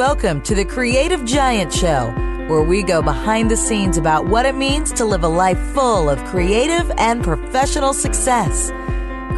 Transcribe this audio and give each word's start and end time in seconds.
welcome 0.00 0.40
to 0.40 0.54
the 0.54 0.64
Creative 0.64 1.26
Giant 1.26 1.70
Show, 1.70 2.10
where 2.48 2.62
we 2.62 2.82
go 2.82 3.02
behind 3.02 3.50
the 3.50 3.56
scenes 3.58 3.98
about 3.98 4.24
what 4.24 4.46
it 4.46 4.54
means 4.54 4.92
to 4.92 5.04
live 5.04 5.24
a 5.24 5.28
life 5.28 5.58
full 5.74 6.08
of 6.08 6.18
creative 6.24 6.90
and 6.96 7.22
professional 7.22 7.92
success. 7.92 8.70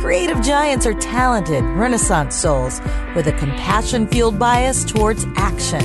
Creative 0.00 0.40
giants 0.40 0.86
are 0.86 0.94
talented, 0.94 1.64
renaissance 1.64 2.36
souls 2.36 2.80
with 3.16 3.26
a 3.26 3.32
compassion 3.32 4.06
fueled 4.06 4.38
bias 4.38 4.84
towards 4.84 5.26
action. 5.34 5.84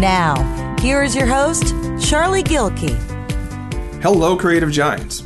Now, 0.00 0.76
here 0.80 1.02
is 1.02 1.14
your 1.14 1.26
host, 1.26 1.74
Charlie 2.00 2.42
Gilkey. 2.42 2.96
Hello, 4.00 4.38
Creative 4.38 4.72
Giants. 4.72 5.22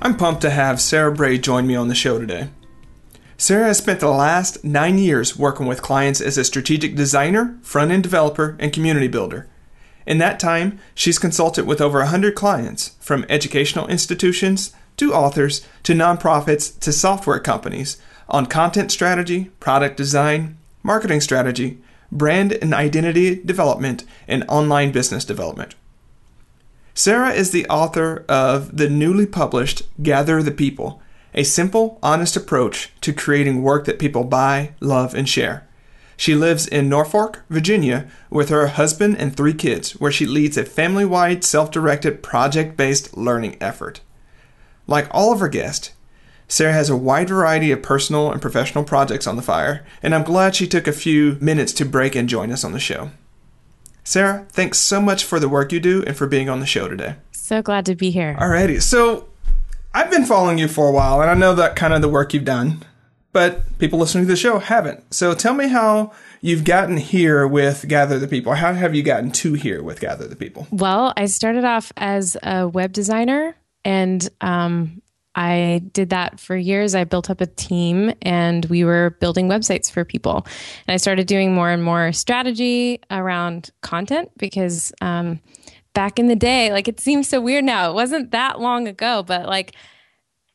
I'm 0.00 0.16
pumped 0.16 0.40
to 0.40 0.48
have 0.48 0.80
Sarah 0.80 1.12
Bray 1.12 1.36
join 1.36 1.66
me 1.66 1.76
on 1.76 1.88
the 1.88 1.94
show 1.94 2.18
today. 2.18 2.48
Sarah 3.40 3.68
has 3.68 3.78
spent 3.78 4.00
the 4.00 4.10
last 4.10 4.62
nine 4.62 4.98
years 4.98 5.34
working 5.34 5.64
with 5.64 5.80
clients 5.80 6.20
as 6.20 6.36
a 6.36 6.44
strategic 6.44 6.94
designer, 6.94 7.56
front 7.62 7.90
end 7.90 8.02
developer, 8.02 8.54
and 8.60 8.70
community 8.70 9.08
builder. 9.08 9.48
In 10.06 10.18
that 10.18 10.38
time, 10.38 10.78
she's 10.94 11.18
consulted 11.18 11.64
with 11.64 11.80
over 11.80 12.00
100 12.00 12.34
clients, 12.34 12.96
from 13.00 13.24
educational 13.30 13.88
institutions 13.88 14.74
to 14.98 15.14
authors 15.14 15.66
to 15.84 15.94
nonprofits 15.94 16.78
to 16.80 16.92
software 16.92 17.40
companies, 17.40 17.96
on 18.28 18.44
content 18.44 18.92
strategy, 18.92 19.44
product 19.58 19.96
design, 19.96 20.58
marketing 20.82 21.22
strategy, 21.22 21.78
brand 22.12 22.52
and 22.52 22.74
identity 22.74 23.42
development, 23.42 24.04
and 24.28 24.44
online 24.48 24.92
business 24.92 25.24
development. 25.24 25.74
Sarah 26.92 27.30
is 27.30 27.52
the 27.52 27.66
author 27.68 28.22
of 28.28 28.76
the 28.76 28.90
newly 28.90 29.24
published 29.24 29.84
Gather 30.02 30.42
the 30.42 30.50
People 30.50 31.00
a 31.34 31.44
simple, 31.44 31.98
honest 32.02 32.36
approach 32.36 32.92
to 33.00 33.12
creating 33.12 33.62
work 33.62 33.84
that 33.84 33.98
people 33.98 34.24
buy, 34.24 34.72
love, 34.80 35.14
and 35.14 35.28
share. 35.28 35.66
She 36.16 36.34
lives 36.34 36.66
in 36.66 36.88
Norfolk, 36.88 37.42
Virginia, 37.48 38.10
with 38.28 38.50
her 38.50 38.66
husband 38.66 39.16
and 39.16 39.34
three 39.34 39.54
kids, 39.54 39.92
where 39.92 40.12
she 40.12 40.26
leads 40.26 40.58
a 40.58 40.64
family 40.66 41.06
wide, 41.06 41.44
self 41.44 41.70
directed, 41.70 42.22
project 42.22 42.76
based 42.76 43.16
learning 43.16 43.56
effort. 43.60 44.00
Like 44.86 45.08
all 45.12 45.32
of 45.32 45.40
her 45.40 45.48
guests, 45.48 45.92
Sarah 46.46 46.72
has 46.72 46.90
a 46.90 46.96
wide 46.96 47.28
variety 47.28 47.70
of 47.70 47.80
personal 47.80 48.32
and 48.32 48.42
professional 48.42 48.84
projects 48.84 49.26
on 49.26 49.36
the 49.36 49.42
fire, 49.42 49.86
and 50.02 50.14
I'm 50.14 50.24
glad 50.24 50.54
she 50.54 50.66
took 50.66 50.86
a 50.86 50.92
few 50.92 51.38
minutes 51.40 51.72
to 51.74 51.84
break 51.84 52.14
and 52.14 52.28
join 52.28 52.52
us 52.52 52.64
on 52.64 52.72
the 52.72 52.80
show. 52.80 53.12
Sarah, 54.04 54.46
thanks 54.50 54.78
so 54.78 55.00
much 55.00 55.24
for 55.24 55.40
the 55.40 55.48
work 55.48 55.72
you 55.72 55.80
do 55.80 56.02
and 56.06 56.16
for 56.16 56.26
being 56.26 56.50
on 56.50 56.60
the 56.60 56.66
show 56.66 56.88
today. 56.88 57.14
So 57.30 57.62
glad 57.62 57.86
to 57.86 57.94
be 57.94 58.10
here. 58.10 58.36
Alrighty, 58.38 58.82
so 58.82 59.29
I've 59.92 60.10
been 60.10 60.24
following 60.24 60.58
you 60.58 60.68
for 60.68 60.88
a 60.88 60.92
while, 60.92 61.20
and 61.20 61.30
I 61.30 61.34
know 61.34 61.54
that 61.56 61.74
kind 61.74 61.92
of 61.92 62.00
the 62.00 62.08
work 62.08 62.32
you've 62.32 62.44
done, 62.44 62.84
but 63.32 63.78
people 63.78 63.98
listening 63.98 64.24
to 64.24 64.30
the 64.30 64.36
show 64.36 64.60
haven't. 64.60 65.12
So 65.12 65.34
tell 65.34 65.52
me 65.52 65.66
how 65.66 66.12
you've 66.40 66.62
gotten 66.62 66.96
here 66.96 67.44
with 67.46 67.88
Gather 67.88 68.18
the 68.18 68.28
People. 68.28 68.54
How 68.54 68.72
have 68.72 68.94
you 68.94 69.02
gotten 69.02 69.32
to 69.32 69.54
here 69.54 69.82
with 69.82 70.00
Gather 70.00 70.28
the 70.28 70.36
People? 70.36 70.68
Well, 70.70 71.12
I 71.16 71.26
started 71.26 71.64
off 71.64 71.92
as 71.96 72.36
a 72.44 72.68
web 72.68 72.92
designer, 72.92 73.56
and 73.84 74.28
um, 74.40 75.02
I 75.34 75.82
did 75.92 76.10
that 76.10 76.38
for 76.38 76.56
years. 76.56 76.94
I 76.94 77.04
built 77.04 77.30
up 77.30 77.40
a 77.40 77.46
team 77.46 78.12
and 78.22 78.64
we 78.66 78.84
were 78.84 79.16
building 79.20 79.48
websites 79.48 79.90
for 79.90 80.04
people. 80.04 80.46
And 80.86 80.94
I 80.94 80.96
started 80.96 81.26
doing 81.28 81.54
more 81.54 81.70
and 81.70 81.84
more 81.84 82.12
strategy 82.12 83.00
around 83.10 83.70
content 83.80 84.30
because 84.36 84.92
um, 85.00 85.40
back 86.00 86.18
in 86.18 86.28
the 86.28 86.34
day, 86.34 86.72
like 86.72 86.88
it 86.88 86.98
seems 86.98 87.28
so 87.28 87.42
weird 87.42 87.62
now. 87.62 87.90
It 87.90 87.92
wasn't 87.92 88.30
that 88.30 88.58
long 88.58 88.88
ago, 88.88 89.22
but 89.22 89.44
like 89.44 89.76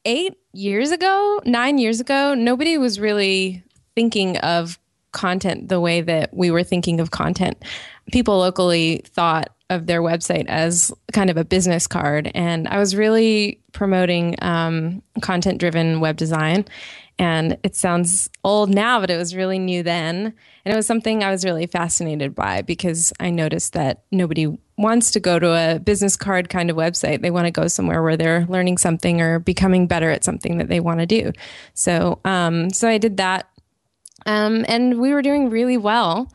eight 0.03 0.33
years 0.53 0.89
ago, 0.89 1.39
nine 1.45 1.77
years 1.77 1.99
ago, 1.99 2.33
nobody 2.33 2.79
was 2.79 2.99
really 2.99 3.63
thinking 3.93 4.37
of 4.37 4.79
content 5.11 5.69
the 5.69 5.79
way 5.79 6.01
that 6.01 6.33
we 6.33 6.49
were 6.49 6.63
thinking 6.63 6.99
of 6.99 7.11
content. 7.11 7.63
People 8.11 8.39
locally 8.39 9.03
thought 9.05 9.55
of 9.69 9.85
their 9.85 10.01
website 10.01 10.47
as 10.47 10.91
kind 11.13 11.29
of 11.29 11.37
a 11.37 11.45
business 11.45 11.85
card. 11.85 12.31
And 12.33 12.67
I 12.67 12.79
was 12.79 12.95
really 12.95 13.61
promoting 13.71 14.37
um, 14.41 15.03
content 15.21 15.59
driven 15.59 15.99
web 15.99 16.17
design. 16.17 16.65
And 17.19 17.55
it 17.61 17.75
sounds 17.75 18.31
old 18.43 18.73
now, 18.73 18.99
but 18.99 19.11
it 19.11 19.17
was 19.17 19.35
really 19.35 19.59
new 19.59 19.83
then. 19.83 20.33
And 20.65 20.73
it 20.73 20.75
was 20.75 20.87
something 20.87 21.23
I 21.23 21.29
was 21.29 21.45
really 21.45 21.67
fascinated 21.67 22.33
by 22.33 22.63
because 22.63 23.13
I 23.19 23.29
noticed 23.29 23.73
that 23.73 24.05
nobody 24.11 24.57
wants 24.77 25.11
to 25.11 25.19
go 25.19 25.39
to 25.39 25.53
a 25.53 25.79
business 25.79 26.15
card 26.15 26.49
kind 26.49 26.69
of 26.69 26.75
website. 26.75 27.21
They 27.21 27.31
want 27.31 27.45
to 27.45 27.51
go 27.51 27.67
somewhere 27.67 28.03
where 28.03 28.17
they're 28.17 28.45
learning 28.47 28.77
something 28.77 29.21
or 29.21 29.39
becoming 29.39 29.87
better 29.87 30.09
at 30.09 30.23
something 30.23 30.57
that 30.57 30.67
they 30.67 30.79
want 30.79 30.99
to 30.99 31.05
do. 31.05 31.31
So, 31.73 32.19
um, 32.25 32.69
so 32.71 32.87
I 32.87 32.97
did 32.97 33.17
that. 33.17 33.49
Um, 34.25 34.65
and 34.67 34.99
we 34.99 35.13
were 35.13 35.21
doing 35.21 35.49
really 35.49 35.77
well. 35.77 36.31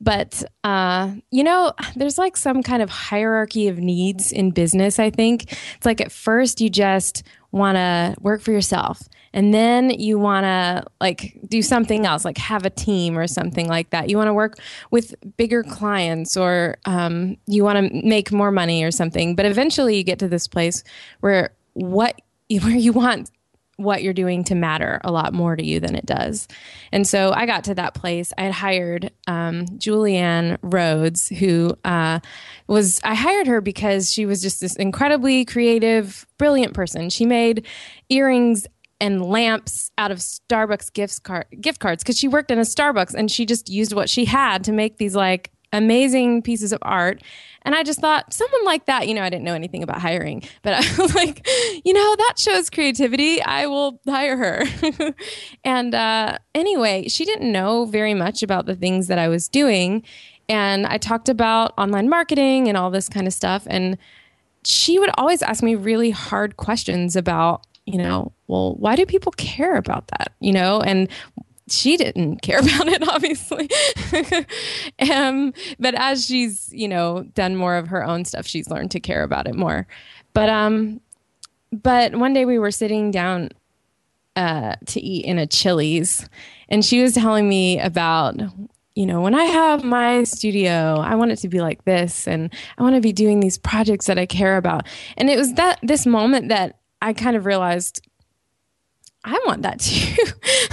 But, 0.00 0.42
uh, 0.64 1.12
you 1.30 1.44
know, 1.44 1.72
there's 1.96 2.16
like 2.16 2.36
some 2.36 2.62
kind 2.62 2.82
of 2.82 2.88
hierarchy 2.88 3.68
of 3.68 3.78
needs 3.78 4.32
in 4.32 4.50
business, 4.50 4.98
I 4.98 5.10
think. 5.10 5.52
It's 5.76 5.84
like 5.86 6.00
at 6.00 6.12
first 6.12 6.60
you 6.60 6.70
just 6.70 7.22
want 7.52 7.76
to 7.76 8.14
work 8.20 8.40
for 8.40 8.52
yourself 8.52 9.02
and 9.32 9.54
then 9.54 9.90
you 9.90 10.18
want 10.18 10.44
to 10.44 10.84
like 11.00 11.38
do 11.48 11.62
something 11.62 12.06
else 12.06 12.24
like 12.24 12.38
have 12.38 12.64
a 12.64 12.70
team 12.70 13.16
or 13.18 13.26
something 13.26 13.68
like 13.68 13.90
that 13.90 14.08
you 14.08 14.16
want 14.16 14.28
to 14.28 14.34
work 14.34 14.58
with 14.90 15.14
bigger 15.36 15.62
clients 15.62 16.36
or 16.36 16.76
um, 16.84 17.36
you 17.46 17.64
want 17.64 17.78
to 17.78 18.06
make 18.06 18.32
more 18.32 18.50
money 18.50 18.82
or 18.82 18.90
something 18.90 19.34
but 19.34 19.46
eventually 19.46 19.96
you 19.96 20.02
get 20.02 20.18
to 20.18 20.28
this 20.28 20.46
place 20.46 20.82
where 21.20 21.50
what 21.74 22.20
where 22.62 22.76
you 22.76 22.92
want 22.92 23.30
what 23.80 24.02
you're 24.02 24.12
doing 24.12 24.44
to 24.44 24.54
matter 24.54 25.00
a 25.04 25.10
lot 25.10 25.32
more 25.32 25.56
to 25.56 25.64
you 25.64 25.80
than 25.80 25.96
it 25.96 26.04
does. 26.04 26.46
And 26.92 27.06
so 27.06 27.32
I 27.32 27.46
got 27.46 27.64
to 27.64 27.74
that 27.76 27.94
place. 27.94 28.30
I 28.36 28.42
had 28.42 28.52
hired 28.52 29.10
um, 29.26 29.64
Julianne 29.78 30.58
Rhodes, 30.60 31.28
who 31.28 31.74
uh, 31.82 32.20
was, 32.66 33.00
I 33.04 33.14
hired 33.14 33.46
her 33.46 33.62
because 33.62 34.12
she 34.12 34.26
was 34.26 34.42
just 34.42 34.60
this 34.60 34.76
incredibly 34.76 35.46
creative, 35.46 36.26
brilliant 36.36 36.74
person. 36.74 37.08
She 37.08 37.24
made 37.24 37.66
earrings 38.10 38.66
and 39.00 39.24
lamps 39.24 39.90
out 39.98 40.10
of 40.10 40.18
Starbucks 40.18 40.92
gift 40.92 41.22
card 41.22 41.46
gift 41.60 41.80
cards 41.80 42.02
because 42.02 42.18
she 42.18 42.28
worked 42.28 42.50
in 42.50 42.58
a 42.58 42.62
Starbucks 42.62 43.14
and 43.14 43.30
she 43.30 43.46
just 43.46 43.68
used 43.68 43.92
what 43.92 44.08
she 44.08 44.24
had 44.26 44.64
to 44.64 44.72
make 44.72 44.98
these 44.98 45.16
like 45.16 45.50
amazing 45.72 46.42
pieces 46.42 46.72
of 46.72 46.78
art. 46.82 47.22
And 47.62 47.74
I 47.74 47.82
just 47.82 48.00
thought, 48.00 48.32
someone 48.32 48.64
like 48.64 48.86
that, 48.86 49.06
you 49.06 49.14
know, 49.14 49.22
I 49.22 49.30
didn't 49.30 49.44
know 49.44 49.54
anything 49.54 49.82
about 49.82 50.00
hiring, 50.00 50.42
but 50.62 50.74
I 50.74 51.02
was 51.02 51.14
like, 51.14 51.46
you 51.84 51.92
know, 51.92 52.16
that 52.16 52.34
shows 52.38 52.70
creativity. 52.70 53.40
I 53.42 53.66
will 53.66 54.00
hire 54.06 54.36
her. 54.36 55.14
and 55.64 55.94
uh, 55.94 56.38
anyway, 56.54 57.08
she 57.08 57.24
didn't 57.24 57.50
know 57.50 57.84
very 57.84 58.14
much 58.14 58.42
about 58.42 58.66
the 58.66 58.74
things 58.74 59.06
that 59.08 59.18
I 59.18 59.28
was 59.28 59.48
doing. 59.48 60.02
And 60.48 60.86
I 60.86 60.98
talked 60.98 61.28
about 61.28 61.72
online 61.78 62.08
marketing 62.08 62.68
and 62.68 62.76
all 62.76 62.90
this 62.90 63.08
kind 63.08 63.26
of 63.26 63.32
stuff. 63.32 63.66
And 63.70 63.96
she 64.64 64.98
would 64.98 65.10
always 65.16 65.42
ask 65.42 65.62
me 65.62 65.74
really 65.74 66.10
hard 66.10 66.56
questions 66.56 67.14
about, 67.14 67.64
you 67.92 67.98
know, 67.98 68.32
well, 68.46 68.74
why 68.74 68.96
do 68.96 69.06
people 69.06 69.32
care 69.32 69.76
about 69.76 70.08
that? 70.08 70.32
You 70.40 70.52
know, 70.52 70.80
and 70.80 71.08
she 71.70 71.96
didn't 71.96 72.36
care 72.42 72.58
about 72.58 72.88
it, 72.88 73.08
obviously. 73.08 73.70
um, 75.12 75.52
but 75.78 75.94
as 75.94 76.26
she's, 76.26 76.72
you 76.72 76.88
know, 76.88 77.24
done 77.34 77.56
more 77.56 77.76
of 77.76 77.88
her 77.88 78.04
own 78.04 78.24
stuff, 78.24 78.46
she's 78.46 78.68
learned 78.68 78.90
to 78.92 79.00
care 79.00 79.22
about 79.22 79.46
it 79.46 79.54
more. 79.54 79.86
But 80.32 80.48
um, 80.48 81.00
but 81.72 82.16
one 82.16 82.32
day 82.32 82.44
we 82.44 82.58
were 82.58 82.70
sitting 82.70 83.10
down 83.10 83.50
uh, 84.36 84.76
to 84.86 85.00
eat 85.00 85.24
in 85.24 85.38
a 85.38 85.46
Chili's, 85.46 86.28
and 86.68 86.84
she 86.84 87.02
was 87.02 87.14
telling 87.14 87.48
me 87.48 87.80
about, 87.80 88.40
you 88.94 89.06
know, 89.06 89.20
when 89.20 89.34
I 89.34 89.44
have 89.44 89.84
my 89.84 90.24
studio, 90.24 90.96
I 91.00 91.14
want 91.14 91.32
it 91.32 91.36
to 91.36 91.48
be 91.48 91.60
like 91.60 91.84
this, 91.84 92.26
and 92.26 92.52
I 92.78 92.82
want 92.82 92.96
to 92.96 93.00
be 93.00 93.12
doing 93.12 93.40
these 93.40 93.58
projects 93.58 94.06
that 94.06 94.18
I 94.18 94.26
care 94.26 94.56
about. 94.56 94.86
And 95.16 95.30
it 95.30 95.36
was 95.36 95.54
that 95.54 95.78
this 95.82 96.06
moment 96.06 96.48
that 96.48 96.79
I 97.02 97.12
kind 97.12 97.36
of 97.36 97.46
realized 97.46 98.06
I 99.24 99.38
want 99.46 99.62
that 99.62 99.80
too. 99.80 100.24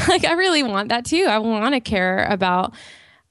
like, 0.08 0.26
I 0.26 0.34
really 0.34 0.64
want 0.64 0.90
that 0.90 1.06
too. 1.06 1.26
I 1.26 1.40
want 1.40 1.74
to 1.74 1.80
care 1.80 2.26
about 2.26 2.74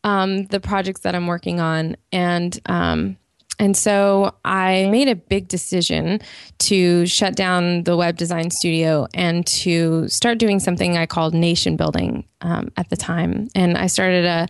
um, 0.04 0.44
the 0.46 0.60
projects 0.60 1.00
that 1.00 1.14
I'm 1.14 1.26
working 1.26 1.60
on. 1.60 1.96
And, 2.12 2.58
um, 2.66 3.16
and 3.58 3.76
so 3.76 4.34
I 4.44 4.88
made 4.90 5.08
a 5.08 5.16
big 5.16 5.48
decision 5.48 6.20
to 6.58 7.06
shut 7.06 7.34
down 7.34 7.84
the 7.84 7.96
web 7.96 8.16
design 8.16 8.50
studio 8.50 9.08
and 9.14 9.46
to 9.46 10.06
start 10.08 10.38
doing 10.38 10.60
something 10.60 10.96
I 10.96 11.06
called 11.06 11.34
nation 11.34 11.76
building 11.76 12.26
um, 12.42 12.70
at 12.76 12.90
the 12.90 12.96
time. 12.96 13.48
And 13.54 13.78
I 13.78 13.86
started 13.86 14.26
a, 14.26 14.48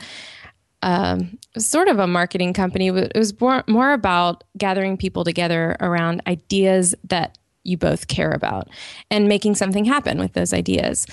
sort 1.57 1.89
of 1.89 1.99
a 2.01 2.07
marketing 2.07 2.53
company. 2.53 2.91
but 2.91 3.13
It 3.15 3.19
was 3.19 3.41
more, 3.41 3.65
more 3.69 3.93
about 3.93 4.45
gathering 4.59 4.97
people 4.97 5.25
together 5.25 5.77
around 5.81 6.23
ideas 6.27 6.95
that 7.05 7.39
you 7.67 7.77
both 7.77 8.09
care 8.09 8.31
about 8.31 8.69
and 9.11 9.29
making 9.29 9.55
something 9.55 9.85
happen 9.85 10.19
with 10.19 10.33
those 10.33 10.53
ideas. 10.53 11.07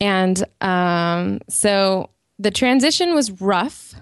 And 0.00 0.44
um, 0.60 1.40
so 1.48 2.10
the 2.38 2.50
transition 2.50 3.14
was 3.14 3.40
rough. 3.40 3.94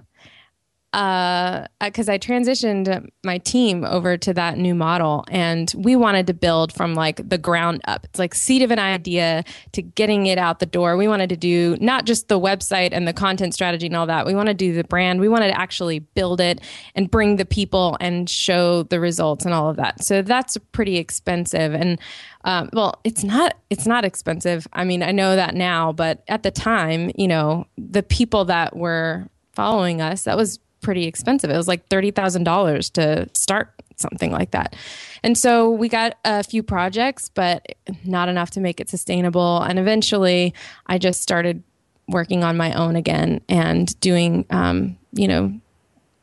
Because 0.95 2.09
uh, 2.09 2.13
I 2.13 2.19
transitioned 2.19 3.09
my 3.25 3.39
team 3.39 3.85
over 3.85 4.17
to 4.17 4.33
that 4.35 4.59
new 4.59 4.77
model, 4.77 5.25
and 5.29 5.75
we 5.77 5.97
wanted 5.97 6.29
to 6.29 6.35
build 6.35 6.73
from 6.73 6.95
like 6.95 7.29
the 7.29 7.37
ground 7.37 7.81
up. 7.89 8.05
It's 8.05 8.21
like 8.21 8.33
seed 8.33 8.63
of 8.63 8.71
an 8.71 8.79
idea 8.79 9.43
to 9.73 9.83
getting 9.83 10.27
it 10.27 10.39
out 10.39 10.61
the 10.61 10.67
door. 10.67 10.97
We 10.97 11.09
wanted 11.09 11.31
to 11.31 11.37
do 11.37 11.77
not 11.81 12.07
just 12.07 12.29
the 12.29 12.39
website 12.39 12.91
and 12.93 13.09
the 13.09 13.13
content 13.13 13.55
strategy 13.55 13.87
and 13.87 13.97
all 13.97 14.07
that. 14.07 14.25
We 14.25 14.37
want 14.37 14.47
to 14.47 14.55
do 14.55 14.73
the 14.73 14.85
brand. 14.85 15.19
We 15.19 15.29
wanted 15.29 15.49
to 15.49 15.61
actually 15.61 15.99
build 15.99 16.41
it 16.41 16.61
and 16.95 17.11
bring 17.11 17.37
the 17.37 17.45
people 17.45 17.97
and 17.99 18.31
show 18.31 18.85
the 18.85 19.01
results 19.01 19.45
and 19.45 19.53
all 19.53 19.69
of 19.69 19.77
that. 19.79 20.05
So 20.05 20.23
that's 20.23 20.57
pretty 20.73 20.97
expensive 20.97 21.75
and. 21.75 22.01
Um, 22.47 22.69
well, 22.75 23.01
it's 23.05 23.25
not 23.25 23.57
it's 23.71 23.87
not 23.87 24.05
expensive. 24.05 24.69
I 24.75 24.85
mean, 24.85 25.03
I 25.03 25.13
know 25.13 25.35
that 25.35 25.55
now, 25.55 25.93
but 25.93 26.23
at 26.29 26.43
the 26.43 26.51
time, 26.51 27.11
you 27.17 27.27
know, 27.27 27.67
the 27.79 28.03
people 28.03 28.45
that 28.45 28.77
were 28.77 29.31
following 29.55 30.03
us, 30.03 30.25
that 30.25 30.37
was 30.37 30.59
pretty 30.85 31.07
expensive. 31.07 31.51
It 31.51 31.57
was 31.57 31.67
like 31.67 31.89
$30,000 31.89 32.93
to 32.93 33.29
start 33.33 33.73
something 33.97 34.31
like 34.31 34.53
that. 34.53 34.77
And 35.25 35.37
so 35.37 35.71
we 35.71 35.89
got 35.89 36.17
a 36.25 36.45
few 36.45 36.63
projects, 36.63 37.29
but 37.29 37.75
not 38.05 38.29
enough 38.29 38.51
to 38.51 38.61
make 38.61 38.81
it 38.81 38.89
sustainable. 38.89 39.63
And 39.63 39.79
eventually 39.79 40.55
I 40.87 40.99
just 40.99 41.23
started 41.23 41.63
working 42.07 42.45
on 42.45 42.57
my 42.57 42.73
own 42.75 42.97
again 42.97 43.41
and 43.49 43.99
doing, 44.01 44.45
um, 44.51 44.99
you 45.13 45.27
know, 45.27 45.59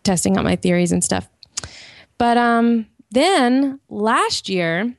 testing 0.04 0.38
out 0.38 0.44
my 0.44 0.56
theories 0.56 0.92
and 0.92 1.04
stuff. 1.04 1.28
But 2.18 2.38
um, 2.38 2.86
then 3.10 3.80
last 3.90 4.48
year, 4.48 4.96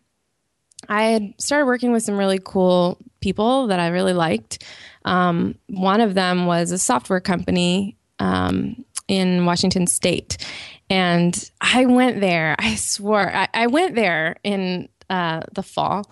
I 0.88 1.04
had 1.04 1.34
started 1.38 1.66
working 1.66 1.92
with 1.92 2.02
some 2.02 2.18
really 2.18 2.40
cool 2.42 2.98
people 3.20 3.68
that 3.68 3.78
I 3.78 3.88
really 3.88 4.12
liked. 4.12 4.64
Um, 5.04 5.54
one 5.68 6.00
of 6.00 6.14
them 6.14 6.46
was 6.46 6.72
a 6.72 6.78
software 6.78 7.20
company 7.20 7.96
um, 8.18 8.84
in 9.12 9.44
Washington 9.44 9.86
State. 9.86 10.38
And 10.88 11.50
I 11.60 11.84
went 11.84 12.22
there, 12.22 12.56
I 12.58 12.76
swore, 12.76 13.30
I, 13.30 13.46
I 13.52 13.66
went 13.66 13.94
there 13.94 14.36
in 14.42 14.88
uh, 15.10 15.42
the 15.52 15.62
fall 15.62 16.10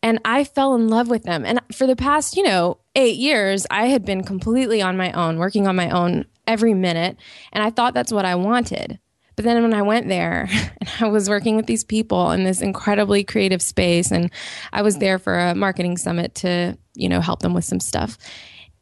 and 0.00 0.20
I 0.24 0.44
fell 0.44 0.76
in 0.76 0.86
love 0.86 1.08
with 1.08 1.24
them. 1.24 1.44
And 1.44 1.60
for 1.74 1.88
the 1.88 1.96
past, 1.96 2.36
you 2.36 2.44
know, 2.44 2.78
eight 2.94 3.16
years, 3.16 3.66
I 3.68 3.86
had 3.86 4.04
been 4.04 4.22
completely 4.22 4.80
on 4.80 4.96
my 4.96 5.10
own, 5.10 5.38
working 5.38 5.66
on 5.66 5.74
my 5.74 5.90
own 5.90 6.24
every 6.46 6.72
minute. 6.72 7.16
And 7.52 7.64
I 7.64 7.70
thought 7.70 7.94
that's 7.94 8.12
what 8.12 8.24
I 8.24 8.36
wanted. 8.36 9.00
But 9.34 9.44
then 9.44 9.60
when 9.64 9.74
I 9.74 9.82
went 9.82 10.06
there 10.06 10.48
and 10.80 10.90
I 11.00 11.08
was 11.08 11.28
working 11.28 11.56
with 11.56 11.66
these 11.66 11.82
people 11.82 12.30
in 12.30 12.44
this 12.44 12.62
incredibly 12.62 13.24
creative 13.24 13.60
space, 13.60 14.12
and 14.12 14.30
I 14.72 14.82
was 14.82 14.98
there 14.98 15.18
for 15.18 15.36
a 15.36 15.56
marketing 15.56 15.96
summit 15.96 16.36
to, 16.36 16.78
you 16.94 17.08
know, 17.08 17.20
help 17.20 17.40
them 17.40 17.54
with 17.54 17.64
some 17.64 17.80
stuff. 17.80 18.16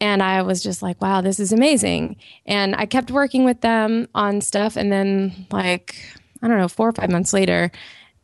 And 0.04 0.22
I 0.22 0.42
was 0.42 0.62
just 0.62 0.82
like, 0.82 1.00
wow, 1.00 1.22
this 1.22 1.40
is 1.40 1.50
amazing. 1.50 2.16
And 2.44 2.76
I 2.76 2.84
kept 2.84 3.10
working 3.10 3.46
with 3.46 3.62
them 3.62 4.06
on 4.14 4.42
stuff. 4.42 4.76
And 4.76 4.92
then, 4.92 5.46
like, 5.50 5.96
I 6.42 6.46
don't 6.46 6.58
know, 6.58 6.68
four 6.68 6.90
or 6.90 6.92
five 6.92 7.10
months 7.10 7.32
later, 7.32 7.72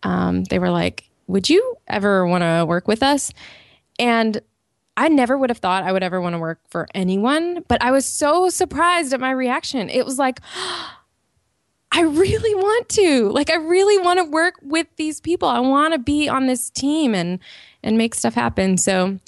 um, 0.03 0.45
they 0.45 0.59
were 0.59 0.69
like, 0.69 1.09
would 1.27 1.49
you 1.49 1.77
ever 1.89 2.27
want 2.27 2.43
to 2.43 2.67
work 2.69 2.87
with 2.87 3.03
us? 3.03 3.33
And 3.99 4.43
I 4.95 5.09
never 5.09 5.39
would 5.39 5.49
have 5.49 5.57
thought 5.57 5.83
I 5.83 5.93
would 5.93 6.03
ever 6.03 6.21
want 6.21 6.35
to 6.35 6.39
work 6.39 6.61
for 6.69 6.87
anyone, 6.95 7.65
but 7.67 7.83
I 7.83 7.93
was 7.93 8.05
so 8.05 8.51
surprised 8.51 9.15
at 9.15 9.21
my 9.21 9.31
reaction. 9.31 9.89
It 9.89 10.05
was 10.05 10.19
like, 10.19 10.39
I 11.93 12.03
really 12.03 12.55
want 12.55 12.91
to. 12.91 13.31
Like 13.31 13.49
I 13.49 13.57
really 13.57 13.97
want 13.97 14.19
to 14.19 14.25
work 14.25 14.57
with 14.63 14.87
these 14.97 15.19
people. 15.19 15.49
I 15.49 15.61
want 15.61 15.95
to 15.95 15.99
be 15.99 16.29
on 16.29 16.47
this 16.47 16.69
team 16.69 17.15
and 17.15 17.39
and 17.83 17.97
make 17.97 18.15
stuff 18.15 18.35
happen. 18.35 18.77
So 18.77 19.19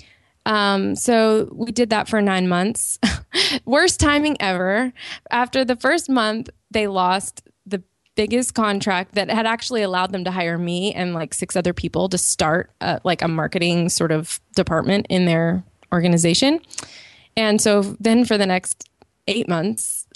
um, 0.47 0.97
so 0.97 1.49
we 1.53 1.73
did 1.73 1.91
that 1.91 2.09
for 2.09 2.21
nine 2.21 2.49
months. 2.49 2.99
Worst 3.65 4.01
timing 4.01 4.37
ever. 4.41 4.93
After 5.31 5.65
the 5.65 5.77
first 5.77 6.09
month, 6.09 6.51
they 6.71 6.87
lost 6.87 7.49
the 7.67 7.83
biggest 8.17 8.55
contract 8.55 9.15
that 9.15 9.31
had 9.31 9.47
actually 9.47 9.83
allowed 9.83 10.13
them 10.13 10.25
to 10.25 10.31
hire 10.31 10.59
me 10.59 10.93
and 10.93 11.15
like 11.15 11.33
six 11.33 11.55
other 11.57 11.73
people 11.73 12.09
to 12.09 12.19
start 12.19 12.71
a, 12.81 13.01
like 13.05 13.23
a 13.23 13.29
marketing 13.29 13.89
sort 13.89 14.11
of 14.11 14.41
department 14.57 15.07
in 15.09 15.27
their 15.27 15.65
organization. 15.93 16.61
And 17.37 17.61
so 17.61 17.83
then 18.01 18.25
for 18.25 18.37
the 18.37 18.47
next 18.47 18.89
eight 19.29 19.49
months, 19.49 20.07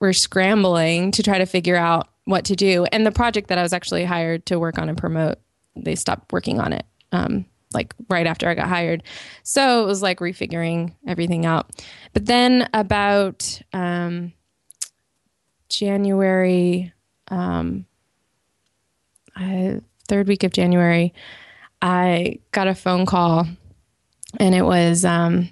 we're 0.00 0.12
scrambling 0.12 1.12
to 1.12 1.22
try 1.22 1.38
to 1.38 1.46
figure 1.46 1.76
out 1.76 2.08
what 2.24 2.44
to 2.46 2.56
do. 2.56 2.84
And 2.86 3.06
the 3.06 3.12
project 3.12 3.48
that 3.48 3.58
I 3.58 3.62
was 3.62 3.72
actually 3.72 4.04
hired 4.04 4.46
to 4.46 4.58
work 4.58 4.78
on 4.78 4.88
and 4.88 4.98
promote, 4.98 5.38
they 5.76 5.94
stopped 5.94 6.32
working 6.32 6.60
on 6.60 6.72
it. 6.72 6.84
Um, 7.12 7.46
like 7.72 7.94
right 8.08 8.26
after 8.26 8.48
I 8.48 8.54
got 8.54 8.68
hired. 8.68 9.02
So 9.42 9.82
it 9.82 9.86
was 9.86 10.02
like 10.02 10.20
refiguring 10.20 10.94
everything 11.06 11.46
out. 11.46 11.70
But 12.12 12.26
then 12.26 12.68
about 12.72 13.60
um, 13.72 14.32
January, 15.68 16.92
um, 17.28 17.84
I, 19.36 19.80
third 20.08 20.28
week 20.28 20.44
of 20.44 20.52
January, 20.52 21.12
I 21.82 22.40
got 22.52 22.68
a 22.68 22.74
phone 22.74 23.06
call 23.06 23.46
and 24.40 24.54
it 24.54 24.62
was, 24.62 25.04
um, 25.04 25.50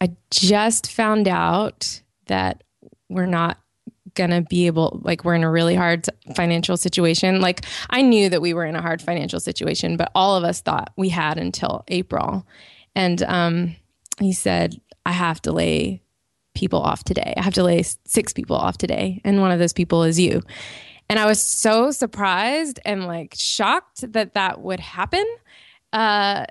I 0.00 0.14
just 0.30 0.90
found 0.90 1.26
out 1.26 2.02
that 2.26 2.62
we're 3.08 3.26
not 3.26 3.58
to 4.30 4.42
be 4.42 4.66
able 4.66 5.00
like 5.04 5.24
we're 5.24 5.34
in 5.34 5.44
a 5.44 5.50
really 5.50 5.74
hard 5.74 6.06
financial 6.34 6.76
situation. 6.76 7.40
Like 7.40 7.64
i 7.90 8.02
knew 8.02 8.28
that 8.28 8.42
we 8.42 8.54
were 8.54 8.64
in 8.64 8.74
a 8.74 8.82
hard 8.82 9.00
financial 9.00 9.40
situation 9.40 9.96
but 9.96 10.10
all 10.14 10.36
of 10.36 10.44
us 10.44 10.60
thought 10.60 10.92
we 10.96 11.08
had 11.08 11.38
until 11.38 11.84
april. 11.88 12.46
And 12.94 13.22
um, 13.22 13.76
he 14.20 14.32
said 14.32 14.80
i 15.04 15.12
have 15.12 15.40
to 15.42 15.52
lay 15.52 16.02
people 16.54 16.80
off 16.80 17.04
today. 17.04 17.34
I 17.36 17.42
have 17.42 17.54
to 17.54 17.62
lay 17.62 17.82
six 18.06 18.32
people 18.32 18.56
off 18.56 18.78
today 18.78 19.20
and 19.24 19.40
one 19.40 19.52
of 19.52 19.58
those 19.58 19.74
people 19.74 20.02
is 20.02 20.18
you. 20.18 20.42
And 21.08 21.18
i 21.20 21.26
was 21.26 21.40
so 21.40 21.92
surprised 21.92 22.80
and 22.84 23.06
like 23.06 23.34
shocked 23.36 24.12
that 24.12 24.34
that 24.34 24.60
would 24.60 24.80
happen 24.80 25.24
uh, 25.96 26.44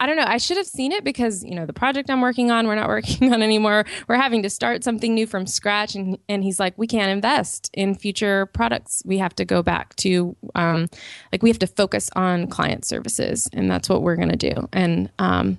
I 0.00 0.06
don't 0.06 0.16
know. 0.16 0.24
I 0.26 0.38
should 0.38 0.56
have 0.56 0.66
seen 0.66 0.90
it 0.90 1.04
because 1.04 1.44
you 1.44 1.54
know 1.54 1.64
the 1.64 1.72
project 1.72 2.10
I'm 2.10 2.20
working 2.20 2.50
on, 2.50 2.66
we're 2.66 2.74
not 2.74 2.88
working 2.96 3.32
on 3.32 3.40
anymore. 3.40 3.84
We're 4.08 4.16
having 4.16 4.42
to 4.42 4.50
start 4.50 4.82
something 4.82 5.14
new 5.14 5.28
from 5.28 5.46
scratch, 5.46 5.94
and 5.94 6.18
and 6.28 6.42
he's 6.42 6.58
like, 6.58 6.76
we 6.76 6.88
can't 6.88 7.10
invest 7.10 7.70
in 7.72 7.94
future 7.94 8.46
products. 8.46 9.00
We 9.06 9.18
have 9.18 9.32
to 9.36 9.44
go 9.44 9.62
back 9.62 9.94
to 9.96 10.34
um, 10.56 10.88
like 11.30 11.40
we 11.40 11.50
have 11.50 11.58
to 11.60 11.68
focus 11.68 12.10
on 12.16 12.48
client 12.48 12.84
services, 12.84 13.48
and 13.52 13.70
that's 13.70 13.88
what 13.88 14.02
we're 14.02 14.16
gonna 14.16 14.34
do. 14.34 14.68
And 14.72 15.08
um, 15.20 15.58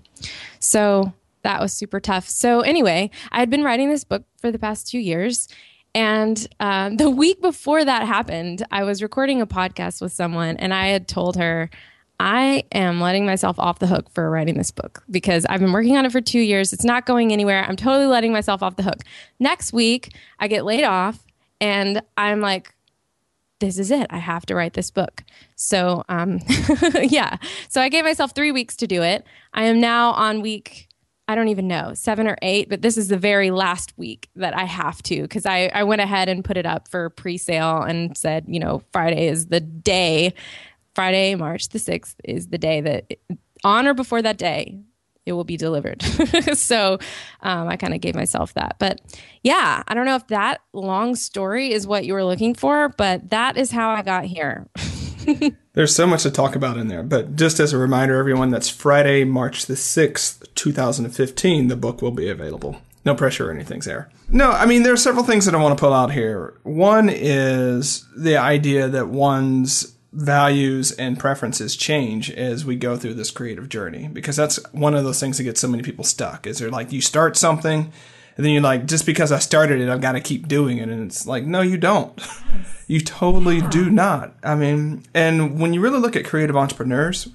so 0.59 1.13
that 1.43 1.61
was 1.61 1.71
super 1.71 2.01
tough. 2.01 2.27
So 2.27 2.61
anyway, 2.61 3.11
I 3.31 3.39
had 3.39 3.49
been 3.49 3.63
writing 3.63 3.89
this 3.89 4.03
book 4.03 4.25
for 4.41 4.51
the 4.51 4.59
past 4.59 4.89
two 4.89 4.99
years. 4.99 5.47
And 5.93 6.45
um, 6.59 6.97
the 6.97 7.09
week 7.09 7.41
before 7.41 7.85
that 7.85 8.05
happened, 8.05 8.65
I 8.71 8.83
was 8.83 9.01
recording 9.01 9.39
a 9.39 9.47
podcast 9.47 10.01
with 10.01 10.11
someone, 10.11 10.57
and 10.57 10.73
I 10.73 10.87
had 10.87 11.07
told 11.07 11.37
her, 11.37 11.69
I 12.19 12.63
am 12.71 13.01
letting 13.01 13.25
myself 13.25 13.59
off 13.59 13.79
the 13.79 13.87
hook 13.87 14.09
for 14.09 14.29
writing 14.29 14.57
this 14.57 14.71
book 14.71 15.03
because 15.09 15.45
I've 15.45 15.59
been 15.59 15.73
working 15.73 15.97
on 15.97 16.05
it 16.05 16.11
for 16.11 16.21
two 16.21 16.39
years. 16.39 16.71
It's 16.71 16.85
not 16.85 17.05
going 17.05 17.33
anywhere. 17.33 17.63
I'm 17.63 17.75
totally 17.75 18.07
letting 18.07 18.31
myself 18.31 18.63
off 18.63 18.77
the 18.77 18.83
hook. 18.83 18.99
Next 19.39 19.73
week, 19.73 20.15
I 20.39 20.47
get 20.47 20.65
laid 20.65 20.83
off 20.83 21.19
and 21.59 22.01
I'm 22.17 22.41
like, 22.41 22.73
this 23.59 23.77
is 23.79 23.91
it. 23.91 24.07
I 24.09 24.17
have 24.17 24.45
to 24.47 24.55
write 24.55 24.73
this 24.73 24.91
book. 24.91 25.23
So, 25.55 26.03
um, 26.09 26.39
yeah. 27.01 27.37
So 27.69 27.81
I 27.81 27.89
gave 27.89 28.03
myself 28.03 28.33
three 28.33 28.51
weeks 28.51 28.75
to 28.77 28.87
do 28.87 29.01
it. 29.01 29.25
I 29.53 29.65
am 29.65 29.79
now 29.79 30.11
on 30.11 30.41
week, 30.41 30.87
I 31.27 31.35
don't 31.35 31.47
even 31.47 31.67
know, 31.67 31.93
seven 31.93 32.27
or 32.27 32.37
eight, 32.41 32.69
but 32.69 32.81
this 32.81 32.97
is 32.97 33.07
the 33.07 33.17
very 33.17 33.51
last 33.51 33.97
week 33.97 34.29
that 34.35 34.55
I 34.55 34.65
have 34.65 35.01
to 35.03 35.21
because 35.21 35.45
I, 35.45 35.71
I 35.73 35.83
went 35.83 36.01
ahead 36.01 36.29
and 36.29 36.43
put 36.43 36.57
it 36.57 36.65
up 36.65 36.87
for 36.89 37.09
pre 37.09 37.37
sale 37.37 37.81
and 37.81 38.17
said, 38.17 38.45
you 38.47 38.59
know, 38.59 38.83
Friday 38.91 39.27
is 39.27 39.47
the 39.47 39.61
day 39.61 40.33
Friday, 40.95 41.35
March 41.35 41.69
the 41.69 41.79
6th 41.79 42.15
is 42.23 42.47
the 42.47 42.57
day 42.57 42.81
that, 42.81 43.13
on 43.63 43.85
or 43.85 43.93
before 43.93 44.21
that 44.21 44.37
day, 44.37 44.79
it 45.25 45.33
will 45.33 45.43
be 45.43 45.57
delivered. 45.57 46.01
so 46.53 46.99
um, 47.41 47.67
I 47.67 47.75
kind 47.77 47.93
of 47.93 48.01
gave 48.01 48.15
myself 48.15 48.53
that. 48.53 48.77
But 48.79 49.01
yeah, 49.43 49.83
I 49.87 49.93
don't 49.93 50.05
know 50.05 50.15
if 50.15 50.27
that 50.27 50.61
long 50.71 51.15
story 51.15 51.71
is 51.71 51.87
what 51.87 52.05
you 52.05 52.13
were 52.13 52.23
looking 52.23 52.53
for, 52.53 52.89
but 52.89 53.29
that 53.31 53.57
is 53.57 53.71
how 53.71 53.89
I 53.89 54.01
got 54.01 54.25
here. 54.25 54.67
There's 55.73 55.95
so 55.95 56.07
much 56.07 56.23
to 56.23 56.31
talk 56.31 56.55
about 56.55 56.77
in 56.77 56.87
there. 56.87 57.03
But 57.03 57.35
just 57.35 57.59
as 57.59 57.73
a 57.73 57.77
reminder, 57.77 58.17
everyone, 58.17 58.51
that's 58.51 58.69
Friday, 58.69 59.23
March 59.23 59.65
the 59.65 59.73
6th, 59.73 60.53
2015, 60.55 61.67
the 61.67 61.75
book 61.75 62.01
will 62.01 62.11
be 62.11 62.29
available. 62.29 62.77
No 63.03 63.13
pressure 63.15 63.49
or 63.49 63.53
anything 63.53 63.81
there. 63.81 64.09
No, 64.29 64.51
I 64.51 64.65
mean, 64.65 64.83
there 64.83 64.93
are 64.93 64.97
several 64.97 65.23
things 65.23 65.45
that 65.45 65.53
I 65.53 65.61
want 65.61 65.77
to 65.77 65.81
pull 65.81 65.93
out 65.93 66.11
here. 66.11 66.55
One 66.63 67.09
is 67.09 68.05
the 68.15 68.37
idea 68.37 68.87
that 68.87 69.09
one's 69.09 69.94
values 70.15 70.93
and 70.93 71.19
preferences 71.19 71.75
change 71.75 72.31
as 72.31 72.63
we 72.63 72.77
go 72.77 72.95
through 72.95 73.13
this 73.13 73.31
creative 73.31 73.67
journey 73.67 74.07
because 74.07 74.37
that's 74.37 74.55
one 74.71 74.95
of 74.95 75.03
those 75.03 75.19
things 75.19 75.37
that 75.37 75.43
gets 75.43 75.59
so 75.59 75.67
many 75.67 75.83
people 75.83 76.05
stuck 76.05 76.47
is 76.47 76.59
they're 76.59 76.69
like 76.71 76.93
you 76.93 77.01
start 77.01 77.35
something 77.35 77.91
and 78.37 78.45
then 78.45 78.53
you're 78.53 78.61
like 78.61 78.85
just 78.85 79.05
because 79.05 79.33
i 79.33 79.39
started 79.39 79.81
it 79.81 79.89
i've 79.89 79.99
got 79.99 80.13
to 80.13 80.21
keep 80.21 80.47
doing 80.47 80.77
it 80.77 80.87
and 80.87 81.05
it's 81.05 81.27
like 81.27 81.43
no 81.43 81.61
you 81.61 81.77
don't. 81.77 82.19
You 82.87 83.01
totally 83.01 83.61
do 83.61 83.89
not. 83.89 84.35
I 84.43 84.53
mean 84.53 85.03
and 85.15 85.59
when 85.59 85.73
you 85.73 85.81
really 85.81 85.97
look 85.97 86.15
at 86.15 86.23
creative 86.23 86.55
entrepreneurs 86.55 87.27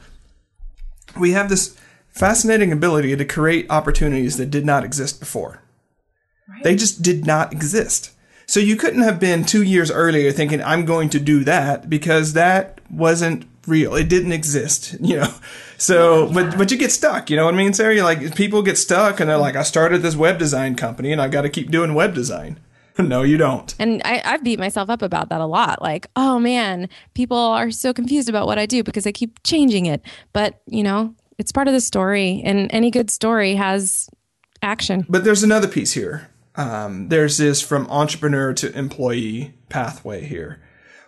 we 1.19 1.33
have 1.33 1.49
this 1.49 1.77
fascinating 2.09 2.71
ability 2.71 3.17
to 3.17 3.25
create 3.25 3.67
opportunities 3.69 4.37
that 4.37 4.47
did 4.47 4.65
not 4.65 4.85
exist 4.85 5.19
before. 5.19 5.61
Right. 6.49 6.63
they 6.63 6.77
just 6.77 7.03
did 7.03 7.27
not 7.27 7.53
exist 7.53 8.13
So 8.51 8.59
you 8.59 8.75
couldn't 8.75 9.03
have 9.03 9.21
been 9.21 9.45
two 9.45 9.63
years 9.63 9.93
earlier 9.93 10.33
thinking, 10.33 10.61
I'm 10.61 10.85
going 10.85 11.09
to 11.11 11.21
do 11.21 11.45
that 11.45 11.89
because 11.89 12.33
that 12.33 12.81
wasn't 12.91 13.47
real. 13.69 13.95
It 13.95 14.09
didn't 14.09 14.33
exist, 14.33 14.97
you 15.01 15.19
know? 15.19 15.33
So, 15.79 16.27
yeah. 16.27 16.33
but, 16.35 16.59
but 16.59 16.71
you 16.73 16.77
get 16.77 16.91
stuck, 16.91 17.31
you 17.31 17.37
know 17.37 17.45
what 17.45 17.55
I 17.55 17.57
mean, 17.57 17.73
Sarah? 17.75 17.95
You're 17.95 18.03
like, 18.03 18.35
people 18.35 18.63
get 18.63 18.77
stuck 18.77 19.21
and 19.21 19.31
they're 19.31 19.39
like, 19.39 19.55
I 19.55 19.63
started 19.63 20.03
this 20.03 20.17
web 20.17 20.41
design 20.41 20.75
company 20.75 21.13
and 21.13 21.23
I've 21.23 21.31
got 21.31 21.43
to 21.43 21.49
keep 21.49 21.71
doing 21.71 21.95
web 21.95 22.13
design. 22.13 22.59
no, 22.99 23.23
you 23.23 23.37
don't. 23.37 23.73
And 23.79 24.03
I, 24.05 24.21
I've 24.25 24.43
beat 24.43 24.59
myself 24.59 24.91
up 24.91 25.03
about 25.03 25.29
that 25.29 25.41
a 25.41 25.47
lot. 25.47 25.81
Like, 25.81 26.09
oh 26.17 26.41
man, 26.41 26.89
people 27.15 27.39
are 27.39 27.71
so 27.71 27.93
confused 27.93 28.29
about 28.29 28.49
what 28.49 28.59
I 28.59 28.67
do 28.67 28.83
because 28.83 29.07
I 29.07 29.13
keep 29.13 29.41
changing 29.45 29.87
it. 29.87 30.03
But, 30.33 30.61
you 30.67 30.83
know, 30.83 31.15
it's 31.39 31.53
part 31.53 31.69
of 31.69 31.73
the 31.73 31.81
story 31.81 32.43
and 32.45 32.69
any 32.73 32.91
good 32.91 33.11
story 33.11 33.55
has 33.55 34.11
action. 34.61 35.07
But 35.09 35.23
there's 35.23 35.45
another 35.45 35.69
piece 35.69 35.93
here 35.93 36.30
um, 36.61 37.09
there's 37.09 37.39
this 37.39 37.63
from 37.63 37.87
entrepreneur 37.89 38.53
to 38.53 38.77
employee 38.77 39.55
pathway 39.71 40.25
here 40.25 40.61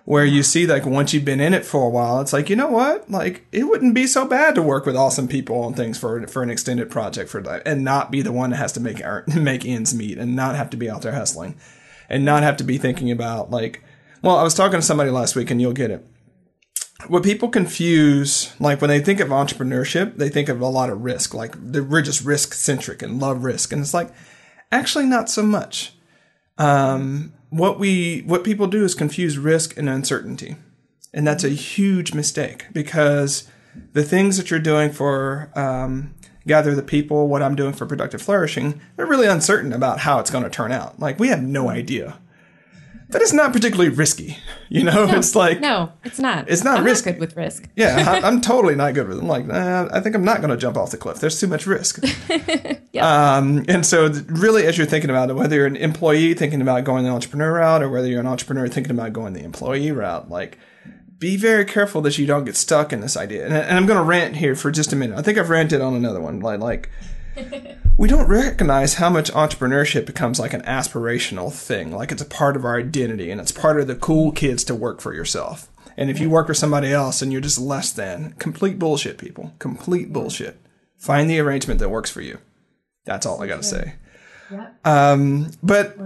where 0.04 0.25
you 0.25 0.42
see 0.42 0.66
like 0.66 0.85
once 0.85 1.12
you've 1.12 1.25
been 1.25 1.40
in 1.40 1.54
it 1.54 1.64
for 1.64 1.85
a 1.85 1.88
while 1.88 2.21
it's 2.21 2.32
like 2.32 2.50
you 2.50 2.56
know 2.56 2.68
what? 2.68 3.11
Like 3.11 3.47
it 3.52 3.64
wouldn't 3.64 3.94
be 3.94 4.06
so 4.06 4.25
bad 4.25 4.54
to 4.54 4.62
work 4.62 4.87
with 4.87 4.97
awesome 4.97 5.28
people 5.28 5.61
on 5.61 5.75
things 5.75 5.99
for 5.99 6.26
for 6.26 6.42
an 6.42 6.50
extended 6.50 6.90
project 6.90 7.30
for 7.30 7.42
that 7.42 7.62
and 7.66 7.85
not 7.85 8.11
be 8.11 8.23
the 8.23 8.32
one 8.32 8.50
that 8.50 8.56
has 8.56 8.73
to 8.73 8.80
make 8.80 9.02
make 9.37 9.66
ends 9.66 9.94
meet 9.94 10.18
and 10.18 10.35
not 10.35 10.56
have 10.56 10.71
to 10.71 10.76
be 10.76 10.90
out 10.90 11.02
there 11.02 11.12
hustling 11.12 11.54
and 12.09 12.25
not 12.25 12.42
have 12.42 12.56
to 12.56 12.64
be 12.64 12.78
thinking 12.78 13.11
about 13.11 13.50
like 13.50 13.85
well 14.23 14.37
i 14.37 14.42
was 14.42 14.54
talking 14.54 14.78
to 14.78 14.87
somebody 14.87 15.11
last 15.11 15.37
week 15.37 15.50
and 15.50 15.61
you'll 15.61 15.73
get 15.73 15.90
it. 15.90 16.06
What 17.09 17.25
people 17.25 17.49
confuse 17.49 18.54
like 18.61 18.80
when 18.80 18.88
they 18.88 19.00
think 19.00 19.21
of 19.21 19.28
entrepreneurship 19.28 20.16
they 20.16 20.28
think 20.30 20.49
of 20.49 20.61
a 20.61 20.66
lot 20.66 20.88
of 20.90 21.02
risk 21.02 21.35
like 21.35 21.54
we're 21.56 22.02
just 22.02 22.25
risk 22.25 22.54
centric 22.54 23.02
and 23.02 23.21
love 23.21 23.44
risk. 23.44 23.73
And 23.73 23.82
it's 23.82 23.94
like 23.94 24.12
Actually, 24.73 25.07
not 25.07 25.29
so 25.29 25.43
much. 25.43 25.93
Um, 26.59 27.35
what 27.50 27.79
we 27.79 28.21
what 28.21 28.43
people 28.43 28.67
do 28.67 28.85
is 28.85 28.95
confuse 28.95 29.37
risk 29.38 29.76
and 29.76 29.88
uncertainty, 29.88 30.57
and 31.12 31.26
that's 31.26 31.45
a 31.45 31.50
huge 31.50 32.14
mistake 32.14 32.67
because 32.73 33.49
the 33.93 34.02
things 34.02 34.38
that 34.38 34.50
you're 34.50 34.59
doing 34.59 34.91
for 34.91 35.50
um, 35.55 36.14
gather 36.47 36.75
the 36.75 36.83
people, 36.83 37.29
what 37.29 37.43
I'm 37.43 37.55
doing 37.55 37.75
for 37.75 37.87
productive 37.87 38.23
flourishing, 38.23 38.81
they're 38.97 39.07
really 39.07 39.26
uncertain 39.26 39.73
about 39.73 40.00
how 40.00 40.19
it's 40.19 40.31
going 40.31 40.45
to 40.45 40.50
turn 40.50 40.73
out. 40.73 40.99
Like 40.99 41.19
we 41.19 41.29
have 41.29 41.43
no 41.43 41.69
idea 41.69 42.19
that 43.12 43.23
is 43.23 43.33
not 43.33 43.52
particularly 43.52 43.90
risky. 43.90 44.38
You 44.69 44.85
know, 44.85 45.07
no, 45.07 45.19
it's 45.19 45.35
like 45.35 45.61
no, 45.61 45.92
it's 46.02 46.19
not. 46.19 46.49
It's 46.49 46.64
not 46.64 46.78
I'm 46.78 46.85
risky. 46.85 47.11
Not 47.11 47.14
good 47.14 47.21
with 47.21 47.37
risk. 47.37 47.69
yeah, 47.76 48.21
I, 48.23 48.26
am 48.28 48.40
totally 48.40 48.75
not 48.75 48.95
good 48.95 49.07
with 49.07 49.19
it. 49.19 49.21
I'm 49.21 49.28
like, 49.28 49.47
nah, 49.47 49.88
I 49.92 50.00
think 50.00 50.14
I'm 50.14 50.25
not 50.25 50.38
going 50.38 50.50
to 50.50 50.57
jump 50.57 50.76
off 50.76 50.90
the 50.90 50.97
cliff. 50.97 51.21
There's 51.21 51.38
too 51.38 51.47
much 51.47 51.66
risk. 51.66 52.02
yep. 52.28 53.04
um, 53.04 53.64
and 53.69 53.85
so, 53.85 54.09
really, 54.26 54.66
as 54.66 54.78
you're 54.78 54.87
thinking 54.87 55.11
about 55.11 55.31
it, 55.31 55.35
whether 55.35 55.57
you're 55.57 55.66
an 55.66 55.76
employee 55.76 56.35
thinking 56.35 56.62
about 56.62 56.85
going 56.85 57.04
the 57.04 57.11
entrepreneur 57.11 57.52
route, 57.52 57.83
or 57.83 57.90
whether 57.90 58.09
you're 58.09 58.21
an 58.21 58.26
entrepreneur 58.26 58.66
thinking 58.69 58.92
about 58.92 59.12
going 59.12 59.35
the 59.35 59.45
employee 59.45 59.92
route, 59.92 60.31
like 60.31 60.59
be 61.19 61.37
very 61.37 61.64
careful 61.64 62.00
that 62.02 62.19
you 62.19 62.26
don't 62.26 62.45
get 62.45 62.57
stuck 62.57 62.92
in 62.92 63.00
this 63.00 63.16
idea. 63.16 63.45
And, 63.45 63.54
and 63.54 63.76
I'm 63.76 63.87
going 63.87 63.99
to 63.99 64.04
rant 64.04 64.37
here 64.37 64.57
for 64.57 64.73
just 64.73 64.92
a 64.92 64.97
minute. 64.97 65.16
I 65.16 65.23
think 65.23 65.38
I've 65.38 65.50
ranted 65.50 65.81
on 65.81 65.95
another 65.95 66.21
one. 66.21 66.40
Like, 66.40 66.59
like 66.59 66.90
we 67.97 68.09
don't 68.09 68.29
recognize 68.29 68.95
how 68.95 69.11
much 69.11 69.31
entrepreneurship 69.33 70.07
becomes 70.07 70.39
like 70.39 70.53
an 70.53 70.62
aspirational 70.62 71.53
thing, 71.53 71.93
like 71.93 72.12
it's 72.12 72.23
a 72.23 72.27
part 72.27 72.57
of 72.57 72.65
our 72.65 72.79
identity 72.79 73.31
and 73.31 73.41
it's 73.41 73.53
part 73.53 73.81
of 73.81 73.87
the 73.87 73.95
cool 73.95 74.33
kids 74.33 74.65
to 74.65 74.75
work 74.75 75.01
for 75.01 75.15
yourself. 75.15 75.69
And 75.97 76.11
if 76.11 76.19
you 76.19 76.31
work 76.31 76.47
for 76.47 76.55
somebody 76.55 76.93
else 76.93 77.23
and 77.23 77.33
you're 77.33 77.41
just 77.41 77.61
less 77.61 77.93
than, 77.93 78.33
complete 78.39 78.79
bullshit, 78.79 79.19
people. 79.19 79.53
Complete 79.59 80.12
bullshit. 80.12 80.59
Find 80.97 81.29
the 81.29 81.41
arrangement 81.41 81.81
that 81.81 81.91
works 81.91 82.11
for 82.11 82.23
you. 82.23 82.39
That's 83.05 83.27
all 83.27 83.43
I 83.43 83.47
got 83.47 83.59
to 83.59 83.62
say. 83.62 83.95
Um, 84.85 85.51
but 85.62 85.97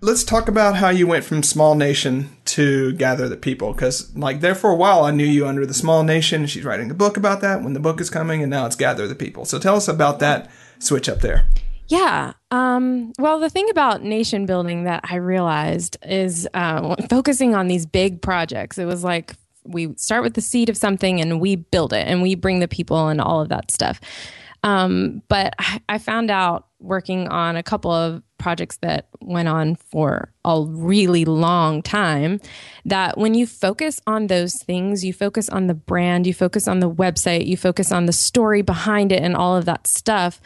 let's 0.00 0.24
talk 0.24 0.48
about 0.48 0.76
how 0.76 0.90
you 0.90 1.06
went 1.06 1.24
from 1.24 1.42
small 1.42 1.74
nation 1.74 2.36
to 2.44 2.92
gather 2.94 3.28
the 3.28 3.36
people 3.36 3.72
because 3.72 4.14
like 4.14 4.40
there 4.40 4.54
for 4.54 4.70
a 4.70 4.76
while 4.76 5.02
i 5.02 5.10
knew 5.10 5.24
you 5.24 5.46
under 5.46 5.64
the 5.64 5.72
small 5.72 6.02
nation 6.02 6.46
she's 6.46 6.64
writing 6.64 6.90
a 6.90 6.94
book 6.94 7.16
about 7.16 7.40
that 7.40 7.62
when 7.62 7.72
the 7.72 7.80
book 7.80 8.02
is 8.02 8.10
coming 8.10 8.42
and 8.42 8.50
now 8.50 8.66
it's 8.66 8.76
gather 8.76 9.08
the 9.08 9.14
people 9.14 9.46
so 9.46 9.58
tell 9.58 9.76
us 9.76 9.88
about 9.88 10.18
that 10.18 10.50
switch 10.78 11.08
up 11.08 11.20
there? 11.20 11.48
Yeah. 11.88 12.32
Um, 12.50 13.12
well, 13.18 13.38
the 13.38 13.50
thing 13.50 13.68
about 13.70 14.02
nation 14.02 14.46
building 14.46 14.84
that 14.84 15.04
I 15.04 15.16
realized 15.16 15.98
is 16.02 16.48
uh, 16.54 16.96
focusing 17.10 17.54
on 17.54 17.68
these 17.68 17.84
big 17.84 18.22
projects. 18.22 18.78
It 18.78 18.86
was 18.86 19.04
like 19.04 19.34
we 19.64 19.94
start 19.96 20.22
with 20.22 20.34
the 20.34 20.40
seed 20.40 20.68
of 20.68 20.76
something 20.76 21.20
and 21.20 21.40
we 21.40 21.56
build 21.56 21.92
it 21.92 22.06
and 22.06 22.22
we 22.22 22.34
bring 22.34 22.60
the 22.60 22.68
people 22.68 23.08
and 23.08 23.20
all 23.20 23.40
of 23.40 23.48
that 23.50 23.70
stuff. 23.70 24.00
Um, 24.62 25.22
but 25.28 25.54
I, 25.58 25.80
I 25.90 25.98
found 25.98 26.30
out 26.30 26.68
working 26.80 27.28
on 27.28 27.56
a 27.56 27.62
couple 27.62 27.90
of 27.90 28.22
projects 28.38 28.76
that 28.78 29.08
went 29.20 29.48
on 29.48 29.74
for 29.74 30.32
a 30.44 30.62
really 30.62 31.24
long 31.24 31.82
time 31.82 32.40
that 32.84 33.16
when 33.16 33.34
you 33.34 33.46
focus 33.46 34.00
on 34.06 34.26
those 34.26 34.62
things, 34.62 35.04
you 35.04 35.12
focus 35.12 35.48
on 35.48 35.66
the 35.66 35.74
brand, 35.74 36.26
you 36.26 36.34
focus 36.34 36.68
on 36.68 36.80
the 36.80 36.90
website, 36.90 37.46
you 37.46 37.56
focus 37.56 37.92
on 37.92 38.06
the 38.06 38.12
story 38.12 38.62
behind 38.62 39.12
it 39.12 39.22
and 39.22 39.36
all 39.36 39.56
of 39.56 39.64
that 39.64 39.86
stuff. 39.86 40.40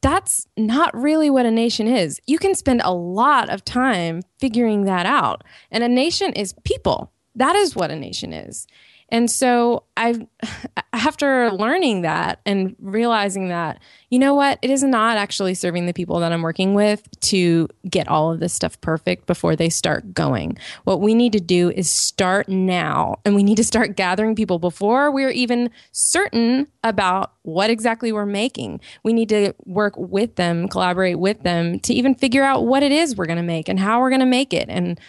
That's 0.00 0.46
not 0.56 0.96
really 0.96 1.28
what 1.28 1.46
a 1.46 1.50
nation 1.50 1.88
is. 1.88 2.20
You 2.26 2.38
can 2.38 2.54
spend 2.54 2.82
a 2.84 2.94
lot 2.94 3.48
of 3.50 3.64
time 3.64 4.22
figuring 4.38 4.84
that 4.84 5.06
out. 5.06 5.42
And 5.70 5.82
a 5.82 5.88
nation 5.88 6.32
is 6.34 6.54
people. 6.64 7.12
That 7.34 7.56
is 7.56 7.74
what 7.74 7.90
a 7.90 7.96
nation 7.96 8.32
is. 8.32 8.66
And 9.10 9.30
so 9.30 9.84
I, 9.96 10.26
after 10.92 11.50
learning 11.50 12.02
that 12.02 12.40
and 12.44 12.76
realizing 12.80 13.48
that, 13.48 13.80
you 14.10 14.18
know 14.18 14.34
what, 14.34 14.58
it 14.62 14.70
is 14.70 14.82
not 14.82 15.16
actually 15.16 15.54
serving 15.54 15.86
the 15.86 15.92
people 15.92 16.20
that 16.20 16.32
I'm 16.32 16.42
working 16.42 16.74
with 16.74 17.08
to 17.20 17.68
get 17.88 18.08
all 18.08 18.32
of 18.32 18.40
this 18.40 18.52
stuff 18.52 18.80
perfect 18.80 19.26
before 19.26 19.56
they 19.56 19.68
start 19.68 20.12
going. 20.12 20.58
What 20.84 21.00
we 21.00 21.14
need 21.14 21.32
to 21.32 21.40
do 21.40 21.70
is 21.70 21.90
start 21.90 22.48
now 22.48 23.16
and 23.24 23.34
we 23.34 23.42
need 23.42 23.56
to 23.56 23.64
start 23.64 23.96
gathering 23.96 24.34
people 24.34 24.58
before 24.58 25.10
we're 25.10 25.30
even 25.30 25.70
certain 25.92 26.66
about 26.84 27.32
what 27.42 27.70
exactly 27.70 28.12
we're 28.12 28.26
making. 28.26 28.80
We 29.02 29.12
need 29.12 29.28
to 29.30 29.54
work 29.64 29.94
with 29.96 30.36
them, 30.36 30.68
collaborate 30.68 31.18
with 31.18 31.42
them 31.42 31.80
to 31.80 31.94
even 31.94 32.14
figure 32.14 32.44
out 32.44 32.66
what 32.66 32.82
it 32.82 32.92
is 32.92 33.16
we're 33.16 33.26
going 33.26 33.38
to 33.38 33.42
make 33.42 33.68
and 33.68 33.80
how 33.80 34.00
we're 34.00 34.10
going 34.10 34.20
to 34.20 34.26
make 34.26 34.52
it. 34.52 34.68
And, 34.68 35.00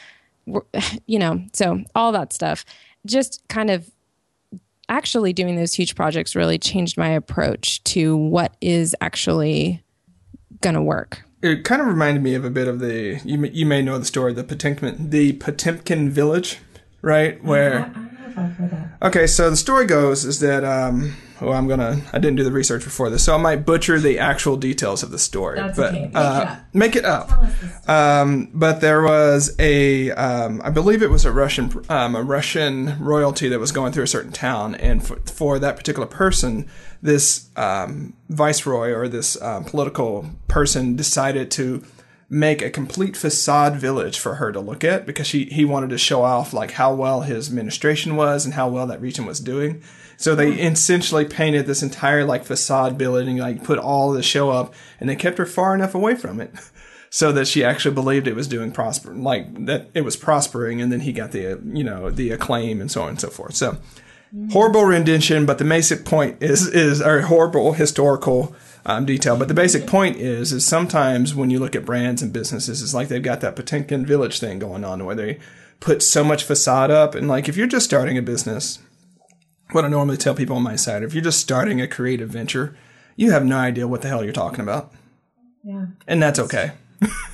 you 1.05 1.19
know, 1.19 1.43
so 1.53 1.83
all 1.95 2.11
that 2.13 2.33
stuff 2.33 2.65
just 3.05 3.41
kind 3.47 3.69
of 3.69 3.89
actually 4.87 5.33
doing 5.33 5.55
those 5.55 5.73
huge 5.73 5.95
projects 5.95 6.35
really 6.35 6.57
changed 6.57 6.97
my 6.97 7.09
approach 7.09 7.83
to 7.83 8.17
what 8.17 8.55
is 8.59 8.95
actually 9.01 9.83
going 10.61 10.73
to 10.73 10.81
work. 10.81 11.23
It 11.41 11.63
kind 11.63 11.81
of 11.81 11.87
reminded 11.87 12.21
me 12.21 12.33
of 12.33 12.43
a 12.43 12.49
bit 12.49 12.67
of 12.67 12.79
the 12.79 13.21
you 13.23 13.37
may, 13.37 13.49
you 13.51 13.65
may 13.65 13.81
know 13.81 13.97
the 13.97 14.05
story 14.05 14.33
the 14.33 14.43
Potemkin 14.43 15.09
the 15.09 15.33
Potemkin 15.33 16.09
village, 16.09 16.59
right? 17.01 17.41
Where 17.43 17.93
Okay, 19.01 19.27
so 19.27 19.49
the 19.49 19.57
story 19.57 19.85
goes 19.85 20.25
is 20.25 20.39
that 20.39 20.63
um, 20.63 21.15
well, 21.41 21.53
I'm 21.53 21.67
gonna. 21.67 22.01
I 22.11 22.19
didn't 22.19 22.35
do 22.35 22.43
the 22.43 22.51
research 22.51 22.83
before 22.83 23.09
this, 23.09 23.23
so 23.23 23.33
I 23.33 23.37
might 23.37 23.65
butcher 23.65 23.99
the 23.99 24.19
actual 24.19 24.57
details 24.57 25.03
of 25.03 25.11
the 25.11 25.19
story. 25.19 25.59
That's 25.59 25.77
but 25.77 25.93
okay. 25.93 26.11
uh, 26.13 26.55
make 26.73 26.95
it 26.95 27.05
up. 27.05 27.31
Um, 27.87 28.49
but 28.53 28.81
there 28.81 29.01
was 29.01 29.55
a, 29.59 30.11
um, 30.11 30.61
I 30.63 30.69
believe 30.69 31.01
it 31.01 31.09
was 31.09 31.25
a 31.25 31.31
Russian, 31.31 31.71
um, 31.89 32.15
a 32.15 32.23
Russian 32.23 32.97
royalty 32.99 33.49
that 33.49 33.59
was 33.59 33.71
going 33.71 33.93
through 33.93 34.03
a 34.03 34.07
certain 34.07 34.31
town, 34.31 34.75
and 34.75 35.05
for, 35.05 35.17
for 35.21 35.59
that 35.59 35.77
particular 35.77 36.07
person, 36.07 36.67
this 37.01 37.49
um, 37.55 38.13
viceroy 38.29 38.91
or 38.91 39.07
this 39.07 39.41
um, 39.41 39.63
political 39.63 40.29
person 40.47 40.95
decided 40.95 41.51
to 41.51 41.83
make 42.29 42.61
a 42.61 42.69
complete 42.69 43.17
facade 43.17 43.75
village 43.75 44.19
for 44.19 44.35
her 44.35 44.51
to 44.51 44.59
look 44.59 44.83
at 44.83 45.05
because 45.05 45.25
she 45.25 45.45
he 45.45 45.65
wanted 45.65 45.89
to 45.89 45.97
show 45.97 46.21
off 46.21 46.53
like 46.53 46.71
how 46.71 46.93
well 46.93 47.21
his 47.21 47.47
administration 47.47 48.15
was 48.15 48.45
and 48.45 48.53
how 48.53 48.69
well 48.69 48.85
that 48.87 49.01
region 49.01 49.25
was 49.25 49.39
doing. 49.39 49.81
So 50.17 50.35
they 50.35 50.51
hmm. 50.51 50.59
essentially 50.59 51.25
painted 51.25 51.65
this 51.65 51.81
entire 51.81 52.25
like 52.25 52.45
facade 52.45 52.97
building, 52.97 53.37
like 53.37 53.63
put 53.63 53.79
all 53.79 54.11
the 54.11 54.21
show 54.21 54.51
up, 54.51 54.73
and 54.99 55.09
they 55.09 55.15
kept 55.15 55.37
her 55.37 55.45
far 55.45 55.73
enough 55.73 55.95
away 55.95 56.15
from 56.15 56.39
it, 56.39 56.53
so 57.09 57.31
that 57.31 57.47
she 57.47 57.63
actually 57.63 57.95
believed 57.95 58.27
it 58.27 58.35
was 58.35 58.47
doing 58.47 58.71
prosper, 58.71 59.13
like 59.13 59.65
that 59.65 59.89
it 59.93 60.01
was 60.01 60.15
prospering, 60.15 60.81
and 60.81 60.91
then 60.91 60.99
he 60.99 61.13
got 61.13 61.31
the 61.31 61.59
you 61.65 61.83
know 61.83 62.11
the 62.11 62.31
acclaim 62.31 62.79
and 62.79 62.91
so 62.91 63.01
on 63.01 63.09
and 63.09 63.21
so 63.21 63.29
forth. 63.29 63.55
So 63.55 63.77
hmm. 64.31 64.49
horrible 64.49 64.83
rendition, 64.83 65.47
but 65.47 65.57
the 65.57 65.65
basic 65.65 66.05
point 66.05 66.43
is 66.43 66.67
is 66.67 67.01
a 67.01 67.23
horrible 67.23 67.73
historical 67.73 68.55
um, 68.89 69.05
detail. 69.05 69.37
But 69.37 69.47
the 69.47 69.53
basic 69.53 69.87
point 69.87 70.17
is 70.17 70.51
is 70.51 70.65
sometimes 70.65 71.35
when 71.35 71.49
you 71.49 71.59
look 71.59 71.75
at 71.75 71.85
brands 71.85 72.21
and 72.21 72.33
businesses, 72.33 72.81
it's 72.81 72.93
like 72.93 73.07
they've 73.07 73.21
got 73.21 73.41
that 73.41 73.55
Potemkin 73.55 74.05
village 74.05 74.39
thing 74.39 74.59
going 74.59 74.83
on 74.83 75.05
where 75.05 75.15
they 75.15 75.39
put 75.79 76.03
so 76.03 76.23
much 76.23 76.43
facade 76.43 76.91
up, 76.91 77.15
and 77.15 77.27
like 77.27 77.47
if 77.47 77.55
you're 77.55 77.67
just 77.67 77.85
starting 77.85 78.17
a 78.17 78.21
business 78.21 78.79
what 79.71 79.85
I 79.85 79.87
normally 79.87 80.17
tell 80.17 80.33
people 80.33 80.55
on 80.55 80.63
my 80.63 80.75
side, 80.75 81.03
if 81.03 81.13
you're 81.13 81.23
just 81.23 81.39
starting 81.39 81.79
a 81.81 81.87
creative 81.87 82.29
venture, 82.29 82.75
you 83.15 83.31
have 83.31 83.45
no 83.45 83.57
idea 83.57 83.87
what 83.87 84.01
the 84.01 84.07
hell 84.07 84.23
you're 84.23 84.33
talking 84.33 84.61
about. 84.61 84.93
Yeah. 85.63 85.87
And 86.07 86.21
that's 86.21 86.39
okay. 86.39 86.71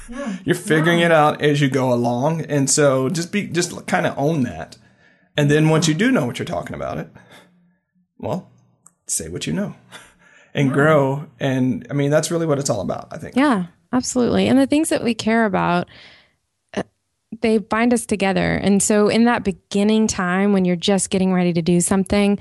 Yeah. 0.09 0.38
you're 0.43 0.55
figuring 0.55 1.00
yeah. 1.00 1.07
it 1.07 1.12
out 1.12 1.41
as 1.41 1.62
you 1.62 1.69
go 1.69 1.93
along. 1.93 2.41
And 2.41 2.69
so 2.69 3.09
just 3.09 3.31
be 3.31 3.47
just 3.47 3.85
kind 3.88 4.05
of 4.05 4.17
own 4.17 4.43
that. 4.43 4.77
And 5.38 5.50
then 5.50 5.69
once 5.69 5.88
you 5.88 5.93
do 5.93 6.12
know 6.12 6.25
what 6.25 6.39
you're 6.39 6.45
talking 6.45 6.75
about 6.75 6.97
it, 6.97 7.09
well, 8.17 8.51
say 9.07 9.29
what 9.29 9.47
you 9.47 9.53
know 9.53 9.75
and 10.55 10.74
grow. 10.74 11.27
And 11.39 11.85
I 11.91 11.93
mean, 11.93 12.09
that's 12.09 12.31
really 12.31 12.47
what 12.47 12.57
it's 12.57 12.69
all 12.69 12.81
about, 12.81 13.09
I 13.12 13.17
think. 13.17 13.35
Yeah, 13.35 13.67
absolutely. 13.93 14.47
And 14.47 14.57
the 14.57 14.65
things 14.65 14.89
that 14.89 15.03
we 15.03 15.13
care 15.13 15.45
about 15.45 15.88
they 17.41 17.57
bind 17.57 17.93
us 17.93 18.05
together. 18.05 18.53
And 18.53 18.81
so 18.81 19.09
in 19.09 19.25
that 19.25 19.43
beginning 19.43 20.07
time 20.07 20.53
when 20.53 20.65
you're 20.65 20.75
just 20.75 21.09
getting 21.09 21.33
ready 21.33 21.53
to 21.53 21.62
do 21.62 21.81
something, 21.81 22.39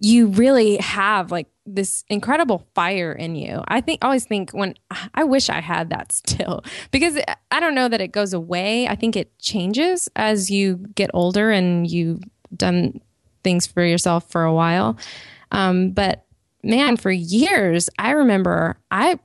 you 0.00 0.28
really 0.28 0.78
have 0.78 1.30
like 1.30 1.46
this 1.64 2.04
incredible 2.08 2.66
fire 2.74 3.12
in 3.12 3.36
you. 3.36 3.62
I 3.68 3.80
think 3.80 4.04
always 4.04 4.24
think 4.24 4.50
when 4.50 4.74
I 5.14 5.24
wish 5.24 5.48
I 5.48 5.60
had 5.60 5.90
that 5.90 6.12
still 6.12 6.64
because 6.90 7.18
I 7.50 7.60
don't 7.60 7.74
know 7.74 7.88
that 7.88 8.00
it 8.00 8.12
goes 8.12 8.32
away. 8.32 8.88
I 8.88 8.96
think 8.96 9.16
it 9.16 9.38
changes 9.38 10.08
as 10.16 10.50
you 10.50 10.76
get 10.94 11.10
older 11.14 11.50
and 11.50 11.88
you've 11.88 12.22
done 12.56 13.00
things 13.44 13.66
for 13.66 13.84
yourself 13.84 14.30
for 14.30 14.44
a 14.44 14.52
while. 14.52 14.96
Um, 15.52 15.90
but 15.90 16.21
man, 16.62 16.96
for 16.96 17.10
years, 17.10 17.88
I 17.98 18.10
remember 18.12 18.76
I 18.90 19.18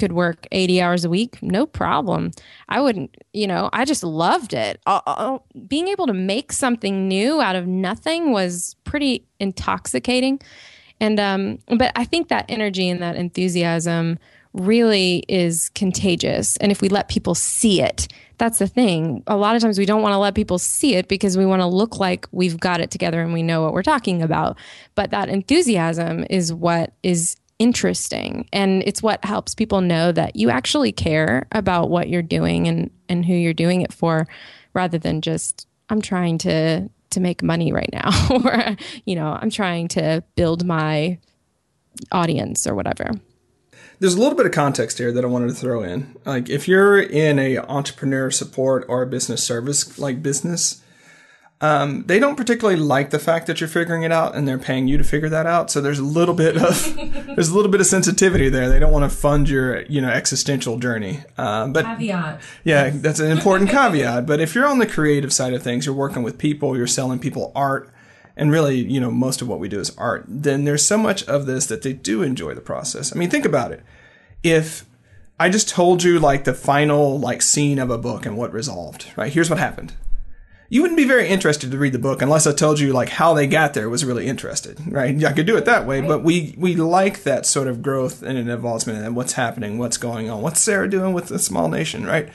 could 0.00 0.12
work 0.12 0.46
80 0.50 0.80
hours 0.80 1.04
a 1.04 1.10
week, 1.10 1.40
no 1.42 1.66
problem. 1.66 2.32
I 2.68 2.80
wouldn't, 2.80 3.14
you 3.32 3.46
know, 3.46 3.68
I 3.72 3.84
just 3.84 4.02
loved 4.02 4.54
it. 4.54 4.80
Uh, 4.86 5.00
uh, 5.06 5.38
being 5.68 5.88
able 5.88 6.06
to 6.06 6.14
make 6.14 6.52
something 6.52 7.06
new 7.06 7.40
out 7.40 7.54
of 7.54 7.66
nothing 7.66 8.32
was 8.32 8.74
pretty 8.84 9.26
intoxicating. 9.38 10.40
And, 11.00 11.20
um, 11.20 11.58
but 11.76 11.92
I 11.96 12.04
think 12.04 12.28
that 12.28 12.46
energy 12.48 12.88
and 12.88 13.02
that 13.02 13.16
enthusiasm 13.16 14.18
really 14.52 15.24
is 15.28 15.68
contagious. 15.70 16.56
And 16.56 16.72
if 16.72 16.82
we 16.82 16.88
let 16.88 17.08
people 17.08 17.34
see 17.34 17.80
it, 17.80 18.08
that's 18.38 18.58
the 18.58 18.66
thing. 18.66 19.22
A 19.26 19.36
lot 19.36 19.54
of 19.54 19.62
times 19.62 19.78
we 19.78 19.86
don't 19.86 20.02
want 20.02 20.14
to 20.14 20.18
let 20.18 20.34
people 20.34 20.58
see 20.58 20.94
it 20.94 21.08
because 21.08 21.36
we 21.36 21.46
want 21.46 21.60
to 21.60 21.66
look 21.66 21.98
like 21.98 22.26
we've 22.32 22.58
got 22.58 22.80
it 22.80 22.90
together 22.90 23.20
and 23.20 23.32
we 23.32 23.42
know 23.42 23.62
what 23.62 23.72
we're 23.72 23.82
talking 23.82 24.22
about. 24.22 24.56
But 24.94 25.10
that 25.10 25.28
enthusiasm 25.28 26.24
is 26.30 26.52
what 26.52 26.92
is 27.02 27.36
interesting 27.58 28.48
and 28.54 28.82
it's 28.86 29.02
what 29.02 29.22
helps 29.22 29.54
people 29.54 29.82
know 29.82 30.10
that 30.10 30.34
you 30.34 30.48
actually 30.48 30.90
care 30.90 31.46
about 31.52 31.90
what 31.90 32.08
you're 32.08 32.22
doing 32.22 32.66
and 32.66 32.90
and 33.10 33.26
who 33.26 33.34
you're 33.34 33.52
doing 33.52 33.82
it 33.82 33.92
for 33.92 34.26
rather 34.72 34.96
than 34.96 35.20
just 35.20 35.68
I'm 35.90 36.00
trying 36.00 36.38
to 36.38 36.88
to 37.10 37.20
make 37.20 37.42
money 37.42 37.70
right 37.70 37.90
now 37.92 38.10
or 38.30 38.76
you 39.04 39.14
know 39.14 39.36
I'm 39.38 39.50
trying 39.50 39.88
to 39.88 40.24
build 40.36 40.64
my 40.64 41.18
audience 42.12 42.66
or 42.66 42.74
whatever 42.74 43.10
there's 44.00 44.14
a 44.14 44.18
little 44.18 44.36
bit 44.36 44.46
of 44.46 44.52
context 44.52 44.98
here 44.98 45.12
that 45.12 45.24
I 45.24 45.28
wanted 45.28 45.48
to 45.48 45.54
throw 45.54 45.82
in. 45.82 46.16
Like 46.24 46.48
if 46.48 46.66
you're 46.66 47.00
in 47.00 47.38
a 47.38 47.58
entrepreneur 47.58 48.30
support 48.30 48.84
or 48.88 49.02
a 49.02 49.06
business 49.06 49.44
service 49.44 49.98
like 49.98 50.22
business, 50.22 50.82
um, 51.62 52.04
they 52.06 52.18
don't 52.18 52.36
particularly 52.36 52.80
like 52.80 53.10
the 53.10 53.18
fact 53.18 53.46
that 53.46 53.60
you're 53.60 53.68
figuring 53.68 54.02
it 54.02 54.10
out 54.10 54.34
and 54.34 54.48
they're 54.48 54.58
paying 54.58 54.88
you 54.88 54.96
to 54.96 55.04
figure 55.04 55.28
that 55.28 55.44
out. 55.44 55.70
So 55.70 55.82
there's 55.82 55.98
a 55.98 56.04
little 56.04 56.34
bit 56.34 56.56
of 56.56 56.96
there's 57.26 57.50
a 57.50 57.54
little 57.54 57.70
bit 57.70 57.82
of 57.82 57.86
sensitivity 57.86 58.48
there. 58.48 58.70
They 58.70 58.78
don't 58.78 58.92
want 58.92 59.10
to 59.10 59.14
fund 59.14 59.50
your 59.50 59.82
you 59.82 60.00
know 60.00 60.08
existential 60.08 60.78
journey. 60.78 61.20
Um, 61.36 61.74
but 61.74 61.84
caveat. 61.84 62.40
Yeah, 62.64 62.88
that's 62.90 63.20
an 63.20 63.30
important 63.30 63.68
caveat. 63.70 64.24
But 64.24 64.40
if 64.40 64.54
you're 64.54 64.66
on 64.66 64.78
the 64.78 64.86
creative 64.86 65.32
side 65.32 65.52
of 65.52 65.62
things, 65.62 65.84
you're 65.84 65.94
working 65.94 66.22
with 66.22 66.38
people, 66.38 66.74
you're 66.74 66.86
selling 66.86 67.18
people 67.18 67.52
art, 67.54 67.92
and 68.40 68.50
really 68.50 68.78
you 68.78 68.98
know 68.98 69.10
most 69.10 69.42
of 69.42 69.48
what 69.48 69.60
we 69.60 69.68
do 69.68 69.78
is 69.78 69.96
art. 69.96 70.24
Then 70.26 70.64
there's 70.64 70.84
so 70.84 70.98
much 70.98 71.22
of 71.24 71.46
this 71.46 71.66
that 71.66 71.82
they 71.82 71.92
do 71.92 72.22
enjoy 72.22 72.54
the 72.54 72.60
process. 72.60 73.14
I 73.14 73.18
mean, 73.18 73.30
think 73.30 73.44
about 73.44 73.70
it. 73.70 73.82
If 74.42 74.86
I 75.38 75.48
just 75.48 75.68
told 75.68 76.02
you 76.02 76.18
like 76.18 76.44
the 76.44 76.54
final 76.54 77.20
like 77.20 77.42
scene 77.42 77.78
of 77.78 77.90
a 77.90 77.98
book 77.98 78.26
and 78.26 78.36
what 78.36 78.52
resolved, 78.52 79.06
right? 79.16 79.32
Here's 79.32 79.50
what 79.50 79.58
happened 79.58 79.92
you 80.72 80.82
wouldn't 80.82 80.96
be 80.96 81.04
very 81.04 81.26
interested 81.26 81.72
to 81.72 81.78
read 81.78 81.92
the 81.92 81.98
book 81.98 82.22
unless 82.22 82.46
I 82.46 82.52
told 82.52 82.78
you 82.78 82.92
like 82.92 83.08
how 83.08 83.34
they 83.34 83.48
got 83.48 83.74
there 83.74 83.90
was 83.90 84.04
really 84.04 84.28
interested, 84.28 84.78
right? 84.86 85.22
I 85.24 85.32
could 85.32 85.46
do 85.46 85.56
it 85.56 85.64
that 85.64 85.84
way, 85.84 86.00
but 86.00 86.22
we 86.22 86.54
we 86.56 86.76
like 86.76 87.24
that 87.24 87.44
sort 87.44 87.66
of 87.66 87.82
growth 87.82 88.22
and 88.22 88.38
an 88.38 88.48
involvement 88.48 89.04
and 89.04 89.16
what's 89.16 89.32
happening, 89.32 89.78
what's 89.78 89.96
going 89.96 90.30
on, 90.30 90.42
what's 90.42 90.60
Sarah 90.60 90.88
doing 90.88 91.12
with 91.12 91.26
the 91.26 91.40
small 91.40 91.68
nation, 91.68 92.06
right? 92.06 92.28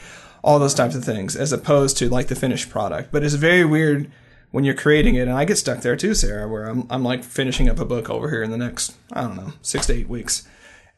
All 0.44 0.60
those 0.60 0.74
types 0.76 0.96
of 0.96 1.06
things, 1.06 1.36
as 1.36 1.54
opposed 1.54 1.98
to 1.98 2.10
like 2.10 2.28
the 2.28 2.36
finished 2.36 2.70
product. 2.70 3.10
But 3.12 3.24
it's 3.24 3.36
very 3.36 3.66
weird 3.66 4.12
when 4.56 4.64
you're 4.64 4.74
creating 4.74 5.16
it, 5.16 5.28
and 5.28 5.34
I 5.34 5.44
get 5.44 5.58
stuck 5.58 5.82
there 5.82 5.98
too, 5.98 6.16
Sarah, 6.16 6.48
where 6.48 6.64
I'm 6.64 6.88
I'm 6.90 7.04
like 7.04 7.26
finishing 7.26 7.68
up 7.68 7.78
a 7.78 7.84
book 7.84 8.10
over 8.10 8.30
here 8.30 8.42
in 8.42 8.52
the 8.52 8.58
next 8.58 8.96
I 9.12 9.24
don't 9.24 9.36
know 9.36 9.52
six 9.62 9.88
to 9.88 9.94
eight 9.94 10.08
weeks, 10.08 10.48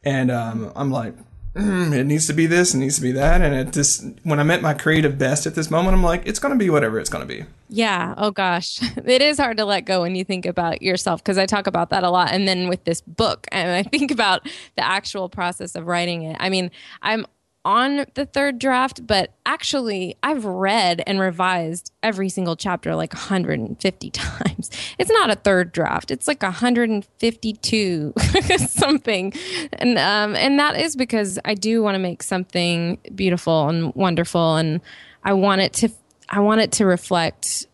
and 0.04 0.30
um, 0.30 0.70
I'm 0.76 0.92
like, 0.92 1.14
mm, 1.54 1.92
it 1.92 2.04
needs 2.04 2.28
to 2.28 2.32
be 2.32 2.46
this, 2.46 2.72
it 2.72 2.78
needs 2.78 2.94
to 2.96 3.02
be 3.02 3.10
that. 3.10 3.40
And 3.40 3.56
it 3.56 3.72
just, 3.72 4.04
when 4.22 4.38
I'm 4.38 4.52
at 4.52 4.62
my 4.62 4.74
creative 4.74 5.18
best 5.18 5.44
at 5.44 5.56
this 5.56 5.72
moment, 5.72 5.94
I'm 5.96 6.04
like, 6.04 6.24
it's 6.24 6.38
going 6.38 6.54
to 6.54 6.58
be 6.58 6.70
whatever 6.70 7.00
it's 7.00 7.10
going 7.10 7.26
to 7.26 7.34
be. 7.34 7.46
Yeah. 7.68 8.14
Oh 8.16 8.30
gosh. 8.30 8.80
It 9.08 9.22
is 9.22 9.38
hard 9.38 9.56
to 9.56 9.64
let 9.64 9.86
go 9.86 10.02
when 10.02 10.14
you 10.14 10.22
think 10.22 10.46
about 10.46 10.82
yourself 10.82 11.22
because 11.22 11.36
I 11.38 11.46
talk 11.46 11.66
about 11.66 11.90
that 11.90 12.04
a 12.04 12.10
lot. 12.10 12.30
And 12.30 12.46
then 12.46 12.68
with 12.68 12.84
this 12.84 13.00
book, 13.00 13.48
and 13.50 13.70
I 13.70 13.82
think 13.82 14.12
about 14.12 14.46
the 14.76 14.86
actual 14.86 15.28
process 15.28 15.74
of 15.74 15.86
writing 15.86 16.22
it. 16.22 16.36
I 16.38 16.48
mean, 16.48 16.70
I'm 17.02 17.26
on 17.68 18.06
the 18.14 18.24
third 18.24 18.58
draft, 18.58 19.06
but 19.06 19.34
actually, 19.44 20.16
I've 20.22 20.46
read 20.46 21.02
and 21.06 21.20
revised 21.20 21.92
every 22.02 22.30
single 22.30 22.56
chapter 22.56 22.96
like 22.96 23.12
150 23.12 24.10
times. 24.10 24.70
It's 24.98 25.10
not 25.10 25.28
a 25.28 25.34
third 25.34 25.70
draft; 25.70 26.10
it's 26.10 26.26
like 26.26 26.42
152 26.42 28.14
something, 28.56 29.34
and 29.74 29.98
um, 29.98 30.34
and 30.34 30.58
that 30.58 30.80
is 30.80 30.96
because 30.96 31.38
I 31.44 31.54
do 31.54 31.82
want 31.82 31.94
to 31.94 31.98
make 31.98 32.22
something 32.22 32.98
beautiful 33.14 33.68
and 33.68 33.94
wonderful, 33.94 34.56
and 34.56 34.80
I 35.22 35.34
want 35.34 35.60
it 35.60 35.74
to 35.74 35.90
I 36.30 36.40
want 36.40 36.62
it 36.62 36.72
to 36.72 36.86
reflect 36.86 37.66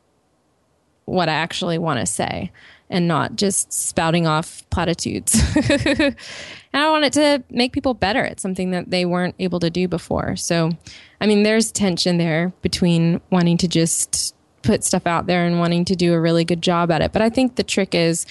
what 1.05 1.29
I 1.29 1.35
actually 1.35 1.79
want 1.79 2.01
to 2.01 2.07
say 2.07 2.51
and 2.91 3.07
not 3.07 3.37
just 3.37 3.73
spouting 3.73 4.27
off 4.27 4.69
platitudes. 4.71 5.41
and 6.75 6.83
I 6.83 6.91
want 6.91 7.05
it 7.05 7.13
to 7.13 7.45
make 7.51 7.73
people 7.73 7.95
better 7.95 8.25
at 8.25 8.41
something 8.41 8.73
that 8.73 8.91
they 8.91 9.07
weren't 9.07 9.37
able 9.39 9.61
to 9.61 9.71
do 9.71 9.87
before. 9.87 10.35
So, 10.35 10.73
I 11.21 11.27
mean, 11.29 11.45
there's 11.45 11.71
tension 11.71 12.19
there 12.19 12.53
between 12.63 13.21
wanting 13.31 13.59
to 13.59 13.69
just 13.69 14.35
put 14.63 14.83
stuff 14.83 15.07
out 15.07 15.29
there 15.29 15.47
and 15.47 15.61
wanting 15.61 15.85
to 15.85 15.95
do 15.95 16.13
a 16.15 16.21
really 16.21 16.45
good 16.45 16.63
job 16.63 16.91
at 16.91 17.01
it. 17.01 17.13
But 17.13 17.23
I 17.23 17.31
think 17.31 17.55
the 17.55 17.63
trick 17.63 17.95
is 17.95 18.27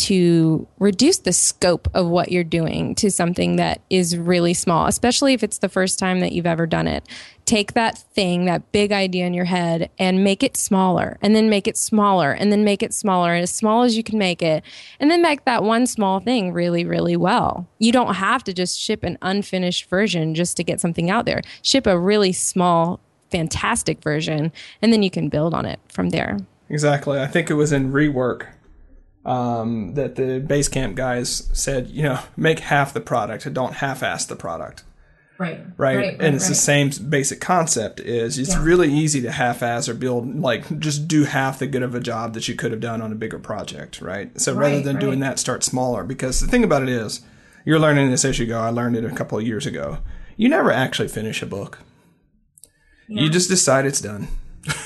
to 0.00 0.66
reduce 0.78 1.18
the 1.18 1.32
scope 1.32 1.86
of 1.92 2.06
what 2.06 2.32
you're 2.32 2.42
doing 2.42 2.94
to 2.94 3.10
something 3.10 3.56
that 3.56 3.82
is 3.90 4.16
really 4.16 4.54
small, 4.54 4.86
especially 4.86 5.34
if 5.34 5.42
it's 5.42 5.58
the 5.58 5.68
first 5.68 5.98
time 5.98 6.20
that 6.20 6.32
you've 6.32 6.46
ever 6.46 6.66
done 6.66 6.86
it. 6.86 7.06
Take 7.44 7.74
that 7.74 7.98
thing, 7.98 8.46
that 8.46 8.72
big 8.72 8.92
idea 8.92 9.26
in 9.26 9.34
your 9.34 9.44
head, 9.44 9.90
and 9.98 10.24
make 10.24 10.42
it 10.42 10.56
smaller, 10.56 11.18
and 11.20 11.36
then 11.36 11.50
make 11.50 11.68
it 11.68 11.76
smaller, 11.76 12.32
and 12.32 12.50
then 12.50 12.64
make 12.64 12.82
it 12.82 12.94
smaller, 12.94 13.34
and 13.34 13.42
as 13.42 13.52
small 13.52 13.82
as 13.82 13.94
you 13.94 14.02
can 14.02 14.18
make 14.18 14.40
it, 14.40 14.64
and 14.98 15.10
then 15.10 15.20
make 15.20 15.44
that 15.44 15.62
one 15.62 15.86
small 15.86 16.18
thing 16.18 16.54
really, 16.54 16.86
really 16.86 17.16
well. 17.16 17.68
You 17.78 17.92
don't 17.92 18.14
have 18.14 18.42
to 18.44 18.54
just 18.54 18.80
ship 18.80 19.02
an 19.02 19.18
unfinished 19.20 19.90
version 19.90 20.34
just 20.34 20.56
to 20.56 20.64
get 20.64 20.80
something 20.80 21.10
out 21.10 21.26
there. 21.26 21.42
Ship 21.60 21.86
a 21.86 21.98
really 21.98 22.32
small, 22.32 23.00
fantastic 23.30 24.02
version, 24.02 24.50
and 24.80 24.94
then 24.94 25.02
you 25.02 25.10
can 25.10 25.28
build 25.28 25.52
on 25.52 25.66
it 25.66 25.78
from 25.88 26.08
there. 26.08 26.38
Exactly. 26.70 27.20
I 27.20 27.26
think 27.26 27.50
it 27.50 27.54
was 27.54 27.72
in 27.72 27.92
rework 27.92 28.46
um, 29.24 29.94
that 29.94 30.16
the 30.16 30.44
Basecamp 30.46 30.94
guys 30.94 31.48
said, 31.52 31.88
you 31.88 32.02
know, 32.02 32.20
make 32.36 32.60
half 32.60 32.94
the 32.94 33.00
product, 33.00 33.52
don't 33.52 33.74
half-ass 33.74 34.26
the 34.26 34.36
product. 34.36 34.84
Right. 35.38 35.60
Right. 35.78 35.96
right 35.96 36.10
and 36.12 36.20
right, 36.20 36.34
it's 36.34 36.44
right. 36.44 36.48
the 36.50 36.54
same 36.54 36.90
basic 37.08 37.40
concept 37.40 37.98
is 37.98 38.38
it's 38.38 38.50
Yeah. 38.50 38.62
really 38.62 38.92
easy 38.92 39.22
to 39.22 39.32
half-ass 39.32 39.88
or 39.88 39.94
build 39.94 40.38
like 40.38 40.78
just 40.78 41.08
do 41.08 41.24
half 41.24 41.58
the 41.58 41.66
good 41.66 41.82
of 41.82 41.94
a 41.94 42.00
job 42.00 42.34
that 42.34 42.46
you 42.46 42.54
could 42.54 42.72
have 42.72 42.80
done 42.80 43.00
on 43.00 43.10
a 43.10 43.14
bigger 43.14 43.38
project, 43.38 44.02
right? 44.02 44.38
So 44.38 44.54
rather 44.54 44.82
than 44.82 44.98
doing 44.98 45.20
that, 45.20 45.38
start 45.38 45.64
smaller 45.64 46.04
because 46.04 46.40
the 46.40 46.46
thing 46.46 46.62
about 46.62 46.82
it 46.82 46.90
is 46.90 47.22
you're 47.64 47.78
learning 47.78 48.10
this 48.10 48.24
as 48.26 48.38
you 48.38 48.44
go. 48.46 48.60
I 48.60 48.68
learned 48.68 48.96
it 48.96 49.04
a 49.04 49.14
couple 49.14 49.38
of 49.38 49.46
years 49.46 49.64
ago. 49.64 49.98
You 50.36 50.50
never 50.50 50.70
actually 50.70 51.08
finish 51.08 51.42
a 51.42 51.46
book. 51.46 51.78
You 53.08 53.28
just 53.28 53.48
decide 53.48 53.86
it's 53.86 54.00
done. 54.00 54.28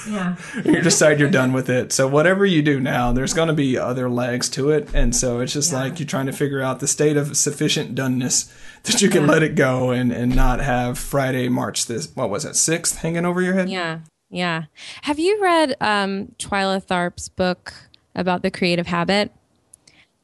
Yeah. 0.09 0.37
you 0.65 0.81
decide 0.81 1.19
you're 1.19 1.31
done 1.31 1.53
with 1.53 1.69
it. 1.69 1.93
So 1.93 2.07
whatever 2.07 2.47
you 2.47 2.63
do 2.63 2.79
now, 2.81 3.13
there's 3.13 3.35
going 3.35 3.49
to 3.49 3.55
be 3.55 3.77
other 3.77 4.09
legs 4.09 4.49
to 4.51 4.71
it, 4.71 4.89
and 4.95 5.15
so 5.15 5.41
it's 5.41 5.53
just 5.53 5.73
Yeah. 5.73 5.81
like 5.81 5.99
you're 5.99 6.07
trying 6.07 6.27
to 6.27 6.33
figure 6.33 6.61
out 6.63 6.81
the 6.81 6.87
state 6.89 7.17
of 7.17 7.37
sufficient 7.37 7.95
doneness 7.95 8.53
that 8.85 9.03
you 9.03 9.09
can 9.09 9.27
let 9.27 9.43
it 9.43 9.55
go 9.55 9.91
and 9.91 10.13
and 10.13 10.35
not 10.35 10.61
have 10.61 10.99
Friday, 10.99 11.49
March 11.49 11.87
this 11.87 12.15
what 12.15 12.31
was 12.31 12.45
it 12.45 12.55
sixth 12.57 12.99
hanging 12.99 13.25
over 13.25 13.41
your 13.43 13.55
head. 13.55 13.69
Yeah. 13.69 14.01
Yeah. 14.31 14.65
Have 15.03 15.19
you 15.19 15.41
read 15.43 15.77
um, 15.81 16.33
Twyla 16.39 16.85
Tharp's 16.85 17.29
book 17.29 17.73
about 18.15 18.43
the 18.43 18.51
creative 18.51 18.87
habit? 18.89 19.33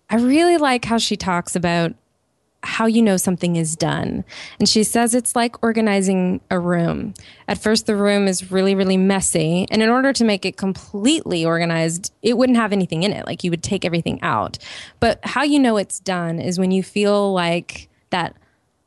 I 0.08 0.16
really 0.16 0.56
like 0.56 0.84
how 0.84 0.98
she 0.98 1.16
talks 1.16 1.54
about 1.54 1.94
how 2.62 2.86
you 2.86 3.00
know 3.00 3.16
something 3.16 3.56
is 3.56 3.74
done. 3.74 4.24
And 4.58 4.68
she 4.68 4.84
says 4.84 5.14
it's 5.14 5.34
like 5.34 5.62
organizing 5.62 6.40
a 6.50 6.58
room. 6.58 7.14
At 7.48 7.58
first, 7.58 7.86
the 7.86 7.96
room 7.96 8.28
is 8.28 8.50
really, 8.52 8.74
really 8.74 8.98
messy. 8.98 9.66
And 9.70 9.82
in 9.82 9.88
order 9.88 10.12
to 10.12 10.24
make 10.24 10.44
it 10.44 10.56
completely 10.56 11.44
organized, 11.44 12.12
it 12.22 12.36
wouldn't 12.36 12.58
have 12.58 12.72
anything 12.72 13.02
in 13.02 13.12
it. 13.12 13.26
Like 13.26 13.44
you 13.44 13.50
would 13.50 13.62
take 13.62 13.84
everything 13.84 14.20
out. 14.22 14.58
But 14.98 15.20
how 15.24 15.42
you 15.42 15.58
know 15.58 15.78
it's 15.78 16.00
done 16.00 16.38
is 16.38 16.58
when 16.58 16.70
you 16.70 16.82
feel 16.82 17.32
like 17.32 17.88
that 18.10 18.36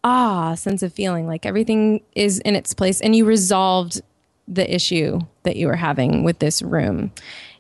ah 0.04 0.54
sense 0.54 0.84
of 0.84 0.94
feeling 0.94 1.26
like 1.26 1.46
everything 1.46 2.02
is 2.14 2.40
in 2.40 2.56
its 2.56 2.74
place 2.74 3.00
and 3.00 3.16
you 3.16 3.24
resolved 3.24 4.02
the 4.48 4.74
issue 4.74 5.20
that 5.44 5.56
you 5.56 5.68
were 5.68 5.78
having 5.78 6.24
with 6.24 6.40
this 6.40 6.62
room. 6.62 7.12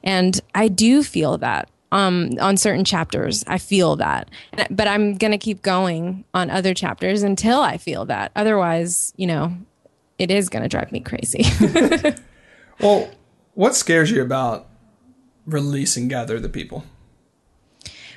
And 0.03 0.39
I 0.53 0.67
do 0.67 1.01
feel 1.01 1.37
that 1.37 1.69
um, 1.93 2.31
on 2.41 2.57
certain 2.57 2.83
chapters. 2.83 3.43
I 3.47 3.59
feel 3.59 3.95
that. 3.97 4.29
But 4.71 4.87
I'm 4.87 5.15
going 5.15 5.31
to 5.31 5.37
keep 5.37 5.61
going 5.61 6.25
on 6.33 6.49
other 6.49 6.73
chapters 6.73 7.21
until 7.21 7.61
I 7.61 7.77
feel 7.77 8.05
that. 8.05 8.31
Otherwise, 8.35 9.13
you 9.15 9.27
know, 9.27 9.55
it 10.17 10.31
is 10.31 10.49
going 10.49 10.63
to 10.63 10.69
drive 10.69 10.91
me 10.91 10.99
crazy. 10.99 11.45
well, 12.81 13.11
what 13.53 13.75
scares 13.75 14.09
you 14.09 14.23
about 14.23 14.67
releasing 15.45 16.07
Gather 16.07 16.39
the 16.39 16.49
People? 16.49 16.83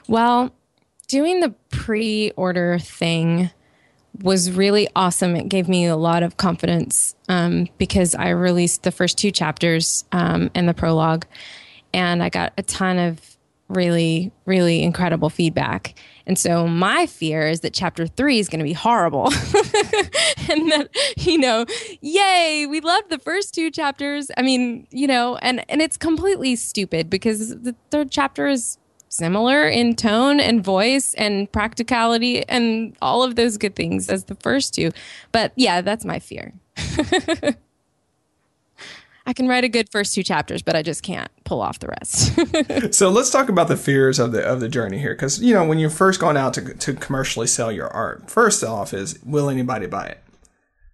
Well, 0.08 0.54
doing 1.06 1.40
the 1.40 1.54
pre 1.70 2.30
order 2.30 2.78
thing 2.78 3.50
was 4.22 4.50
really 4.50 4.88
awesome. 4.96 5.36
It 5.36 5.50
gave 5.50 5.68
me 5.68 5.84
a 5.84 5.96
lot 5.96 6.22
of 6.22 6.38
confidence 6.38 7.14
um, 7.28 7.68
because 7.76 8.14
I 8.14 8.30
released 8.30 8.84
the 8.84 8.92
first 8.92 9.18
two 9.18 9.30
chapters 9.30 10.06
um, 10.12 10.50
and 10.54 10.66
the 10.66 10.72
prologue, 10.72 11.26
and 11.92 12.22
I 12.22 12.30
got 12.30 12.54
a 12.56 12.62
ton 12.62 12.98
of 12.98 13.35
really, 13.68 14.32
really 14.44 14.82
incredible 14.82 15.30
feedback. 15.30 15.94
And 16.26 16.38
so 16.38 16.66
my 16.66 17.06
fear 17.06 17.48
is 17.48 17.60
that 17.60 17.72
chapter 17.72 18.06
three 18.06 18.38
is 18.38 18.48
going 18.48 18.58
to 18.60 18.64
be 18.64 18.72
horrible. 18.72 19.26
and 20.48 20.70
that, 20.72 20.88
you 21.16 21.38
know, 21.38 21.66
yay, 22.00 22.66
we 22.68 22.80
loved 22.80 23.10
the 23.10 23.18
first 23.18 23.54
two 23.54 23.70
chapters. 23.70 24.30
I 24.36 24.42
mean, 24.42 24.86
you 24.90 25.06
know, 25.06 25.36
and, 25.36 25.64
and 25.68 25.82
it's 25.82 25.96
completely 25.96 26.56
stupid 26.56 27.10
because 27.10 27.50
the 27.50 27.74
third 27.90 28.10
chapter 28.10 28.46
is 28.46 28.78
similar 29.08 29.66
in 29.66 29.94
tone 29.94 30.40
and 30.40 30.62
voice 30.62 31.14
and 31.14 31.50
practicality 31.50 32.46
and 32.48 32.96
all 33.00 33.22
of 33.22 33.36
those 33.36 33.56
good 33.56 33.74
things 33.74 34.08
as 34.08 34.24
the 34.24 34.34
first 34.36 34.74
two. 34.74 34.90
But 35.32 35.52
yeah, 35.56 35.80
that's 35.80 36.04
my 36.04 36.18
fear. 36.18 36.52
I 39.26 39.32
can 39.32 39.48
write 39.48 39.64
a 39.64 39.68
good 39.68 39.88
first 39.90 40.14
two 40.14 40.22
chapters, 40.22 40.62
but 40.62 40.76
I 40.76 40.82
just 40.82 41.02
can't 41.02 41.30
pull 41.44 41.60
off 41.60 41.80
the 41.80 41.88
rest. 41.88 42.94
so 42.94 43.10
let's 43.10 43.30
talk 43.30 43.48
about 43.48 43.68
the 43.68 43.76
fears 43.76 44.18
of 44.18 44.32
the 44.32 44.42
of 44.42 44.60
the 44.60 44.68
journey 44.68 44.98
here, 44.98 45.14
because 45.14 45.40
you 45.42 45.52
know 45.52 45.64
when 45.64 45.78
you're 45.78 45.90
first 45.90 46.20
going 46.20 46.36
out 46.36 46.54
to 46.54 46.74
to 46.74 46.94
commercially 46.94 47.46
sell 47.46 47.72
your 47.72 47.88
art, 47.88 48.30
first 48.30 48.62
off 48.62 48.94
is 48.94 49.18
will 49.24 49.50
anybody 49.50 49.86
buy 49.86 50.06
it? 50.06 50.22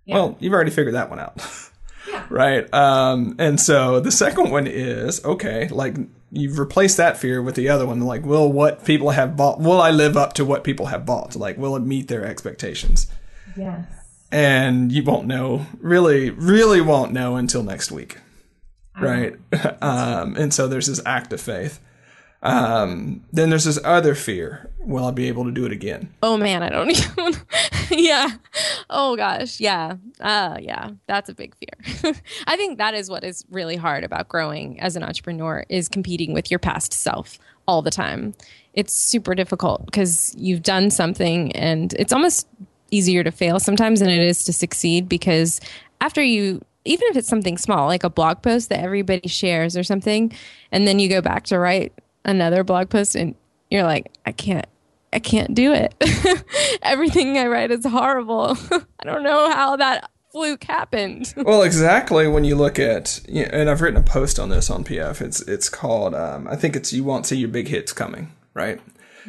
Yeah. 0.06 0.14
Well, 0.16 0.36
you've 0.40 0.52
already 0.52 0.70
figured 0.70 0.94
that 0.94 1.10
one 1.10 1.20
out. 1.20 1.40
Yeah. 2.08 2.26
right. 2.30 2.74
Um, 2.74 3.36
and 3.38 3.60
so 3.60 4.00
the 4.00 4.10
second 4.10 4.50
one 4.50 4.66
is 4.66 5.24
okay, 5.24 5.68
like 5.68 5.94
you've 6.32 6.58
replaced 6.58 6.96
that 6.96 7.16
fear 7.16 7.40
with 7.40 7.54
the 7.54 7.68
other 7.68 7.86
one. 7.86 8.00
Like, 8.00 8.24
will 8.24 8.50
what 8.50 8.84
people 8.84 9.10
have 9.10 9.36
bought, 9.36 9.60
will 9.60 9.80
I 9.80 9.90
live 9.90 10.16
up 10.16 10.32
to 10.34 10.44
what 10.44 10.64
people 10.64 10.86
have 10.86 11.06
bought? 11.06 11.36
Like, 11.36 11.58
will 11.58 11.76
it 11.76 11.80
meet 11.80 12.08
their 12.08 12.24
expectations? 12.24 13.06
Yes. 13.56 13.84
And 14.32 14.90
you 14.90 15.04
won't 15.04 15.26
know, 15.26 15.66
really, 15.78 16.30
really 16.30 16.80
won't 16.80 17.12
know 17.12 17.36
until 17.36 17.62
next 17.62 17.92
week. 17.92 18.18
Right. 18.98 19.34
um, 19.82 20.36
and 20.36 20.52
so 20.52 20.66
there's 20.66 20.86
this 20.86 21.00
act 21.06 21.32
of 21.32 21.40
faith. 21.40 21.80
Um, 22.42 23.24
then 23.32 23.50
there's 23.50 23.64
this 23.64 23.78
other 23.84 24.14
fear. 24.14 24.70
Will 24.80 25.04
I 25.04 25.12
be 25.12 25.28
able 25.28 25.44
to 25.44 25.52
do 25.52 25.64
it 25.64 25.70
again? 25.70 26.12
Oh 26.22 26.36
man, 26.36 26.62
I 26.62 26.70
don't 26.70 26.90
even. 27.18 27.36
yeah. 27.90 28.28
Oh 28.90 29.16
gosh. 29.16 29.60
Yeah. 29.60 29.96
Uh, 30.20 30.56
yeah. 30.60 30.90
That's 31.06 31.28
a 31.28 31.34
big 31.34 31.54
fear. 31.54 32.14
I 32.46 32.56
think 32.56 32.78
that 32.78 32.94
is 32.94 33.08
what 33.08 33.22
is 33.22 33.44
really 33.50 33.76
hard 33.76 34.02
about 34.02 34.28
growing 34.28 34.80
as 34.80 34.96
an 34.96 35.04
entrepreneur 35.04 35.64
is 35.68 35.88
competing 35.88 36.32
with 36.32 36.50
your 36.50 36.58
past 36.58 36.92
self 36.92 37.38
all 37.68 37.80
the 37.82 37.90
time. 37.90 38.34
It's 38.74 38.92
super 38.92 39.34
difficult 39.34 39.86
because 39.86 40.34
you've 40.36 40.62
done 40.62 40.90
something 40.90 41.52
and 41.52 41.92
it's 41.94 42.12
almost 42.12 42.48
easier 42.92 43.24
to 43.24 43.32
fail 43.32 43.58
sometimes 43.58 43.98
than 43.98 44.10
it 44.10 44.20
is 44.20 44.44
to 44.44 44.52
succeed 44.52 45.08
because 45.08 45.60
after 46.00 46.22
you 46.22 46.60
even 46.84 47.06
if 47.08 47.16
it's 47.16 47.28
something 47.28 47.58
small 47.58 47.86
like 47.86 48.04
a 48.04 48.10
blog 48.10 48.42
post 48.42 48.68
that 48.68 48.80
everybody 48.80 49.28
shares 49.28 49.76
or 49.76 49.82
something 49.82 50.32
and 50.70 50.86
then 50.86 50.98
you 50.98 51.08
go 51.08 51.20
back 51.20 51.44
to 51.44 51.58
write 51.58 51.92
another 52.24 52.62
blog 52.64 52.88
post 52.88 53.14
and 53.14 53.34
you're 53.72 53.84
like, 53.84 54.12
I 54.26 54.32
can't, 54.32 54.66
I 55.12 55.18
can't 55.18 55.54
do 55.54 55.72
it. 55.72 55.94
Everything 56.82 57.38
I 57.38 57.46
write 57.46 57.70
is 57.70 57.86
horrible. 57.86 58.56
I 58.70 59.04
don't 59.04 59.22
know 59.22 59.50
how 59.50 59.76
that 59.76 60.10
fluke 60.30 60.64
happened. 60.64 61.32
well, 61.38 61.62
exactly. 61.62 62.28
When 62.28 62.44
you 62.44 62.54
look 62.54 62.78
at, 62.78 63.20
and 63.26 63.70
I've 63.70 63.80
written 63.80 63.98
a 63.98 64.04
post 64.04 64.38
on 64.38 64.50
this 64.50 64.68
on 64.68 64.84
PF. 64.84 65.22
It's 65.22 65.40
it's 65.42 65.68
called. 65.70 66.14
Um, 66.14 66.46
I 66.48 66.56
think 66.56 66.76
it's 66.76 66.92
you 66.92 67.02
won't 67.02 67.26
see 67.26 67.36
your 67.36 67.48
big 67.48 67.68
hits 67.68 67.92
coming, 67.92 68.32
right? 68.52 68.78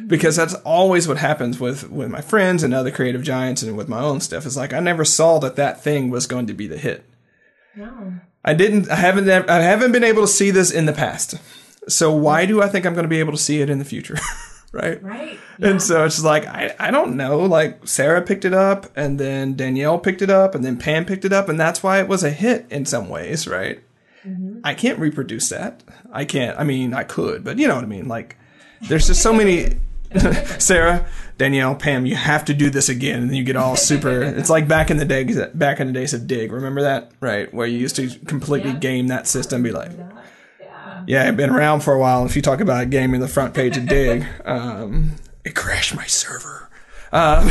Because 0.06 0.36
that's 0.36 0.54
always 0.54 1.06
what 1.06 1.18
happens 1.18 1.60
with 1.60 1.90
with 1.90 2.10
my 2.10 2.20
friends 2.20 2.62
and 2.62 2.74
other 2.74 2.90
creative 2.90 3.22
giants 3.22 3.62
and 3.62 3.76
with 3.76 3.88
my 3.88 4.00
own 4.00 4.20
stuff. 4.20 4.46
Is 4.46 4.56
like 4.56 4.72
I 4.72 4.80
never 4.80 5.04
saw 5.04 5.38
that 5.38 5.56
that 5.56 5.82
thing 5.82 6.10
was 6.10 6.26
going 6.26 6.46
to 6.46 6.54
be 6.54 6.66
the 6.66 6.78
hit. 6.78 7.04
No. 7.76 8.14
I 8.44 8.54
didn't. 8.54 8.90
I 8.90 8.96
haven't. 8.96 9.28
I 9.28 9.60
haven't 9.60 9.92
been 9.92 10.04
able 10.04 10.22
to 10.22 10.28
see 10.28 10.50
this 10.50 10.70
in 10.70 10.86
the 10.86 10.92
past. 10.92 11.36
So 11.88 12.12
why 12.12 12.46
do 12.46 12.62
I 12.62 12.68
think 12.68 12.86
I'm 12.86 12.94
going 12.94 13.04
to 13.04 13.08
be 13.08 13.20
able 13.20 13.32
to 13.32 13.38
see 13.38 13.60
it 13.60 13.70
in 13.70 13.78
the 13.78 13.84
future? 13.84 14.18
right? 14.72 15.02
Right. 15.02 15.38
Yeah. 15.58 15.68
And 15.68 15.82
so 15.82 16.04
it's 16.04 16.22
like 16.22 16.46
I, 16.46 16.74
I 16.78 16.90
don't 16.90 17.16
know. 17.16 17.38
Like 17.38 17.86
Sarah 17.86 18.22
picked 18.22 18.44
it 18.44 18.52
up, 18.52 18.86
and 18.96 19.18
then 19.18 19.54
Danielle 19.54 19.98
picked 19.98 20.20
it 20.22 20.30
up, 20.30 20.54
and 20.54 20.64
then 20.64 20.76
Pam 20.76 21.04
picked 21.04 21.24
it 21.24 21.32
up, 21.32 21.48
and 21.48 21.58
that's 21.58 21.82
why 21.82 22.00
it 22.00 22.08
was 22.08 22.22
a 22.22 22.30
hit 22.30 22.66
in 22.70 22.84
some 22.84 23.08
ways, 23.08 23.46
right? 23.46 23.80
Mm-hmm. 24.26 24.60
I 24.64 24.74
can't 24.74 24.98
reproduce 24.98 25.48
that. 25.50 25.82
I 26.12 26.24
can't. 26.24 26.58
I 26.58 26.64
mean, 26.64 26.94
I 26.94 27.04
could, 27.04 27.44
but 27.44 27.58
you 27.58 27.68
know 27.68 27.74
what 27.76 27.84
I 27.84 27.88
mean. 27.88 28.08
Like, 28.08 28.36
there's 28.88 29.06
just 29.06 29.22
so 29.22 29.32
many. 29.32 29.78
Sarah, 30.60 31.04
Danielle, 31.38 31.74
Pam, 31.74 32.06
you 32.06 32.14
have 32.14 32.44
to 32.44 32.54
do 32.54 32.70
this 32.70 32.88
again, 32.88 33.22
and 33.22 33.36
you 33.36 33.42
get 33.42 33.56
all 33.56 33.74
super. 33.74 34.22
it's 34.22 34.48
like 34.48 34.68
back 34.68 34.90
in 34.90 34.96
the 34.96 35.04
day, 35.04 35.24
back 35.52 35.80
in 35.80 35.88
the 35.88 35.92
days 35.92 36.14
of 36.14 36.26
Digg. 36.26 36.52
Remember 36.52 36.82
that, 36.82 37.10
right? 37.20 37.52
Where 37.52 37.66
you 37.66 37.78
used 37.78 37.96
to 37.96 38.08
completely 38.26 38.70
yeah. 38.70 38.78
game 38.78 39.08
that 39.08 39.26
system, 39.26 39.64
be 39.64 39.72
like, 39.72 39.90
yeah, 40.60 41.04
yeah 41.06 41.28
I've 41.28 41.36
been 41.36 41.50
around 41.50 41.80
for 41.80 41.94
a 41.94 41.98
while. 41.98 42.24
If 42.24 42.36
you 42.36 42.42
talk 42.42 42.60
about 42.60 42.90
gaming, 42.90 43.20
the 43.20 43.28
front 43.28 43.54
page 43.54 43.76
of 43.76 43.88
Digg, 43.88 44.24
um, 44.44 45.16
it 45.44 45.56
crashed 45.56 45.96
my 45.96 46.06
server. 46.06 46.70
Um, 47.10 47.50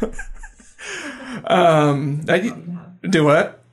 um, 1.44 2.24
I, 2.28 2.52
do 3.08 3.24
what? 3.24 3.64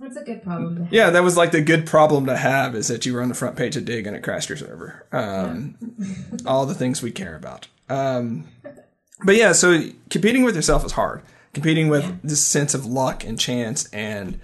That's 0.00 0.16
a 0.16 0.24
good 0.24 0.42
problem. 0.42 0.88
Yeah, 0.90 1.10
that 1.10 1.22
was 1.22 1.36
like 1.36 1.52
the 1.52 1.60
good 1.60 1.86
problem 1.86 2.24
to 2.26 2.36
have 2.36 2.74
is 2.74 2.88
that 2.88 3.04
you 3.04 3.12
were 3.12 3.20
on 3.20 3.28
the 3.28 3.34
front 3.34 3.56
page 3.56 3.76
of 3.76 3.84
Digg 3.84 4.06
and 4.06 4.16
it 4.16 4.22
crashed 4.22 4.48
your 4.48 4.56
server. 4.56 5.06
Um, 5.12 5.76
yeah. 5.98 6.38
all 6.46 6.64
the 6.64 6.74
things 6.74 7.02
we 7.02 7.12
care 7.12 7.36
about. 7.36 7.68
Um, 7.90 8.48
but 9.22 9.36
yeah, 9.36 9.52
so 9.52 9.82
competing 10.08 10.42
with 10.42 10.56
yourself 10.56 10.86
is 10.86 10.92
hard. 10.92 11.20
Competing 11.52 11.88
with 11.88 12.04
yeah. 12.04 12.14
this 12.24 12.42
sense 12.42 12.72
of 12.72 12.86
luck 12.86 13.24
and 13.24 13.38
chance 13.38 13.90
and 13.92 14.40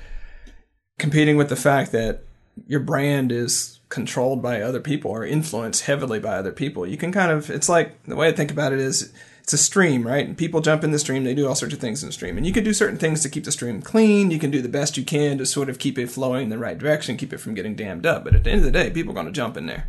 competing 0.98 1.38
with 1.38 1.48
the 1.48 1.56
fact 1.56 1.90
that 1.92 2.24
your 2.66 2.80
brand 2.80 3.32
is 3.32 3.80
controlled 3.88 4.42
by 4.42 4.60
other 4.60 4.80
people 4.80 5.10
or 5.10 5.24
influenced 5.24 5.84
heavily 5.84 6.18
by 6.18 6.34
other 6.34 6.52
people. 6.52 6.86
You 6.86 6.98
can 6.98 7.12
kind 7.12 7.30
of, 7.30 7.48
it's 7.48 7.68
like 7.68 8.02
the 8.04 8.16
way 8.16 8.28
I 8.28 8.32
think 8.32 8.50
about 8.50 8.74
it 8.74 8.80
is 8.80 9.10
it's 9.46 9.52
a 9.52 9.58
stream, 9.58 10.04
right? 10.04 10.26
And 10.26 10.36
people 10.36 10.60
jump 10.60 10.82
in 10.82 10.90
the 10.90 10.98
stream, 10.98 11.22
they 11.22 11.32
do 11.32 11.46
all 11.46 11.54
sorts 11.54 11.72
of 11.72 11.78
things 11.80 12.02
in 12.02 12.08
the 12.08 12.12
stream. 12.12 12.36
And 12.36 12.44
you 12.44 12.52
can 12.52 12.64
do 12.64 12.72
certain 12.72 12.98
things 12.98 13.22
to 13.22 13.28
keep 13.28 13.44
the 13.44 13.52
stream 13.52 13.80
clean. 13.80 14.32
You 14.32 14.40
can 14.40 14.50
do 14.50 14.60
the 14.60 14.68
best 14.68 14.96
you 14.96 15.04
can 15.04 15.38
to 15.38 15.46
sort 15.46 15.68
of 15.68 15.78
keep 15.78 15.96
it 15.98 16.10
flowing 16.10 16.42
in 16.42 16.48
the 16.48 16.58
right 16.58 16.76
direction, 16.76 17.16
keep 17.16 17.32
it 17.32 17.38
from 17.38 17.54
getting 17.54 17.76
dammed 17.76 18.06
up. 18.06 18.24
But 18.24 18.34
at 18.34 18.42
the 18.42 18.50
end 18.50 18.58
of 18.58 18.64
the 18.64 18.72
day, 18.72 18.90
people 18.90 19.12
are 19.12 19.14
going 19.14 19.26
to 19.26 19.32
jump 19.32 19.56
in 19.56 19.66
there, 19.66 19.88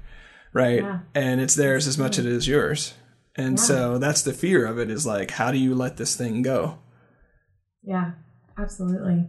right? 0.54 0.84
Yeah. 0.84 1.00
And 1.16 1.42
it's 1.42 1.56
theirs 1.56 1.88
as 1.88 1.98
much 1.98 2.20
as 2.20 2.28
it 2.28 2.32
is 2.32 2.48
yours. 2.48 2.94
And 3.36 3.58
yeah. 3.58 3.64
so 3.64 3.98
that's 3.98 4.22
the 4.22 4.32
fear 4.32 4.64
of 4.64 4.78
it 4.78 4.92
is 4.92 5.08
like, 5.08 5.32
how 5.32 5.52
do 5.52 5.58
you 5.58 5.74
let 5.74 5.98
this 5.98 6.16
thing 6.16 6.44
go? 6.44 6.78
Yeah, 7.82 8.12
absolutely. 8.60 9.26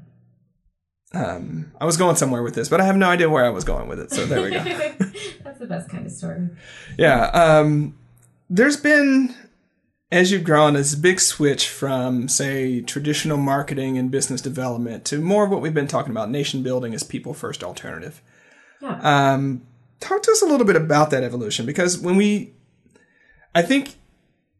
Um, 1.14 1.72
I 1.80 1.86
was 1.86 1.96
going 1.96 2.16
somewhere 2.16 2.42
with 2.42 2.54
this, 2.54 2.68
but 2.68 2.82
I 2.82 2.84
have 2.84 2.98
no 2.98 3.08
idea 3.08 3.30
where 3.30 3.46
I 3.46 3.48
was 3.48 3.64
going 3.64 3.88
with 3.88 3.98
it. 3.98 4.12
So 4.12 4.26
there 4.26 4.42
we 4.42 4.50
go. 4.50 4.62
That's 5.42 5.58
the 5.58 5.66
best 5.66 5.88
kind 5.88 6.04
of 6.04 6.12
story. 6.12 6.50
Yeah. 6.98 7.28
Um, 7.28 7.98
there's 8.50 8.76
been, 8.76 9.34
as 10.10 10.32
you've 10.32 10.44
grown, 10.44 10.74
it's 10.74 10.94
a 10.94 10.98
big 10.98 11.20
switch 11.20 11.68
from, 11.68 12.28
say, 12.28 12.80
traditional 12.80 13.36
marketing 13.36 13.98
and 13.98 14.10
business 14.10 14.40
development 14.40 15.04
to 15.06 15.20
more 15.20 15.44
of 15.44 15.50
what 15.50 15.60
we've 15.60 15.74
been 15.74 15.86
talking 15.86 16.10
about 16.10 16.30
nation 16.30 16.62
building 16.62 16.94
as 16.94 17.02
people 17.02 17.34
first 17.34 17.62
alternative. 17.62 18.22
Yeah. 18.80 19.00
Um, 19.02 19.62
talk 20.00 20.22
to 20.22 20.30
us 20.30 20.40
a 20.40 20.46
little 20.46 20.66
bit 20.66 20.76
about 20.76 21.10
that 21.10 21.22
evolution 21.22 21.66
because 21.66 21.98
when 21.98 22.16
we, 22.16 22.54
I 23.54 23.60
think 23.60 23.96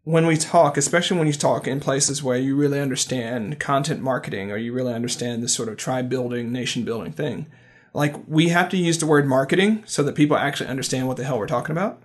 when 0.05 0.27
we 0.27 0.37
talk, 0.37 0.77
especially 0.77 1.17
when 1.17 1.27
you 1.27 1.33
talk 1.33 1.67
in 1.67 1.81
places 1.81 2.23
where 2.23 2.37
you 2.37 2.55
really 2.55 2.81
understand 2.81 3.59
content 3.59 4.03
marketing 4.03 4.51
or 4.51 4.59
you 4.59 4.75
really 4.75 4.93
understand 4.93 5.43
this 5.43 5.55
sort 5.55 5.69
of 5.71 5.79
tribe 5.79 6.11
building, 6.11 6.53
nation 6.53 6.85
building 6.85 7.13
thing, 7.13 7.47
like 7.95 8.15
we 8.27 8.49
have 8.49 8.69
to 8.69 8.77
use 8.77 8.99
the 8.99 9.07
word 9.07 9.27
marketing 9.27 9.83
so 9.87 10.03
that 10.03 10.15
people 10.15 10.37
actually 10.37 10.69
understand 10.69 11.09
what 11.09 11.17
the 11.17 11.25
hell 11.25 11.39
we're 11.39 11.47
talking 11.47 11.73
about. 11.73 12.03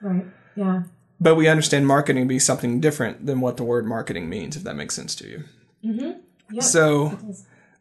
Right. 0.00 0.24
Yeah. 0.54 0.82
But 1.20 1.36
we 1.36 1.48
understand 1.48 1.86
marketing 1.86 2.24
to 2.24 2.28
be 2.28 2.38
something 2.38 2.80
different 2.80 3.26
than 3.26 3.40
what 3.40 3.56
the 3.56 3.64
word 3.64 3.86
marketing 3.86 4.28
means, 4.28 4.56
if 4.56 4.64
that 4.64 4.76
makes 4.76 4.94
sense 4.94 5.14
to 5.16 5.28
you. 5.28 5.44
Mm-hmm. 5.84 6.20
Yep. 6.52 6.62
So, 6.62 7.18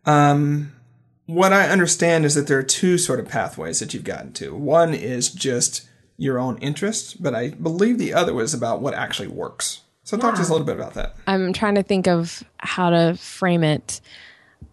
um, 0.05 0.73
what 1.25 1.53
I 1.53 1.69
understand 1.69 2.25
is 2.25 2.35
that 2.35 2.47
there 2.47 2.59
are 2.59 2.63
two 2.63 2.97
sort 2.97 3.19
of 3.19 3.27
pathways 3.27 3.79
that 3.79 3.93
you've 3.93 4.03
gotten 4.03 4.33
to. 4.33 4.55
One 4.55 4.93
is 4.93 5.29
just 5.29 5.87
your 6.17 6.37
own 6.39 6.57
interest, 6.59 7.21
but 7.23 7.33
I 7.33 7.49
believe 7.49 7.97
the 7.97 8.13
other 8.13 8.33
was 8.33 8.53
about 8.53 8.81
what 8.81 8.93
actually 8.93 9.29
works. 9.29 9.81
So, 10.03 10.17
talk 10.17 10.35
to 10.35 10.41
us 10.41 10.49
a 10.49 10.51
little 10.51 10.65
bit 10.65 10.75
about 10.75 10.93
that. 10.93 11.15
I'm 11.27 11.53
trying 11.53 11.75
to 11.75 11.83
think 11.83 12.07
of 12.07 12.43
how 12.57 12.89
to 12.89 13.15
frame 13.17 13.63
it. 13.63 14.01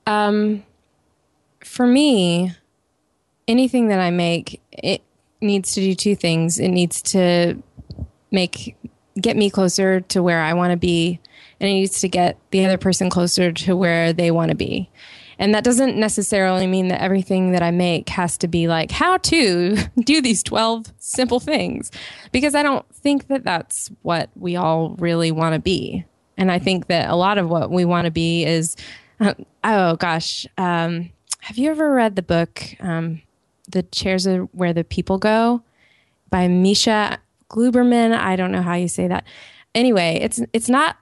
Um, 0.07 0.65
for 1.65 1.87
me, 1.87 2.53
anything 3.47 3.89
that 3.89 4.01
I 4.01 4.11
make, 4.11 4.61
it 4.73 5.03
needs 5.41 5.73
to 5.75 5.81
do 5.81 5.95
two 5.95 6.17
things. 6.17 6.59
It 6.59 6.69
needs 6.69 7.03
to 7.03 7.63
make 8.31 8.77
get 9.21 9.37
me 9.37 9.51
closer 9.51 10.01
to 10.01 10.23
where 10.23 10.41
I 10.41 10.55
want 10.55 10.71
to 10.73 10.77
be, 10.77 11.21
and 11.59 11.69
it 11.69 11.73
needs 11.73 12.01
to 12.01 12.09
get 12.09 12.39
the 12.51 12.65
other 12.65 12.79
person 12.79 13.11
closer 13.11 13.53
to 13.53 13.77
where 13.77 14.13
they 14.13 14.31
want 14.31 14.51
to 14.51 14.57
be. 14.57 14.89
And 15.39 15.55
that 15.55 15.65
doesn't 15.65 15.97
necessarily 15.97 16.67
mean 16.67 16.89
that 16.89 17.01
everything 17.01 17.53
that 17.53 17.63
I 17.63 17.71
make 17.71 18.11
has 18.11 18.37
to 18.39 18.49
be 18.49 18.69
like 18.69 18.91
how 18.91 19.17
to 19.17 19.77
do 20.05 20.21
these 20.21 20.43
12 20.43 20.93
simple 20.99 21.41
things 21.41 21.91
because 22.31 22.55
I 22.55 22.63
don't 22.63 22.85
think 22.95 23.29
that 23.29 23.43
that's 23.43 23.91
what 24.03 24.29
we 24.37 24.57
all 24.57 24.97
really 24.99 25.33
want 25.33 25.55
to 25.55 25.59
be. 25.59 26.05
And 26.37 26.53
I 26.53 26.59
think 26.59 26.89
that 26.89 27.09
a 27.09 27.17
lot 27.17 27.39
of 27.39 27.49
what 27.49 27.71
we 27.71 27.87
want 27.87 28.05
to 28.05 28.11
be 28.11 28.45
is, 28.45 28.77
uh, 29.19 29.33
oh 29.65 29.97
gosh, 29.97 30.47
um, 30.59 31.11
have 31.41 31.57
you 31.57 31.71
ever 31.71 31.95
read 31.95 32.17
the 32.17 32.23
book, 32.23 32.63
um, 32.81 33.23
The 33.67 33.83
Chairs 33.85 34.27
Are 34.27 34.43
Where 34.53 34.75
the 34.75 34.85
People 34.85 35.17
Go 35.17 35.63
by 36.29 36.49
Misha 36.49 37.19
Glouberman? 37.51 38.17
I 38.17 38.37
don't 38.37 38.53
know 38.53 38.63
how 38.63 38.75
you 38.75 38.89
say 38.89 39.09
that. 39.09 39.25
Anyway, 39.75 40.19
it's 40.23 40.41
it's 40.53 40.69
not 40.69 40.97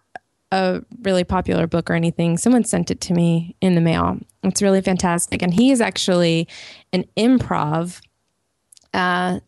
a 0.50 0.82
really 1.02 1.24
popular 1.24 1.66
book 1.66 1.90
or 1.90 1.94
anything. 1.94 2.38
Someone 2.38 2.64
sent 2.64 2.90
it 2.90 3.00
to 3.02 3.14
me 3.14 3.54
in 3.60 3.74
the 3.74 3.80
mail. 3.80 4.18
It's 4.42 4.62
really 4.62 4.80
fantastic. 4.80 5.42
And 5.42 5.52
he 5.52 5.70
is 5.70 5.80
actually 5.80 6.48
an 6.92 7.04
improv 7.16 8.00
uh, 8.94 9.40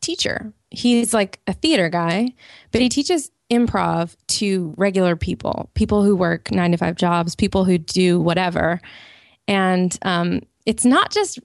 teacher. 0.00 0.52
He's 0.70 1.12
like 1.12 1.40
a 1.46 1.52
theater 1.52 1.88
guy, 1.88 2.28
but 2.70 2.80
he 2.80 2.88
teaches 2.88 3.30
improv 3.50 4.16
to 4.26 4.74
regular 4.76 5.16
people, 5.16 5.70
people 5.74 6.04
who 6.04 6.16
work 6.16 6.50
nine 6.50 6.72
to 6.72 6.76
five 6.76 6.96
jobs, 6.96 7.34
people 7.34 7.64
who 7.64 7.78
do 7.78 8.20
whatever. 8.20 8.80
And 9.48 9.96
um, 10.02 10.40
it's 10.64 10.84
not 10.84 11.10
just 11.10 11.38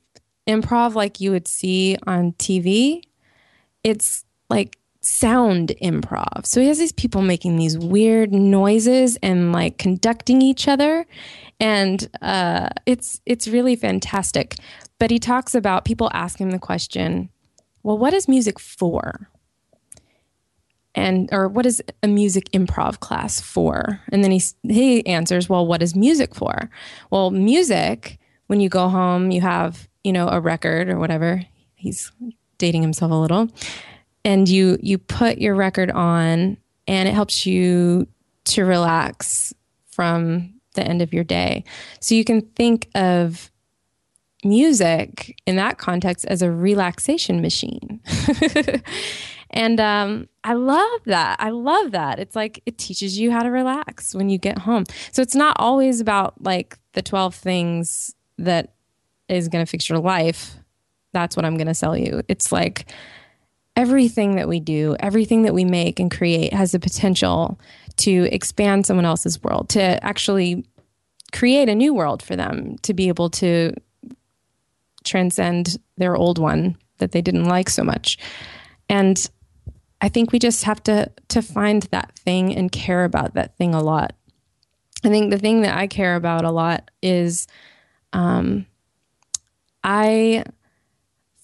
improv 0.48 0.96
like 0.96 1.20
you 1.20 1.32
would 1.32 1.48
see 1.48 1.98
on 2.08 2.34
TV, 2.34 3.02
it's 3.84 4.26
like 4.50 4.78
sound 5.02 5.74
improv. 5.82 6.46
So 6.46 6.62
he 6.62 6.68
has 6.68 6.78
these 6.78 6.92
people 6.92 7.22
making 7.22 7.58
these 7.58 7.78
weird 7.78 8.32
noises 8.32 9.18
and 9.24 9.52
like 9.52 9.78
conducting 9.78 10.42
each 10.42 10.68
other, 10.68 11.06
and 11.60 12.08
uh, 12.22 12.70
it's 12.86 13.22
it's 13.26 13.48
really 13.48 13.76
fantastic. 13.76 14.56
But 15.00 15.12
he 15.12 15.20
talks 15.20 15.56
about 15.56 15.86
people 15.86 16.10
ask 16.14 16.40
him 16.40 16.52
the 16.52 16.60
question, 16.60 17.30
"Well, 17.84 17.98
what 17.98 18.14
is 18.14 18.28
music 18.28 18.60
for?" 18.60 19.28
And 20.94 21.30
or 21.32 21.48
what 21.48 21.66
is 21.66 21.82
a 22.04 22.08
music 22.08 22.52
improv 22.52 23.00
class 23.00 23.42
for? 23.42 24.02
And 24.12 24.24
then 24.24 24.32
he 24.32 24.42
he 24.68 25.06
answers, 25.08 25.50
"Well, 25.50 25.66
what 25.66 25.82
is 25.82 25.96
music 25.96 26.36
for?" 26.36 26.70
Well, 27.10 27.32
music 27.32 28.20
when 28.48 28.60
you 28.60 28.68
go 28.68 28.90
home, 28.90 29.32
you 29.32 29.42
have 29.42 29.88
you 30.04 30.14
know 30.14 30.28
a 30.28 30.40
record 30.40 30.90
or 30.90 31.00
whatever. 31.00 31.44
He's 31.76 32.12
dating 32.60 32.84
himself 32.84 33.12
a 33.12 33.16
little 33.16 33.50
and 34.24 34.48
you 34.48 34.78
you 34.82 34.98
put 34.98 35.38
your 35.38 35.56
record 35.56 35.92
on 35.92 36.58
and 36.88 37.10
it 37.10 37.14
helps 37.14 37.46
you 37.46 38.08
to 38.44 38.64
relax 38.66 39.54
from 39.92 40.54
the 40.74 40.84
end 40.84 41.02
of 41.02 41.14
your 41.14 41.24
day. 41.24 41.64
So 42.00 42.16
you 42.16 42.24
can 42.24 42.42
think 42.42 42.90
of 42.96 43.52
music 44.44 45.40
in 45.46 45.56
that 45.58 45.78
context 45.78 46.26
as 46.26 46.42
a 46.42 46.52
relaxation 46.52 47.42
machine. 47.42 48.02
and 49.52 49.80
um, 49.80 50.28
I 50.44 50.54
love 50.54 51.02
that. 51.06 51.38
I 51.40 51.50
love 51.50 51.92
that. 51.92 52.20
It's 52.20 52.36
like 52.36 52.62
it 52.66 52.78
teaches 52.78 53.20
you 53.20 53.32
how 53.32 53.44
to 53.44 53.52
relax 53.52 54.16
when 54.16 54.30
you 54.30 54.38
get 54.38 54.60
home. 54.60 54.86
So 55.12 55.22
it's 55.22 55.36
not 55.36 55.56
always 55.60 56.00
about 56.00 56.42
like 56.44 56.78
the 56.94 57.02
12 57.02 57.36
things 57.36 58.16
that 58.38 58.74
is 59.28 59.48
going 59.48 59.64
to 59.64 59.70
fix 59.70 59.90
your 59.90 60.00
life. 60.00 60.56
That's 61.14 61.36
what 61.36 61.46
I'm 61.46 61.58
going 61.58 61.68
to 61.68 61.74
sell 61.74 61.96
you. 61.96 62.22
It's 62.28 62.52
like 62.52 62.92
everything 63.76 64.36
that 64.36 64.48
we 64.48 64.60
do, 64.60 64.96
everything 65.00 65.44
that 65.44 65.54
we 65.54 65.66
make 65.66 66.00
and 66.00 66.12
create 66.12 66.54
has 66.54 66.72
the 66.72 66.80
potential 66.80 67.60
to 67.98 68.28
expand 68.32 68.86
someone 68.86 69.06
else's 69.06 69.42
world, 69.44 69.70
to 69.70 70.04
actually 70.04 70.66
create 71.32 71.70
a 71.70 71.76
new 71.76 71.94
world 71.94 72.22
for 72.22 72.36
them, 72.36 72.78
to 72.82 72.94
be 72.94 73.08
able 73.08 73.30
to 73.30 73.74
transcend 75.04 75.78
their 75.98 76.16
old 76.16 76.38
one 76.38 76.78
that 76.98 77.12
they 77.12 77.22
didn't 77.22 77.46
like 77.46 77.70
so 77.70 77.84
much. 77.84 78.18
And 78.90 79.30
I 80.02 80.10
think 80.10 80.32
we 80.32 80.40
just 80.40 80.64
have 80.64 80.82
to 80.84 81.12
to 81.30 81.42
find 81.42 81.84
that 81.84 82.18
thing 82.18 82.56
and 82.56 82.72
care 82.72 83.04
about 83.04 83.36
that 83.36 83.56
thing 83.58 83.74
a 83.74 83.82
lot. 83.82 84.14
I 85.04 85.10
think 85.10 85.32
the 85.32 85.38
thing 85.38 85.62
that 85.62 85.78
I 85.78 85.88
care 85.88 86.16
about 86.16 86.44
a 86.44 86.52
lot 86.52 86.90
is 87.02 87.48
um 88.14 88.66
I 89.84 90.44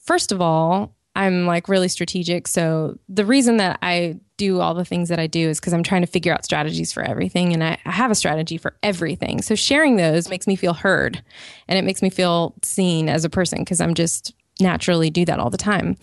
first 0.03 0.31
of 0.31 0.41
all, 0.41 0.95
I'm 1.17 1.47
like 1.47 1.67
really 1.67 1.87
strategic. 1.87 2.47
So 2.47 2.99
the 3.09 3.25
reason 3.25 3.57
that 3.57 3.79
I 3.81 4.19
do 4.37 4.61
all 4.61 4.75
the 4.75 4.85
things 4.85 5.09
that 5.09 5.17
I 5.17 5.25
do 5.25 5.49
is 5.49 5.59
because 5.59 5.73
I'm 5.73 5.81
trying 5.81 6.01
to 6.01 6.07
figure 6.07 6.31
out 6.31 6.45
strategies 6.45 6.93
for 6.93 7.01
everything. 7.01 7.53
And 7.53 7.63
I, 7.63 7.79
I, 7.85 7.91
have 7.91 8.11
a 8.11 8.15
strategy 8.15 8.59
for 8.59 8.77
everything. 8.83 9.41
So 9.41 9.55
sharing 9.55 9.95
those 9.95 10.29
makes 10.29 10.45
me 10.45 10.55
feel 10.55 10.75
heard 10.75 11.23
and 11.67 11.79
it 11.79 11.83
makes 11.83 12.03
me 12.03 12.11
feel 12.11 12.53
seen 12.61 13.09
as 13.09 13.25
a 13.25 13.31
person 13.31 13.59
because 13.59 13.81
I'm 13.81 13.95
just 13.95 14.35
naturally 14.59 15.09
do 15.09 15.25
that 15.25 15.39
all 15.39 15.49
the 15.49 15.57
time. 15.57 15.97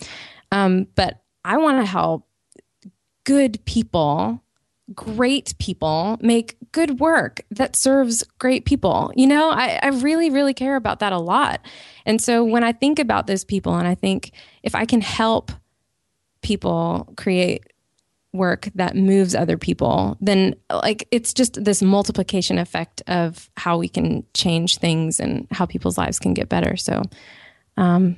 Um, 0.51 0.87
but 0.95 1.21
I 1.45 1.57
want 1.59 1.77
to 1.77 1.85
help 1.85 2.27
good 3.23 3.63
people 3.63 4.43
great 4.93 5.57
people 5.57 6.17
make 6.21 6.57
good 6.71 6.99
work 6.99 7.41
that 7.49 7.75
serves 7.75 8.23
great 8.37 8.65
people. 8.65 9.11
You 9.15 9.27
know, 9.27 9.49
I, 9.49 9.79
I 9.81 9.87
really, 9.87 10.29
really 10.29 10.53
care 10.53 10.75
about 10.75 10.99
that 10.99 11.11
a 11.11 11.17
lot. 11.17 11.61
And 12.05 12.21
so 12.21 12.43
when 12.43 12.63
I 12.63 12.71
think 12.71 12.99
about 12.99 13.25
those 13.25 13.43
people 13.43 13.75
and 13.75 13.87
I 13.87 13.95
think 13.95 14.31
if 14.61 14.75
I 14.75 14.85
can 14.85 15.01
help 15.01 15.51
people 16.41 17.11
create 17.17 17.65
work 18.31 18.69
that 18.75 18.95
moves 18.95 19.33
other 19.33 19.57
people, 19.57 20.17
then 20.21 20.55
like 20.69 21.07
it's 21.09 21.33
just 21.33 21.63
this 21.63 21.81
multiplication 21.81 22.59
effect 22.59 23.01
of 23.07 23.49
how 23.57 23.77
we 23.77 23.87
can 23.87 24.23
change 24.33 24.77
things 24.77 25.19
and 25.19 25.47
how 25.51 25.65
people's 25.65 25.97
lives 25.97 26.19
can 26.19 26.33
get 26.33 26.49
better. 26.49 26.75
So, 26.77 27.01
um, 27.77 28.17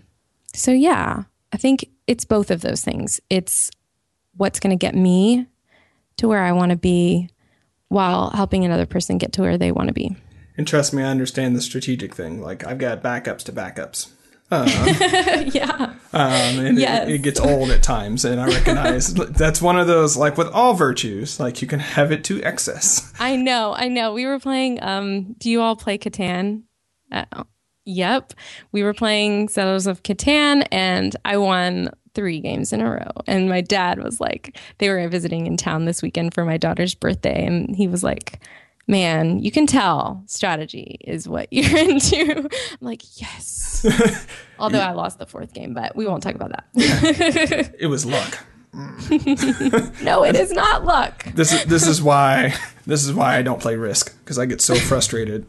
so 0.53 0.71
yeah, 0.71 1.23
I 1.53 1.57
think 1.57 1.87
it's 2.07 2.25
both 2.25 2.51
of 2.51 2.61
those 2.61 2.83
things. 2.83 3.21
It's 3.29 3.71
what's 4.35 4.59
going 4.59 4.77
to 4.77 4.85
get 4.85 4.95
me 4.95 5.47
to 6.17 6.27
where 6.27 6.43
I 6.43 6.51
want 6.51 6.71
to 6.71 6.77
be 6.77 7.29
while 7.89 8.31
helping 8.31 8.65
another 8.65 8.85
person 8.85 9.17
get 9.17 9.33
to 9.33 9.41
where 9.41 9.57
they 9.57 9.71
want 9.71 9.87
to 9.87 9.93
be. 9.93 10.15
And 10.57 10.67
trust 10.67 10.93
me, 10.93 11.03
I 11.03 11.07
understand 11.07 11.55
the 11.55 11.61
strategic 11.61 12.15
thing. 12.15 12.41
Like 12.41 12.65
I've 12.65 12.79
got 12.79 13.03
backups 13.03 13.43
to 13.43 13.53
backups. 13.53 14.09
Uh, 14.49 14.65
yeah. 15.53 15.93
Um, 16.13 16.59
and 16.59 16.77
yes. 16.77 17.07
it, 17.07 17.15
it, 17.15 17.17
gets 17.21 17.39
old 17.39 17.69
at 17.69 17.83
times, 17.83 18.23
and 18.23 18.39
I 18.39 18.47
recognize 18.47 19.13
that's 19.13 19.61
one 19.61 19.77
of 19.77 19.87
those 19.87 20.15
like 20.15 20.37
with 20.37 20.47
all 20.47 20.73
virtues, 20.73 21.37
like 21.39 21.61
you 21.61 21.67
can 21.67 21.79
have 21.79 22.13
it 22.13 22.23
to 22.25 22.41
excess. 22.43 23.13
I 23.19 23.35
know, 23.35 23.73
I 23.75 23.89
know. 23.89 24.13
We 24.13 24.25
were 24.25 24.39
playing. 24.39 24.81
Um, 24.81 25.33
do 25.37 25.49
you 25.49 25.61
all 25.61 25.75
play 25.75 25.97
Catan? 25.97 26.63
Uh, 27.11 27.25
yep, 27.83 28.33
we 28.71 28.83
were 28.83 28.93
playing 28.93 29.49
Settlers 29.49 29.85
of 29.85 30.01
Catan, 30.03 30.65
and 30.71 31.13
I 31.25 31.37
won 31.37 31.91
three 32.17 32.39
games 32.39 32.73
in 32.73 32.81
a 32.81 32.89
row. 32.89 33.11
And 33.27 33.47
my 33.47 33.61
dad 33.61 34.03
was 34.03 34.19
like, 34.19 34.57
they 34.79 34.89
were 34.89 35.07
visiting 35.07 35.45
in 35.45 35.55
town 35.55 35.85
this 35.85 36.01
weekend 36.01 36.33
for 36.33 36.43
my 36.43 36.57
daughter's 36.57 36.95
birthday. 36.95 37.45
And 37.45 37.75
he 37.75 37.87
was 37.87 38.03
like, 38.03 38.39
man, 38.87 39.37
you 39.37 39.51
can 39.51 39.67
tell 39.67 40.23
strategy 40.25 40.97
is 41.01 41.29
what 41.29 41.47
you're 41.53 41.77
into. 41.77 42.39
I'm 42.39 42.77
like, 42.81 43.03
yes. 43.21 43.85
Although 44.59 44.79
I 44.79 44.93
lost 44.93 45.19
the 45.19 45.27
fourth 45.27 45.53
game, 45.53 45.75
but 45.75 45.95
we 45.95 46.07
won't 46.07 46.23
talk 46.23 46.33
about 46.33 46.49
that. 46.49 47.75
it 47.79 47.85
was 47.85 48.03
luck. 48.03 48.39
no, 50.01 50.23
it 50.23 50.35
is 50.35 50.51
not 50.51 50.83
luck. 50.85 51.23
This 51.35 51.53
is 51.53 51.65
this 51.65 51.87
is 51.87 52.01
why 52.01 52.53
this 52.85 53.05
is 53.05 53.13
why 53.13 53.37
I 53.37 53.41
don't 53.41 53.61
play 53.61 53.75
Risk 53.75 54.17
because 54.19 54.37
I 54.37 54.45
get 54.45 54.61
so 54.61 54.75
frustrated. 54.75 55.45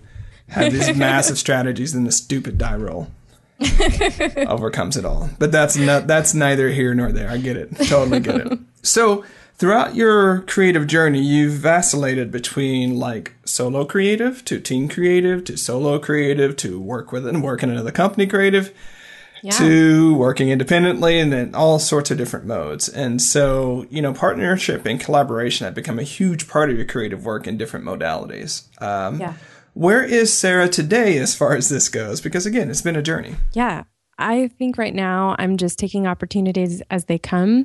Have 0.49 0.73
these 0.73 0.97
massive 0.97 1.37
strategies 1.39 1.95
in 1.95 2.05
the 2.05 2.13
stupid 2.13 2.59
die 2.59 2.77
roll. 2.77 3.09
overcomes 4.49 4.97
it 4.97 5.05
all. 5.05 5.31
But 5.38 5.53
that's 5.53 5.77
not 5.77 6.07
that's 6.07 6.35
neither 6.35 6.68
here 6.71 6.94
nor 6.94 7.12
there. 7.12 7.31
I 7.31 7.38
get 7.38 7.57
it. 7.57 7.75
Totally 7.88 8.21
get 8.21 8.37
it. 8.37 8.59
So 8.81 9.25
throughout 9.57 9.97
your 9.97 10.42
creative 10.42 10.87
journey, 10.87 11.21
you've 11.21 11.55
vacillated 11.55 12.31
between 12.31 12.97
like 12.97 13.35
solo 13.44 13.85
creative 13.85 14.44
to 14.47 14.61
team 14.61 14.88
creative 14.88 15.44
to 15.44 15.59
solo 15.59 15.99
creative 15.99 16.57
to 16.59 16.81
work 16.81 17.11
with 17.11 17.27
and 17.27 17.42
work 17.42 17.62
in 17.64 17.71
another 17.71 17.90
company 17.90 18.27
creative. 18.27 18.73
Yeah. 19.40 19.53
to 19.53 20.14
working 20.16 20.49
independently 20.49 21.21
and 21.21 21.33
then 21.33 21.55
all 21.55 21.79
sorts 21.79 22.11
of 22.11 22.18
different 22.18 22.44
modes. 22.47 22.88
And 22.88 23.23
so, 23.23 23.87
you 23.88 24.03
know, 24.03 24.12
partnership 24.12 24.85
and 24.85 24.99
collaboration 24.99 25.64
have 25.64 25.77
become 25.77 26.01
a 26.01 26.03
huge 26.03 26.49
part 26.49 26.71
of 26.71 26.77
your 26.77 26.87
creative 26.87 27.25
work 27.25 27.47
in 27.47 27.57
different 27.57 27.87
modalities. 27.87 28.62
Um, 28.83 29.21
yeah. 29.21 29.35
Where 29.79 30.03
is 30.03 30.33
Sarah 30.33 30.69
today 30.69 31.19
as 31.19 31.37
far 31.37 31.55
as 31.55 31.69
this 31.69 31.88
goes? 31.88 32.21
Because 32.21 32.47
again, 32.47 32.69
it's 32.69 32.83
been 32.83 32.97
a 32.97 33.03
journey. 33.03 33.37
Yeah. 33.53 33.85
I 34.19 34.49
think 34.59 34.77
right 34.77 34.93
now 34.93 35.37
I'm 35.38 35.57
just 35.57 35.79
taking 35.79 36.05
opportunities 36.05 36.83
as 36.91 37.05
they 37.05 37.17
come. 37.17 37.62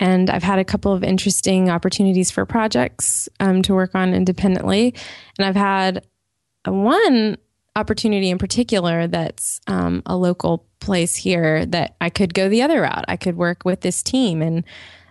And 0.00 0.28
I've 0.28 0.42
had 0.42 0.58
a 0.58 0.64
couple 0.64 0.92
of 0.92 1.04
interesting 1.04 1.70
opportunities 1.70 2.32
for 2.32 2.44
projects 2.44 3.28
um, 3.38 3.62
to 3.62 3.74
work 3.74 3.94
on 3.94 4.12
independently. 4.12 4.92
And 5.38 5.46
I've 5.46 5.54
had 5.54 6.04
one 6.64 7.38
opportunity 7.76 8.30
in 8.30 8.38
particular 8.38 9.06
that's 9.06 9.60
um, 9.68 10.02
a 10.04 10.16
local 10.16 10.66
place 10.80 11.14
here 11.14 11.64
that 11.66 11.94
I 12.00 12.10
could 12.10 12.34
go 12.34 12.48
the 12.48 12.62
other 12.62 12.80
route. 12.80 13.04
I 13.06 13.16
could 13.16 13.36
work 13.36 13.64
with 13.64 13.82
this 13.82 14.02
team 14.02 14.42
and 14.42 14.64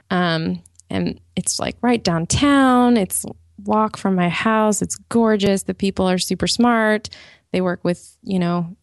um, 0.10 0.62
and 0.90 1.18
it's 1.38 1.62
like 1.62 1.78
right 1.82 2.04
downtown. 2.04 2.98
It's 2.98 3.26
walk 3.65 3.97
from 3.97 4.15
my 4.15 4.30
house. 4.30 4.82
It's 4.82 4.95
gorgeous. 5.10 5.63
The 5.63 5.74
people 5.74 6.10
are 6.10 6.17
super 6.17 6.47
smart. 6.47 7.10
They 7.52 7.62
work 7.62 7.84
with, 7.84 8.17
you 8.24 8.39
know, 8.39 8.76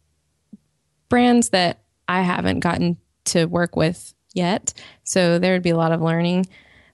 brands 1.09 1.51
that 1.51 1.81
I 2.07 2.23
haven't 2.23 2.61
gotten 2.61 2.99
to 3.27 3.47
work 3.47 3.77
with 3.77 4.15
yet. 4.35 4.75
So 5.05 5.39
there 5.39 5.53
would 5.53 5.63
be 5.63 5.71
a 5.71 5.77
lot 5.77 5.93
of 5.93 6.01
learning. 6.01 6.47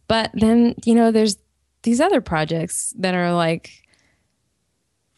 But 0.09 0.31
then, 0.35 0.75
you 0.85 0.95
know, 0.95 1.11
there's 1.11 1.37
these 1.83 2.01
other 2.01 2.21
projects 2.21 2.95
that 2.99 3.15
are 3.15 3.33
like 3.33 3.83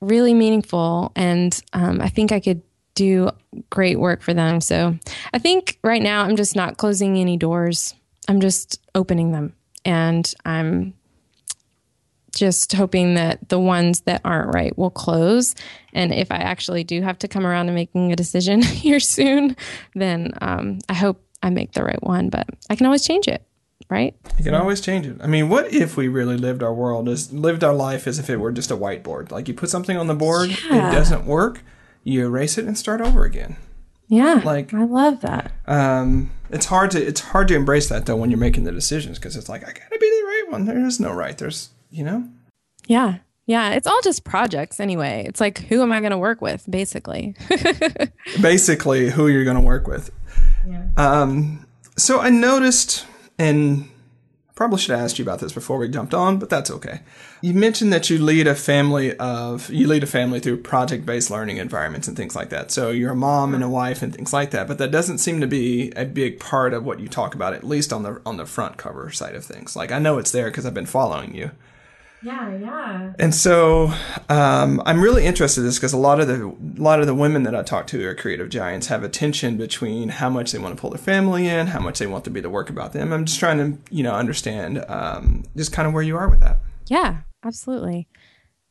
really 0.01 0.35
meaningful. 0.35 1.13
And 1.17 1.59
um, 1.73 2.01
I 2.01 2.09
think 2.09 2.33
I 2.33 2.41
could 2.41 2.63
do 2.95 3.31
great 3.71 3.99
work 3.99 4.23
for 4.23 4.35
them. 4.35 4.61
So 4.61 4.99
I 5.33 5.39
think 5.39 5.79
right 5.85 6.03
now 6.03 6.23
I'm 6.23 6.37
just 6.37 6.57
not 6.57 6.77
closing 6.79 7.17
any 7.17 7.37
doors, 7.37 7.95
I'm 8.29 8.41
just 8.41 8.81
opening 8.95 9.33
them. 9.33 9.55
And 9.85 10.33
I'm 10.45 10.95
just 12.37 12.73
hoping 12.75 13.15
that 13.15 13.49
the 13.49 13.59
ones 13.59 14.03
that 14.03 14.21
aren't 14.25 14.55
right 14.55 14.77
will 14.79 14.91
close. 14.91 15.55
And 15.93 16.13
if 16.13 16.31
I 16.31 16.37
actually 16.37 16.85
do 16.85 17.01
have 17.03 17.19
to 17.21 17.29
come 17.29 17.47
around 17.47 17.67
to 17.67 17.73
making 17.73 18.13
a 18.13 18.17
decision 18.17 18.63
here 18.85 19.01
soon, 19.01 19.57
then 19.95 20.33
um, 20.43 20.79
I 20.89 20.95
hope 20.95 21.21
I 21.43 21.51
make 21.51 21.73
the 21.73 21.83
right 21.83 22.03
one. 22.03 22.29
But 22.29 22.47
I 22.71 22.77
can 22.77 22.87
always 22.87 23.05
change 23.07 23.27
it, 23.27 23.43
right? 23.89 24.15
You 24.39 24.45
can 24.45 24.55
always 24.55 24.81
change 24.81 25.07
it. 25.07 25.17
I 25.23 25.27
mean, 25.27 25.49
what 25.49 25.73
if 25.73 25.97
we 25.97 26.09
really 26.09 26.37
lived 26.37 26.63
our 26.63 26.75
world 26.75 27.09
as 27.09 27.33
lived 27.33 27.65
our 27.65 27.75
life 27.75 28.07
as 28.07 28.19
if 28.19 28.29
it 28.31 28.37
were 28.37 28.53
just 28.53 28.71
a 28.71 28.77
whiteboard? 28.77 29.31
Like 29.31 29.49
you 29.49 29.55
put 29.55 29.71
something 29.71 29.97
on 29.97 30.07
the 30.07 30.15
board, 30.15 30.51
Yeah. 30.71 30.91
it 30.91 30.95
doesn't 30.95 31.25
work, 31.27 31.63
you 32.05 32.25
erase 32.25 32.59
it 32.59 32.67
and 32.67 32.77
start 32.77 33.01
over 33.01 33.25
again. 33.25 33.57
Yeah. 34.09 34.41
Like- 34.45 34.73
I 34.75 34.85
love 34.85 35.23
that. 35.23 35.51
Um, 35.67 36.31
it's 36.51 36.67
hard 36.67 36.93
to 36.93 37.05
it's 37.05 37.21
hard 37.21 37.49
to 37.49 37.57
embrace 37.57 37.89
that 37.89 38.07
though 38.07 38.15
when 38.15 38.31
you're 38.31 38.39
making 38.39 38.63
the 38.65 38.71
decisions 38.73 39.19
because 39.19 39.35
it's 39.37 39.49
like 39.49 39.63
I 39.65 39.73
gotta 39.73 39.99
be 39.99 40.07
the 40.09 40.25
right 40.27 40.45
one. 40.51 40.65
There 40.67 40.79
is 40.87 41.01
no 41.01 41.13
right. 41.13 41.37
There's 41.37 41.71
you 41.91 42.05
know. 42.05 42.29
Yeah. 42.87 43.19
Yeah. 43.47 43.71
It's 43.75 43.87
all 43.87 44.01
just 44.03 44.25
projects 44.25 44.81
anyway. 44.81 45.25
It's 45.29 45.41
like, 45.41 45.59
who 45.59 45.83
am 45.83 45.93
I 45.93 46.01
going 46.01 46.11
to 46.11 46.19
work 46.19 46.41
with, 46.41 46.65
basically? 46.69 47.35
basically 48.41 49.11
who 49.11 49.29
you're 49.29 49.45
going 49.45 49.57
to 49.57 49.63
work 49.63 49.87
with. 49.87 50.11
Yeah. 50.69 50.89
Um, 50.97 51.67
so 51.97 52.21
I 52.21 52.31
noticed, 52.31 53.07
and 53.39 53.89
probably 54.57 54.79
should 54.79 54.91
have 54.91 55.05
asked 55.05 55.19
you 55.19 55.23
about 55.23 55.39
this 55.39 55.53
before 55.53 55.77
we 55.77 55.87
jumped 55.87 56.15
on, 56.15 56.39
but 56.39 56.49
that's 56.49 56.71
okay. 56.71 57.01
You 57.43 57.53
mentioned 57.53 57.93
that 57.93 58.09
you 58.09 58.19
lead 58.19 58.47
a 58.47 58.55
family 58.55 59.15
of 59.19 59.71
you 59.71 59.87
lead 59.87 60.03
a 60.03 60.07
family 60.07 60.41
through 60.41 60.63
project-based 60.63 61.31
learning 61.31 61.59
environments 61.59 62.09
and 62.09 62.17
things 62.17 62.35
like 62.35 62.49
that. 62.49 62.71
So 62.71 62.91
you're 62.91 63.13
a 63.13 63.17
mom 63.17 63.55
and 63.55 63.63
a 63.63 63.69
wife 63.69 64.03
and 64.03 64.15
things 64.15 64.33
like 64.33 64.51
that. 64.53 64.67
But 64.67 64.79
that 64.79 64.91
doesn't 64.91 65.19
seem 65.19 65.41
to 65.43 65.47
be 65.47 65.93
a 65.95 66.07
big 66.07 66.41
part 66.41 66.73
of 66.73 66.85
what 66.85 67.01
you 67.01 67.07
talk 67.07 67.35
about, 67.35 67.53
at 67.53 67.65
least 67.65 67.93
on 67.93 68.03
the 68.03 68.21
on 68.25 68.39
the 68.39 68.47
front 68.47 68.79
cover 68.79 69.11
side 69.11 69.35
of 69.35 69.45
things. 69.45 69.77
Like 69.77 69.93
I 69.93 69.99
know 69.99 70.19
it's 70.19 70.33
there 70.33 70.47
because 70.47 70.65
I've 70.65 70.75
been 70.75 70.87
following 70.87 71.35
you. 71.35 71.51
Yeah. 72.27 72.57
Yeah. 72.57 73.13
And 73.21 73.33
so 73.33 73.93
um, 74.29 74.83
I'm 74.85 75.01
really 75.01 75.25
interested 75.25 75.61
in 75.61 75.67
this 75.67 75.77
because 75.77 75.93
a 75.93 75.97
lot 75.97 76.19
of 76.19 76.27
the 76.27 76.47
a 76.47 76.83
lot 76.83 76.99
of 76.99 77.07
the 77.07 77.15
women 77.15 77.45
that 77.45 77.55
I 77.55 77.63
talk 77.63 77.87
to 77.89 78.01
who 78.01 78.09
are 78.09 78.17
creative 78.17 78.49
giants 78.49 78.89
have 78.89 79.05
a 79.05 79.09
tension 79.09 79.57
between 79.57 80.09
how 80.09 80.29
much 80.29 80.51
they 80.51 80.59
want 80.59 80.77
to 80.77 80.81
pull 80.81 80.91
their 80.91 80.99
family 80.99 81.47
in, 81.47 81.69
how 81.69 81.79
much 81.79 82.01
they 82.01 82.07
want 82.09 82.25
to 82.25 82.31
be 82.31 82.41
the 82.41 82.51
work 82.51 82.69
about 82.69 82.93
them. 82.93 83.13
I'm 83.13 83.27
just 83.27 83.39
trying 83.39 83.59
to 83.59 83.95
you 83.95 84.03
know 84.03 84.15
understand 84.15 84.85
um, 84.89 85.45
just 85.57 85.73
kind 85.73 85.87
of 85.87 85.95
where 85.95 86.03
you 86.03 86.17
are 86.17 86.29
with 86.29 86.41
that. 86.41 86.59
Yeah, 86.89 87.19
absolutely. 87.45 88.09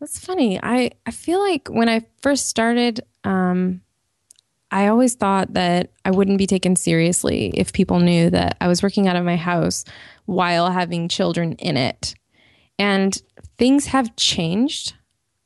That's 0.01 0.19
funny. 0.19 0.59
I, 0.61 0.91
I 1.05 1.11
feel 1.11 1.39
like 1.39 1.69
when 1.69 1.87
I 1.87 2.01
first 2.21 2.49
started, 2.49 2.99
um, 3.23 3.81
I 4.69 4.87
always 4.87 5.15
thought 5.15 5.53
that 5.53 5.91
I 6.03 6.11
wouldn't 6.11 6.37
be 6.37 6.47
taken 6.47 6.75
seriously 6.75 7.51
if 7.55 7.71
people 7.71 7.99
knew 8.01 8.29
that 8.31 8.57
I 8.59 8.67
was 8.67 8.83
working 8.83 9.07
out 9.07 9.15
of 9.15 9.23
my 9.23 9.37
house 9.37 9.85
while 10.25 10.69
having 10.71 11.07
children 11.07 11.53
in 11.53 11.77
it. 11.77 12.15
And 12.77 13.19
things 13.57 13.87
have 13.87 14.15
changed 14.15 14.93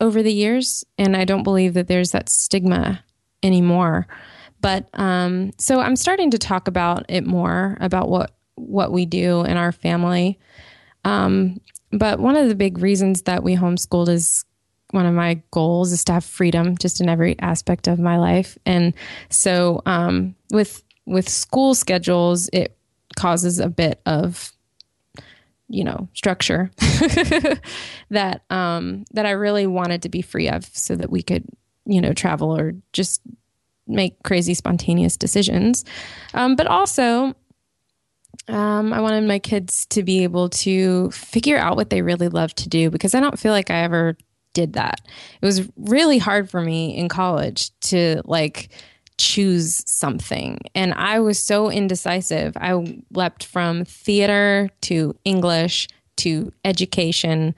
over 0.02 0.24
the 0.24 0.34
years, 0.34 0.86
and 0.98 1.16
I 1.16 1.26
don't 1.26 1.44
believe 1.44 1.74
that 1.74 1.88
there's 1.88 2.12
that 2.12 2.30
stigma 2.30 3.04
anymore. 3.44 4.08
But 4.62 4.90
um, 4.94 5.52
so 5.58 5.80
I'm 5.80 5.96
starting 5.96 6.32
to 6.32 6.38
talk 6.38 6.68
about 6.68 7.06
it 7.10 7.26
more 7.26 7.78
about 7.80 8.10
what 8.10 8.36
what 8.56 8.92
we 8.92 9.06
do 9.06 9.42
in 9.42 9.56
our 9.56 9.72
family. 9.72 10.38
Um, 11.06 11.62
but 11.92 12.20
one 12.20 12.36
of 12.36 12.50
the 12.50 12.56
big 12.56 12.80
reasons 12.80 13.24
that 13.24 13.42
we 13.42 13.56
homeschooled 13.56 14.10
is 14.10 14.44
one 14.92 15.06
of 15.06 15.14
my 15.14 15.42
goals 15.52 15.92
is 15.92 16.04
to 16.06 16.14
have 16.14 16.26
freedom 16.26 16.78
just 16.78 17.00
in 17.00 17.10
every 17.10 17.40
aspect 17.40 17.88
of 17.88 18.00
my 18.00 18.18
life. 18.18 18.58
And 18.66 18.94
so 19.30 19.82
um, 19.86 20.36
with 20.52 20.84
with 21.06 21.30
school 21.30 21.74
schedules, 21.74 22.50
it 22.54 22.78
causes 23.18 23.60
a 23.60 23.70
bit 23.70 24.02
of 24.06 24.52
you 25.70 25.84
know 25.84 26.10
structure 26.14 26.72
that 28.10 28.42
um, 28.50 29.06
that 29.12 29.26
I 29.26 29.32
really 29.32 29.68
wanted 29.68 30.02
to 30.04 30.10
be 30.10 30.22
free 30.22 30.50
of, 30.50 30.66
so 30.66 30.96
that 30.96 31.10
we 31.10 31.22
could 31.22 31.46
you 31.86 32.02
know 32.02 32.14
travel 32.14 32.56
or 32.56 32.74
just 32.92 33.22
make 33.88 34.22
crazy 34.24 34.54
spontaneous 34.54 35.18
decisions. 35.18 35.84
Um, 36.34 36.56
but 36.56 36.68
also, 36.68 37.34
um, 38.48 38.94
I 38.94 39.02
wanted 39.02 39.28
my 39.28 39.40
kids 39.40 39.86
to 39.88 40.04
be 40.04 40.24
able 40.24 40.50
to 40.50 41.12
figure 41.12 41.58
out 41.58 41.76
what 41.76 41.90
they 41.90 42.02
really 42.02 42.30
love 42.30 42.54
to 42.56 42.70
do 42.70 42.90
because 42.90 43.16
I 43.16 43.20
don't 43.20 43.40
feel 43.40 43.52
like 43.52 43.70
I 43.70 43.84
ever 43.84 44.16
did 44.54 44.74
that. 44.74 45.02
It 45.42 45.46
was 45.46 45.68
really 45.78 46.18
hard 46.18 46.50
for 46.50 46.62
me 46.62 46.96
in 46.98 47.10
college 47.10 47.72
to 47.82 48.22
like 48.26 48.70
choose 49.20 49.84
something. 49.86 50.60
And 50.74 50.94
I 50.94 51.20
was 51.20 51.42
so 51.42 51.70
indecisive. 51.70 52.56
I 52.58 52.74
leapt 53.12 53.44
from 53.44 53.84
theater 53.84 54.70
to 54.82 55.16
English 55.26 55.90
to 56.18 56.52
education. 56.64 57.54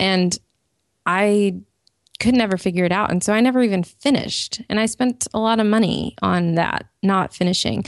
And 0.00 0.36
I 1.06 1.54
could 2.18 2.34
never 2.34 2.56
figure 2.56 2.84
it 2.84 2.90
out. 2.90 3.10
And 3.10 3.22
so 3.22 3.32
I 3.32 3.40
never 3.40 3.62
even 3.62 3.84
finished. 3.84 4.60
And 4.68 4.80
I 4.80 4.86
spent 4.86 5.28
a 5.32 5.38
lot 5.38 5.60
of 5.60 5.66
money 5.66 6.16
on 6.20 6.56
that, 6.56 6.86
not 7.02 7.32
finishing. 7.32 7.84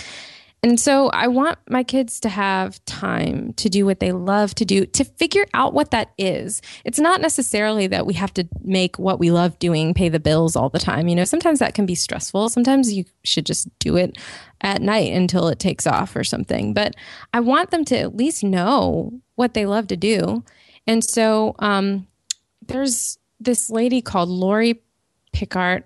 And 0.63 0.79
so 0.79 1.09
I 1.09 1.29
want 1.29 1.59
my 1.71 1.83
kids 1.83 2.21
to 2.21 2.29
have 2.29 2.85
time 2.85 3.55
to 3.55 3.71
do 3.71 3.87
what 3.87 4.01
they 4.01 4.13
love 4.13 4.55
to 4.57 4.65
do, 4.67 4.85
to 4.85 5.05
figure 5.05 5.47
out 5.55 5.73
what 5.73 5.91
that 5.93 6.13
is. 6.19 6.61
It's 6.85 6.99
not 6.99 7.23
necessarily 7.23 7.87
that 7.87 8.07
we 8.07 8.13
have 8.15 8.35
to 8.35 8.47
make 8.63 8.99
what 8.99 9.19
we 9.19 9.31
love 9.31 9.59
doing 9.59 9.95
pay 9.95 10.11
the 10.11 10.21
bills 10.21 10.57
all 10.57 10.69
the 10.69 10.79
time. 10.79 11.09
You 11.09 11.17
know, 11.17 11.25
sometimes 11.25 11.61
that 11.61 11.75
can 11.75 11.87
be 11.87 11.95
stressful. 11.95 12.51
Sometimes 12.51 12.93
you 12.93 13.05
should 13.25 13.47
just 13.47 13.69
do 13.79 13.97
it 13.97 14.19
at 14.61 14.83
night 14.83 15.13
until 15.13 15.49
it 15.49 15.59
takes 15.59 15.87
off 15.87 16.15
or 16.15 16.25
something. 16.25 16.75
But 16.75 16.95
I 17.33 17.41
want 17.41 17.71
them 17.71 17.85
to 17.87 17.99
at 17.99 18.17
least 18.17 18.45
know 18.45 19.21
what 19.37 19.55
they 19.55 19.65
love 19.65 19.87
to 19.89 19.97
do. 19.97 20.45
And 20.87 21.03
so 21.03 21.55
um, 21.59 22.07
there's 22.67 23.19
this 23.39 23.71
lady 23.71 24.03
called 24.03 24.29
Lori 24.29 24.83
Pickert, 25.33 25.83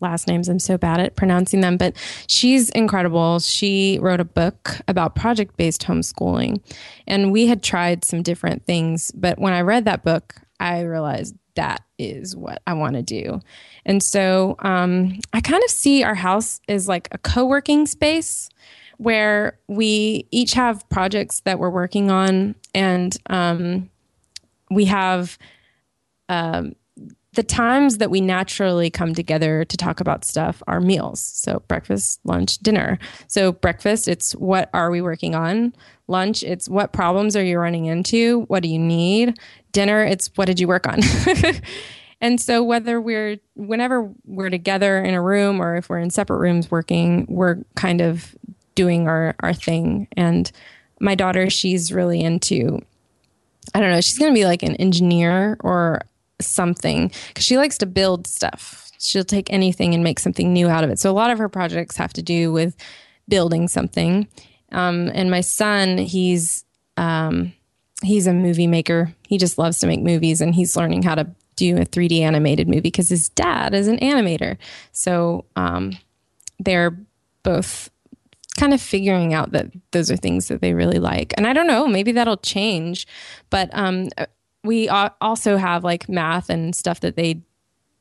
last 0.00 0.28
names, 0.28 0.48
I'm 0.48 0.58
so 0.58 0.76
bad 0.76 1.00
at 1.00 1.16
pronouncing 1.16 1.60
them, 1.60 1.76
but 1.76 1.96
she's 2.26 2.70
incredible. 2.70 3.38
She 3.40 3.98
wrote 4.00 4.20
a 4.20 4.24
book 4.24 4.78
about 4.88 5.14
project 5.14 5.56
based 5.56 5.82
homeschooling. 5.82 6.60
And 7.06 7.32
we 7.32 7.46
had 7.46 7.62
tried 7.62 8.04
some 8.04 8.22
different 8.22 8.64
things, 8.66 9.10
but 9.12 9.38
when 9.38 9.52
I 9.52 9.62
read 9.62 9.84
that 9.86 10.04
book, 10.04 10.34
I 10.60 10.82
realized 10.82 11.34
that 11.54 11.82
is 11.98 12.36
what 12.36 12.62
I 12.66 12.74
want 12.74 12.94
to 12.96 13.02
do. 13.02 13.40
And 13.84 14.02
so 14.02 14.56
um, 14.60 15.18
I 15.32 15.40
kind 15.40 15.62
of 15.62 15.70
see 15.70 16.02
our 16.02 16.14
house 16.14 16.60
as 16.68 16.88
like 16.88 17.08
a 17.12 17.18
co 17.18 17.44
working 17.44 17.86
space 17.86 18.48
where 18.98 19.58
we 19.68 20.26
each 20.30 20.52
have 20.52 20.88
projects 20.88 21.40
that 21.40 21.58
we're 21.58 21.70
working 21.70 22.10
on 22.10 22.54
and 22.74 23.16
um, 23.28 23.90
we 24.70 24.84
have 24.86 25.38
the 27.34 27.42
times 27.42 27.98
that 27.98 28.10
we 28.10 28.20
naturally 28.20 28.90
come 28.90 29.14
together 29.14 29.64
to 29.64 29.76
talk 29.76 30.00
about 30.00 30.24
stuff 30.24 30.62
are 30.66 30.80
meals. 30.80 31.20
So 31.20 31.62
breakfast, 31.66 32.20
lunch, 32.24 32.58
dinner. 32.58 32.98
So 33.26 33.52
breakfast, 33.52 34.06
it's 34.06 34.32
what 34.32 34.68
are 34.74 34.90
we 34.90 35.00
working 35.00 35.34
on? 35.34 35.74
Lunch, 36.08 36.42
it's 36.42 36.68
what 36.68 36.92
problems 36.92 37.34
are 37.34 37.44
you 37.44 37.58
running 37.58 37.86
into? 37.86 38.42
What 38.48 38.62
do 38.62 38.68
you 38.68 38.78
need? 38.78 39.38
Dinner, 39.72 40.04
it's 40.04 40.30
what 40.34 40.44
did 40.44 40.60
you 40.60 40.68
work 40.68 40.86
on? 40.86 41.00
and 42.20 42.38
so 42.38 42.62
whether 42.62 43.00
we're 43.00 43.38
whenever 43.54 44.12
we're 44.26 44.50
together 44.50 45.02
in 45.02 45.14
a 45.14 45.22
room 45.22 45.62
or 45.62 45.76
if 45.76 45.88
we're 45.88 46.00
in 46.00 46.10
separate 46.10 46.38
rooms 46.38 46.70
working, 46.70 47.24
we're 47.30 47.62
kind 47.76 48.02
of 48.02 48.36
doing 48.74 49.08
our 49.08 49.34
our 49.40 49.54
thing. 49.54 50.06
And 50.18 50.52
my 51.00 51.14
daughter, 51.14 51.48
she's 51.48 51.92
really 51.92 52.20
into 52.20 52.82
I 53.74 53.80
don't 53.80 53.90
know, 53.90 54.02
she's 54.02 54.18
going 54.18 54.32
to 54.32 54.38
be 54.38 54.44
like 54.44 54.62
an 54.62 54.76
engineer 54.76 55.56
or 55.60 56.02
something 56.42 57.10
because 57.28 57.44
she 57.44 57.56
likes 57.56 57.78
to 57.78 57.86
build 57.86 58.26
stuff. 58.26 58.90
She'll 58.98 59.24
take 59.24 59.52
anything 59.52 59.94
and 59.94 60.04
make 60.04 60.20
something 60.20 60.52
new 60.52 60.68
out 60.68 60.84
of 60.84 60.90
it. 60.90 60.98
So 60.98 61.10
a 61.10 61.12
lot 61.12 61.30
of 61.30 61.38
her 61.38 61.48
projects 61.48 61.96
have 61.96 62.12
to 62.14 62.22
do 62.22 62.52
with 62.52 62.76
building 63.28 63.68
something. 63.68 64.28
Um, 64.70 65.10
and 65.14 65.30
my 65.30 65.40
son, 65.40 65.98
he's 65.98 66.64
um, 66.96 67.52
he's 68.02 68.26
a 68.26 68.32
movie 68.32 68.66
maker. 68.66 69.14
He 69.26 69.38
just 69.38 69.58
loves 69.58 69.80
to 69.80 69.86
make 69.86 70.00
movies, 70.00 70.40
and 70.40 70.54
he's 70.54 70.76
learning 70.76 71.02
how 71.02 71.14
to 71.14 71.28
do 71.56 71.76
a 71.76 71.84
3D 71.84 72.20
animated 72.20 72.68
movie 72.68 72.80
because 72.80 73.08
his 73.08 73.28
dad 73.28 73.74
is 73.74 73.88
an 73.88 73.98
animator. 73.98 74.56
So 74.92 75.44
um, 75.56 75.98
they're 76.58 76.96
both 77.42 77.90
kind 78.58 78.74
of 78.74 78.80
figuring 78.80 79.32
out 79.32 79.52
that 79.52 79.70
those 79.92 80.10
are 80.10 80.16
things 80.16 80.48
that 80.48 80.60
they 80.60 80.74
really 80.74 80.98
like. 80.98 81.32
And 81.36 81.46
I 81.46 81.52
don't 81.52 81.66
know, 81.66 81.86
maybe 81.86 82.12
that'll 82.12 82.36
change, 82.36 83.06
but 83.50 83.70
um, 83.72 84.08
we 84.64 84.88
also 84.88 85.56
have 85.56 85.84
like 85.84 86.08
math 86.08 86.50
and 86.50 86.74
stuff 86.74 87.00
that 87.00 87.16
they 87.16 87.42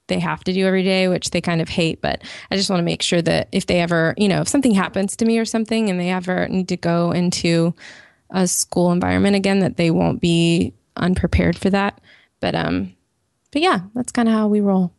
they 0.07 0.19
have 0.19 0.43
to 0.43 0.53
do 0.53 0.67
every 0.67 0.83
day, 0.83 1.07
which 1.07 1.31
they 1.31 1.41
kind 1.41 1.61
of 1.61 1.69
hate. 1.69 2.01
But 2.01 2.21
I 2.51 2.57
just 2.57 2.69
want 2.69 2.79
to 2.79 2.85
make 2.85 3.01
sure 3.01 3.21
that 3.21 3.47
if 3.51 3.65
they 3.65 3.79
ever, 3.79 4.13
you 4.17 4.27
know, 4.27 4.41
if 4.41 4.47
something 4.47 4.73
happens 4.73 5.15
to 5.15 5.25
me 5.25 5.39
or 5.39 5.45
something 5.45 5.89
and 5.89 5.99
they 5.99 6.09
ever 6.09 6.47
need 6.49 6.67
to 6.67 6.77
go 6.77 7.11
into 7.11 7.73
a 8.29 8.45
school 8.45 8.91
environment 8.91 9.35
again, 9.35 9.59
that 9.59 9.77
they 9.77 9.89
won't 9.89 10.19
be 10.19 10.73
unprepared 10.97 11.57
for 11.57 11.69
that. 11.69 12.01
But, 12.41 12.55
um, 12.55 12.93
but 13.51 13.61
yeah, 13.61 13.81
that's 13.95 14.11
kind 14.11 14.27
of 14.27 14.33
how 14.33 14.47
we 14.47 14.59
roll. 14.59 14.93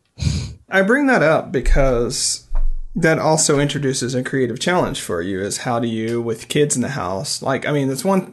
I 0.69 0.81
bring 0.81 1.05
that 1.07 1.21
up 1.21 1.51
because 1.51 2.47
that 2.95 3.19
also 3.19 3.59
introduces 3.59 4.15
a 4.15 4.23
creative 4.23 4.59
challenge 4.59 5.01
for 5.01 5.21
you 5.21 5.39
is 5.41 5.59
how 5.59 5.79
do 5.79 5.87
you 5.87 6.21
with 6.21 6.47
kids 6.47 6.75
in 6.75 6.83
the 6.83 6.89
house 6.89 7.41
like 7.41 7.65
i 7.65 7.71
mean 7.71 7.89
it's 7.89 8.05
one 8.05 8.31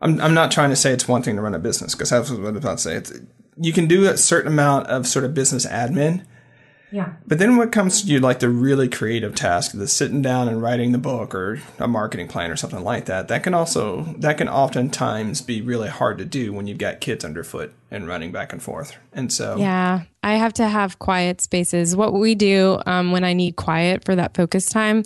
i'm, 0.00 0.20
I'm 0.20 0.34
not 0.34 0.50
trying 0.50 0.70
to 0.70 0.76
say 0.76 0.92
it's 0.92 1.08
one 1.08 1.22
thing 1.22 1.36
to 1.36 1.42
run 1.42 1.54
a 1.54 1.58
business 1.58 1.94
because 1.94 2.10
that's 2.10 2.30
what 2.30 2.40
i 2.40 2.50
was 2.50 2.56
about 2.56 2.78
to 2.78 2.82
say 2.82 2.96
it's, 2.96 3.12
you 3.58 3.72
can 3.72 3.86
do 3.86 4.08
a 4.08 4.16
certain 4.16 4.52
amount 4.52 4.88
of 4.88 5.06
sort 5.06 5.24
of 5.24 5.34
business 5.34 5.66
admin 5.66 6.24
yeah. 6.92 7.14
But 7.26 7.38
then 7.38 7.56
what 7.56 7.72
comes 7.72 8.02
to 8.02 8.08
you 8.08 8.20
like 8.20 8.38
the 8.38 8.48
really 8.48 8.88
creative 8.88 9.34
task, 9.34 9.72
the 9.72 9.88
sitting 9.88 10.22
down 10.22 10.48
and 10.48 10.62
writing 10.62 10.92
the 10.92 10.98
book 10.98 11.34
or 11.34 11.60
a 11.78 11.88
marketing 11.88 12.28
plan 12.28 12.50
or 12.50 12.56
something 12.56 12.82
like 12.82 13.06
that, 13.06 13.28
that 13.28 13.42
can 13.42 13.54
also 13.54 14.14
that 14.18 14.38
can 14.38 14.48
oftentimes 14.48 15.42
be 15.42 15.60
really 15.60 15.88
hard 15.88 16.18
to 16.18 16.24
do 16.24 16.52
when 16.52 16.66
you've 16.66 16.78
got 16.78 17.00
kids 17.00 17.24
underfoot 17.24 17.74
and 17.90 18.06
running 18.06 18.30
back 18.30 18.52
and 18.52 18.62
forth. 18.62 18.96
And 19.12 19.32
so 19.32 19.56
Yeah. 19.56 20.02
I 20.22 20.34
have 20.34 20.54
to 20.54 20.68
have 20.68 20.98
quiet 20.98 21.40
spaces. 21.40 21.94
What 21.94 22.12
we 22.12 22.34
do 22.34 22.80
um, 22.86 23.12
when 23.12 23.24
I 23.24 23.32
need 23.32 23.56
quiet 23.56 24.04
for 24.04 24.16
that 24.16 24.34
focus 24.34 24.66
time 24.66 25.04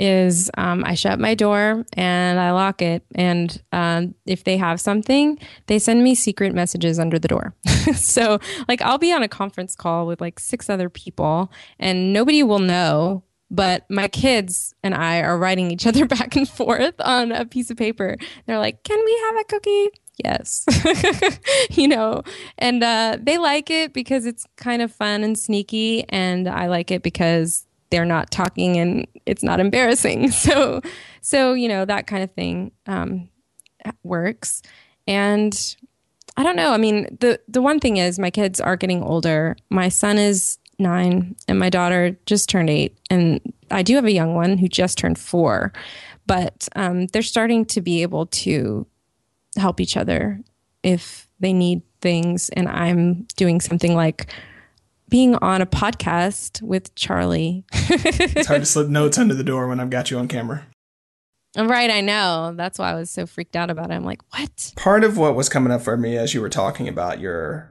is 0.00 0.50
um, 0.56 0.82
I 0.84 0.94
shut 0.94 1.20
my 1.20 1.34
door 1.34 1.84
and 1.92 2.40
I 2.40 2.52
lock 2.52 2.80
it. 2.80 3.04
And 3.14 3.62
um, 3.70 4.14
if 4.24 4.44
they 4.44 4.56
have 4.56 4.80
something, 4.80 5.38
they 5.66 5.78
send 5.78 6.02
me 6.02 6.14
secret 6.14 6.54
messages 6.54 6.98
under 6.98 7.18
the 7.18 7.28
door. 7.28 7.54
so, 7.94 8.40
like, 8.66 8.80
I'll 8.80 8.98
be 8.98 9.12
on 9.12 9.22
a 9.22 9.28
conference 9.28 9.76
call 9.76 10.06
with 10.06 10.20
like 10.20 10.40
six 10.40 10.70
other 10.70 10.88
people, 10.88 11.52
and 11.78 12.12
nobody 12.12 12.42
will 12.42 12.58
know. 12.58 13.22
But 13.52 13.84
my 13.90 14.06
kids 14.06 14.74
and 14.82 14.94
I 14.94 15.20
are 15.20 15.36
writing 15.36 15.70
each 15.72 15.86
other 15.86 16.06
back 16.06 16.34
and 16.34 16.48
forth 16.48 16.94
on 17.00 17.30
a 17.30 17.44
piece 17.44 17.70
of 17.70 17.76
paper. 17.76 18.16
They're 18.46 18.58
like, 18.58 18.82
Can 18.84 18.98
we 19.04 19.22
have 19.26 19.36
a 19.36 19.44
cookie? 19.44 19.88
Yes. 20.24 20.66
you 21.70 21.88
know, 21.88 22.22
and 22.58 22.82
uh, 22.82 23.18
they 23.20 23.38
like 23.38 23.70
it 23.70 23.92
because 23.92 24.26
it's 24.26 24.46
kind 24.56 24.82
of 24.82 24.92
fun 24.92 25.24
and 25.24 25.38
sneaky. 25.38 26.04
And 26.08 26.48
I 26.48 26.68
like 26.68 26.90
it 26.90 27.02
because 27.02 27.66
they're 27.90 28.04
not 28.04 28.30
talking 28.30 28.76
and 28.78 29.06
it's 29.26 29.42
not 29.42 29.60
embarrassing. 29.60 30.30
So, 30.40 30.80
so 31.20 31.52
you 31.52 31.68
know 31.68 31.84
that 31.84 32.06
kind 32.06 32.22
of 32.22 32.30
thing 32.32 32.72
um, 32.86 33.28
works. 34.02 34.62
And 35.06 35.76
I 36.36 36.42
don't 36.42 36.56
know. 36.56 36.72
I 36.72 36.78
mean, 36.78 37.16
the 37.20 37.40
the 37.48 37.60
one 37.60 37.78
thing 37.80 37.98
is 37.98 38.18
my 38.18 38.30
kids 38.30 38.60
are 38.60 38.76
getting 38.76 39.02
older. 39.02 39.56
My 39.68 39.88
son 39.88 40.18
is 40.18 40.58
nine, 40.78 41.36
and 41.46 41.58
my 41.58 41.68
daughter 41.68 42.16
just 42.26 42.48
turned 42.48 42.70
eight, 42.70 42.98
and 43.10 43.40
I 43.70 43.82
do 43.82 43.96
have 43.96 44.06
a 44.06 44.12
young 44.12 44.34
one 44.34 44.56
who 44.56 44.68
just 44.68 44.98
turned 44.98 45.18
four. 45.18 45.72
But 46.26 46.68
um, 46.76 47.06
they're 47.08 47.22
starting 47.22 47.64
to 47.66 47.80
be 47.80 48.02
able 48.02 48.26
to 48.26 48.86
help 49.56 49.80
each 49.80 49.96
other 49.96 50.40
if 50.82 51.28
they 51.40 51.52
need 51.52 51.82
things, 52.00 52.48
and 52.50 52.68
I'm 52.68 53.26
doing 53.36 53.60
something 53.60 53.94
like 53.94 54.32
being 55.10 55.34
on 55.36 55.60
a 55.60 55.66
podcast 55.66 56.62
with 56.62 56.94
Charlie. 56.94 57.64
it's 57.72 58.46
hard 58.46 58.62
to 58.62 58.66
slip 58.66 58.88
notes 58.88 59.18
under 59.18 59.34
the 59.34 59.44
door 59.44 59.68
when 59.68 59.80
I've 59.80 59.90
got 59.90 60.10
you 60.10 60.18
on 60.18 60.28
camera. 60.28 60.66
Right, 61.56 61.90
I 61.90 62.00
know. 62.00 62.54
That's 62.56 62.78
why 62.78 62.92
I 62.92 62.94
was 62.94 63.10
so 63.10 63.26
freaked 63.26 63.56
out 63.56 63.70
about 63.70 63.90
it. 63.90 63.94
I'm 63.94 64.04
like, 64.04 64.22
what? 64.32 64.72
Part 64.76 65.02
of 65.02 65.18
what 65.18 65.34
was 65.34 65.48
coming 65.48 65.72
up 65.72 65.82
for 65.82 65.96
me 65.96 66.16
as 66.16 66.32
you 66.32 66.40
were 66.40 66.48
talking 66.48 66.86
about 66.86 67.18
your 67.18 67.70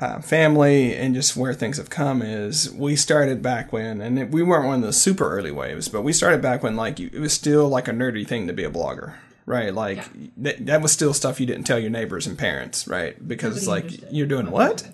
uh, 0.00 0.20
family 0.22 0.96
and 0.96 1.14
just 1.14 1.36
where 1.36 1.52
things 1.52 1.76
have 1.76 1.90
come 1.90 2.22
is 2.22 2.72
we 2.72 2.96
started 2.96 3.42
back 3.42 3.72
when, 3.72 4.00
and 4.00 4.18
it, 4.18 4.30
we 4.30 4.42
weren't 4.42 4.66
one 4.66 4.76
of 4.76 4.86
the 4.86 4.92
super 4.94 5.30
early 5.30 5.50
waves, 5.50 5.88
but 5.88 6.00
we 6.00 6.14
started 6.14 6.40
back 6.40 6.62
when 6.62 6.76
like 6.76 6.98
you, 6.98 7.10
it 7.12 7.20
was 7.20 7.34
still 7.34 7.68
like 7.68 7.88
a 7.88 7.92
nerdy 7.92 8.26
thing 8.26 8.46
to 8.46 8.54
be 8.54 8.64
a 8.64 8.70
blogger, 8.70 9.12
right? 9.44 9.74
Like 9.74 9.98
yeah. 9.98 10.28
th- 10.42 10.58
that 10.60 10.80
was 10.80 10.90
still 10.90 11.12
stuff 11.12 11.38
you 11.40 11.46
didn't 11.46 11.64
tell 11.64 11.78
your 11.78 11.90
neighbors 11.90 12.26
and 12.26 12.38
parents, 12.38 12.88
right? 12.88 13.28
Because 13.28 13.66
Nobody 13.66 13.66
like 13.66 13.84
understood. 13.84 14.16
you're 14.16 14.26
doing 14.26 14.50
what? 14.50 14.88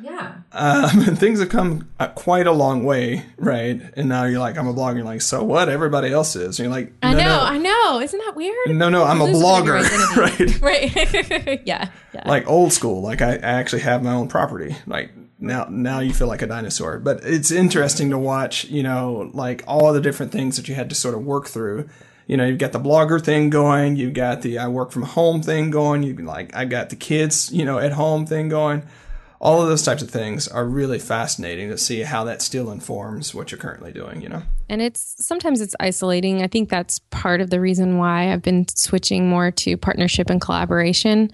Yeah. 0.00 0.38
Um, 0.52 1.00
and 1.00 1.18
things 1.18 1.40
have 1.40 1.48
come 1.48 1.88
uh, 1.98 2.08
quite 2.08 2.46
a 2.46 2.52
long 2.52 2.84
way, 2.84 3.24
right? 3.36 3.80
And 3.96 4.08
now 4.08 4.24
you're 4.24 4.40
like, 4.40 4.58
I'm 4.58 4.66
a 4.66 4.74
blogger. 4.74 4.96
You're 4.96 5.04
like, 5.04 5.22
so 5.22 5.42
what? 5.42 5.68
Everybody 5.68 6.12
else 6.12 6.36
is. 6.36 6.58
And 6.58 6.66
you're 6.66 6.74
like, 6.74 6.92
no, 7.02 7.08
I 7.08 7.12
know, 7.14 7.18
no. 7.18 7.40
I 7.40 7.58
know. 7.58 8.00
Isn't 8.00 8.18
that 8.18 8.34
weird? 8.36 8.56
No, 8.68 8.88
no, 8.88 9.04
I'm 9.04 9.20
a 9.20 9.26
blogger, 9.26 9.82
right? 10.16 10.60
Right. 10.66 11.62
yeah, 11.66 11.90
yeah. 12.12 12.22
Like 12.28 12.48
old 12.48 12.72
school. 12.72 13.02
Like 13.02 13.22
I, 13.22 13.34
I 13.34 13.38
actually 13.38 13.82
have 13.82 14.02
my 14.02 14.12
own 14.12 14.28
property. 14.28 14.76
Like 14.86 15.12
now, 15.38 15.66
now 15.70 16.00
you 16.00 16.12
feel 16.12 16.28
like 16.28 16.42
a 16.42 16.46
dinosaur. 16.46 16.98
But 16.98 17.20
it's 17.22 17.50
interesting 17.50 18.10
to 18.10 18.18
watch. 18.18 18.64
You 18.64 18.82
know, 18.82 19.30
like 19.32 19.62
all 19.66 19.92
the 19.92 20.00
different 20.00 20.32
things 20.32 20.56
that 20.56 20.68
you 20.68 20.74
had 20.74 20.88
to 20.90 20.94
sort 20.94 21.14
of 21.14 21.24
work 21.24 21.46
through 21.46 21.88
you 22.28 22.36
know, 22.36 22.44
you've 22.44 22.58
got 22.58 22.72
the 22.72 22.80
blogger 22.80 23.24
thing 23.24 23.50
going, 23.50 23.94
you've 23.94 24.12
got 24.12 24.42
the 24.42 24.58
I 24.58 24.66
work 24.66 24.90
from 24.90 25.02
home 25.02 25.42
thing 25.42 25.70
going, 25.70 26.02
you've 26.02 26.18
like 26.18 26.56
I 26.56 26.64
got 26.64 26.90
the 26.90 26.96
kids, 26.96 27.52
you 27.52 27.64
know, 27.64 27.78
at 27.78 27.92
home 27.92 28.26
thing 28.26 28.48
going 28.48 28.82
all 29.40 29.62
of 29.62 29.68
those 29.68 29.82
types 29.82 30.02
of 30.02 30.10
things 30.10 30.48
are 30.48 30.64
really 30.64 30.98
fascinating 30.98 31.68
to 31.68 31.78
see 31.78 32.02
how 32.02 32.24
that 32.24 32.42
still 32.42 32.70
informs 32.70 33.34
what 33.34 33.50
you're 33.50 33.58
currently 33.58 33.92
doing 33.92 34.20
you 34.20 34.28
know? 34.28 34.42
And 34.68 34.82
it's 34.82 35.24
sometimes 35.24 35.60
it's 35.60 35.76
isolating. 35.80 36.42
I 36.42 36.46
think 36.46 36.68
that's 36.68 36.98
part 37.10 37.40
of 37.40 37.50
the 37.50 37.60
reason 37.60 37.98
why 37.98 38.32
i've 38.32 38.42
been 38.42 38.66
switching 38.68 39.28
more 39.28 39.50
to 39.50 39.76
partnership 39.76 40.30
and 40.30 40.40
collaboration 40.40 41.30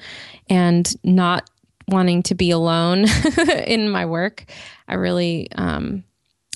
and 0.49 0.95
not 1.05 1.49
wanting 1.89 2.23
to 2.25 2.35
be 2.35 2.51
alone 2.51 3.07
in 3.67 3.91
my 3.91 4.07
work. 4.07 4.45
I 4.89 4.95
really 4.95 5.49
um, 5.57 6.05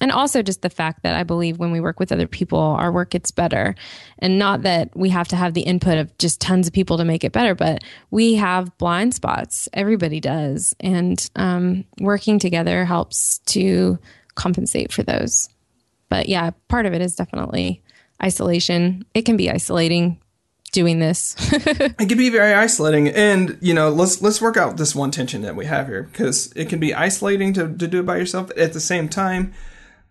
and 0.07 0.13
also 0.13 0.41
just 0.41 0.63
the 0.63 0.71
fact 0.71 1.03
that 1.03 1.17
I 1.17 1.25
believe 1.25 1.59
when 1.59 1.73
we 1.73 1.81
work 1.81 1.99
with 1.99 2.13
other 2.13 2.29
people, 2.29 2.61
our 2.61 2.93
work 2.93 3.11
gets 3.11 3.33
better. 3.33 3.75
And 4.21 4.39
not 4.39 4.63
that 4.63 4.97
we 4.97 5.09
have 5.09 5.27
to 5.27 5.37
have 5.37 5.53
the 5.53 5.63
input 5.63 5.99
of 5.99 6.17
just 6.19 6.41
tons 6.41 6.69
of 6.69 6.73
people 6.73 6.97
to 6.99 7.05
make 7.05 7.25
it 7.25 7.33
better, 7.33 7.57
but 7.57 7.83
we 8.13 8.37
have 8.37 8.79
blind 8.79 9.15
spots. 9.15 9.69
Everybody 9.73 10.21
does. 10.21 10.77
And 10.79 11.29
um, 11.35 11.87
working 11.99 12.39
together 12.39 12.85
helps 12.85 13.39
to 13.47 13.99
compensate 14.37 14.93
for 14.93 15.03
those. 15.03 15.49
But 16.09 16.29
yeah, 16.29 16.51
part 16.69 16.87
of 16.87 16.95
it 16.95 17.03
is 17.03 17.17
definitely 17.17 17.83
isolation. 18.23 19.05
It 19.13 19.23
can 19.23 19.37
be 19.37 19.51
isolating 19.51 20.21
doing 20.71 21.01
this. 21.01 21.35
it 21.53 21.97
can 21.99 22.17
be 22.17 22.31
very 22.31 22.55
isolating, 22.55 23.09
and 23.09 23.59
you 23.61 23.75
know, 23.75 23.91
let's 23.91 24.23
let's 24.23 24.41
work 24.41 24.57
out 24.57 24.77
this 24.77 24.95
one 24.95 25.11
tension 25.11 25.43
that 25.43 25.57
we 25.57 25.65
have 25.65 25.89
here 25.89 26.05
because 26.05 26.53
it 26.55 26.69
can 26.69 26.79
be 26.79 26.95
isolating 26.95 27.53
to, 27.55 27.75
to 27.77 27.89
do 27.89 28.01
it 28.01 28.07
by 28.07 28.17
yourself. 28.19 28.53
At 28.57 28.73
the 28.73 28.81
same 28.81 29.09
time, 29.09 29.53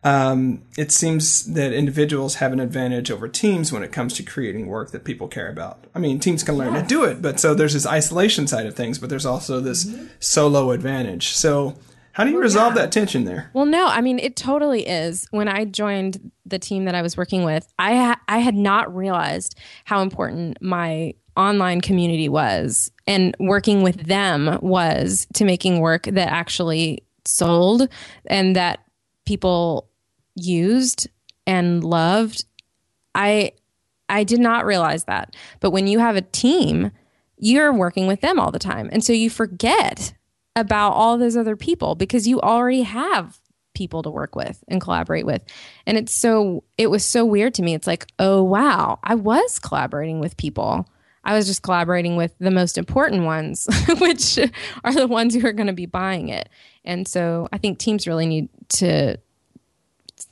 um, 0.05 0.61
it 0.77 0.91
seems 0.91 1.45
that 1.53 1.73
individuals 1.73 2.35
have 2.35 2.53
an 2.53 2.59
advantage 2.59 3.09
over 3.09 3.27
teams 3.27 3.73
when 3.73 3.81
it 3.81 3.91
comes 3.91 4.13
to 4.13 4.23
creating 4.23 4.67
work 4.67 4.91
that 4.91 5.03
people 5.03 5.27
care 5.27 5.49
about. 5.49 5.83
I 5.95 5.99
mean, 5.99 6.19
teams 6.19 6.43
can 6.43 6.55
learn 6.55 6.75
yes. 6.75 6.83
to 6.83 6.87
do 6.87 7.03
it, 7.05 7.23
but 7.23 7.39
so 7.39 7.55
there's 7.55 7.73
this 7.73 7.87
isolation 7.87 8.45
side 8.45 8.67
of 8.67 8.75
things, 8.75 8.99
but 8.99 9.09
there's 9.09 9.25
also 9.25 9.59
this 9.59 9.83
mm-hmm. 9.83 10.05
solo 10.19 10.69
advantage. 10.69 11.29
So, 11.29 11.75
how 12.11 12.23
do 12.23 12.29
you 12.29 12.35
well, 12.35 12.43
resolve 12.43 12.75
yeah. 12.75 12.83
that 12.83 12.91
tension 12.91 13.25
there? 13.25 13.49
Well, 13.53 13.65
no, 13.65 13.87
I 13.87 14.01
mean, 14.01 14.19
it 14.19 14.35
totally 14.35 14.87
is. 14.87 15.27
When 15.31 15.47
I 15.47 15.65
joined 15.65 16.31
the 16.45 16.59
team 16.59 16.85
that 16.85 16.93
I 16.93 17.01
was 17.01 17.17
working 17.17 17.43
with, 17.43 17.67
I 17.79 17.95
ha- 17.95 18.21
I 18.27 18.37
had 18.37 18.55
not 18.55 18.95
realized 18.95 19.57
how 19.85 20.01
important 20.03 20.61
my 20.61 21.15
online 21.35 21.81
community 21.81 22.29
was 22.29 22.91
and 23.07 23.35
working 23.39 23.81
with 23.81 24.05
them 24.05 24.59
was 24.61 25.25
to 25.33 25.45
making 25.45 25.79
work 25.79 26.03
that 26.03 26.29
actually 26.29 27.03
sold 27.25 27.89
and 28.27 28.55
that 28.55 28.81
people 29.25 29.89
used 30.35 31.07
and 31.47 31.83
loved. 31.83 32.45
I 33.13 33.53
I 34.07 34.23
did 34.23 34.39
not 34.39 34.65
realize 34.65 35.05
that. 35.05 35.35
But 35.59 35.71
when 35.71 35.87
you 35.87 35.99
have 35.99 36.15
a 36.15 36.21
team, 36.21 36.91
you're 37.37 37.73
working 37.73 38.07
with 38.07 38.21
them 38.21 38.39
all 38.39 38.51
the 38.51 38.59
time. 38.59 38.89
And 38.91 39.03
so 39.03 39.13
you 39.13 39.29
forget 39.29 40.13
about 40.55 40.91
all 40.91 41.17
those 41.17 41.35
other 41.35 41.55
people 41.55 41.95
because 41.95 42.27
you 42.27 42.39
already 42.39 42.83
have 42.83 43.39
people 43.73 44.03
to 44.03 44.09
work 44.09 44.35
with 44.35 44.63
and 44.67 44.79
collaborate 44.79 45.25
with. 45.25 45.43
And 45.85 45.97
it's 45.97 46.13
so 46.13 46.63
it 46.77 46.87
was 46.87 47.03
so 47.03 47.25
weird 47.25 47.53
to 47.55 47.61
me. 47.61 47.73
It's 47.73 47.87
like, 47.87 48.07
"Oh 48.19 48.43
wow, 48.43 48.99
I 49.03 49.15
was 49.15 49.59
collaborating 49.59 50.19
with 50.19 50.37
people." 50.37 50.87
I 51.27 51.35
was 51.35 51.47
just 51.47 51.63
collaborating 51.63 52.15
with 52.15 52.35
the 52.37 52.51
most 52.51 52.77
important 52.77 53.23
ones, 53.23 53.67
which 53.99 54.37
are 54.83 54.93
the 54.93 55.07
ones 55.07 55.33
who 55.33 55.45
are 55.45 55.53
going 55.53 55.67
to 55.67 55.73
be 55.73 55.87
buying 55.87 56.29
it. 56.29 56.49
And 56.83 57.07
so 57.07 57.49
I 57.51 57.57
think 57.57 57.79
teams 57.79 58.05
really 58.05 58.27
need 58.27 58.49
to 58.77 59.17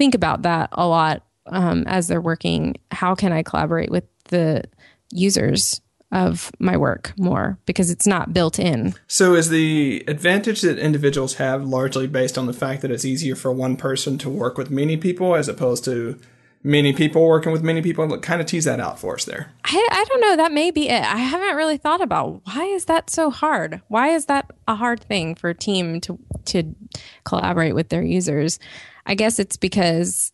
think 0.03 0.15
about 0.15 0.41
that 0.41 0.67
a 0.73 0.85
lot 0.85 1.23
um, 1.45 1.85
as 1.87 2.09
they're 2.09 2.19
working. 2.19 2.75
How 2.91 3.15
can 3.15 3.31
I 3.31 3.41
collaborate 3.41 3.89
with 3.89 4.03
the 4.25 4.65
users 5.11 5.79
of 6.11 6.51
my 6.59 6.75
work 6.75 7.13
more 7.17 7.57
because 7.65 7.89
it's 7.89 8.05
not 8.05 8.33
built 8.33 8.59
in. 8.59 8.93
So, 9.07 9.33
is 9.33 9.49
the 9.49 10.03
advantage 10.07 10.61
that 10.61 10.77
individuals 10.77 11.35
have 11.35 11.63
largely 11.63 12.05
based 12.05 12.37
on 12.37 12.45
the 12.45 12.53
fact 12.53 12.83
that 12.83 12.91
it's 12.91 13.03
easier 13.03 13.35
for 13.35 13.51
one 13.51 13.77
person 13.77 14.19
to 14.19 14.29
work 14.29 14.55
with 14.55 14.69
many 14.69 14.95
people 14.95 15.33
as 15.33 15.47
opposed 15.47 15.83
to 15.85 16.19
many 16.61 16.93
people 16.93 17.27
working 17.27 17.51
with 17.51 17.63
many 17.63 17.81
people? 17.81 18.15
Kind 18.19 18.41
of 18.41 18.45
tease 18.47 18.65
that 18.65 18.79
out 18.79 18.99
for 18.99 19.15
us 19.15 19.25
there. 19.25 19.53
I, 19.63 19.87
I 19.91 20.05
don't 20.07 20.21
know. 20.21 20.35
That 20.35 20.51
may 20.51 20.69
be 20.69 20.87
it. 20.87 21.03
I 21.03 21.17
haven't 21.17 21.55
really 21.55 21.77
thought 21.77 22.01
about 22.01 22.41
why 22.45 22.65
is 22.65 22.85
that 22.85 23.09
so 23.09 23.31
hard? 23.31 23.81
Why 23.87 24.09
is 24.09 24.27
that 24.27 24.51
a 24.67 24.75
hard 24.75 25.01
thing 25.01 25.33
for 25.33 25.49
a 25.49 25.55
team 25.55 25.99
to 26.01 26.19
to 26.45 26.75
collaborate 27.23 27.75
with 27.75 27.89
their 27.89 28.03
users. 28.03 28.59
I 29.05 29.15
guess 29.15 29.39
it's 29.39 29.57
because 29.57 30.31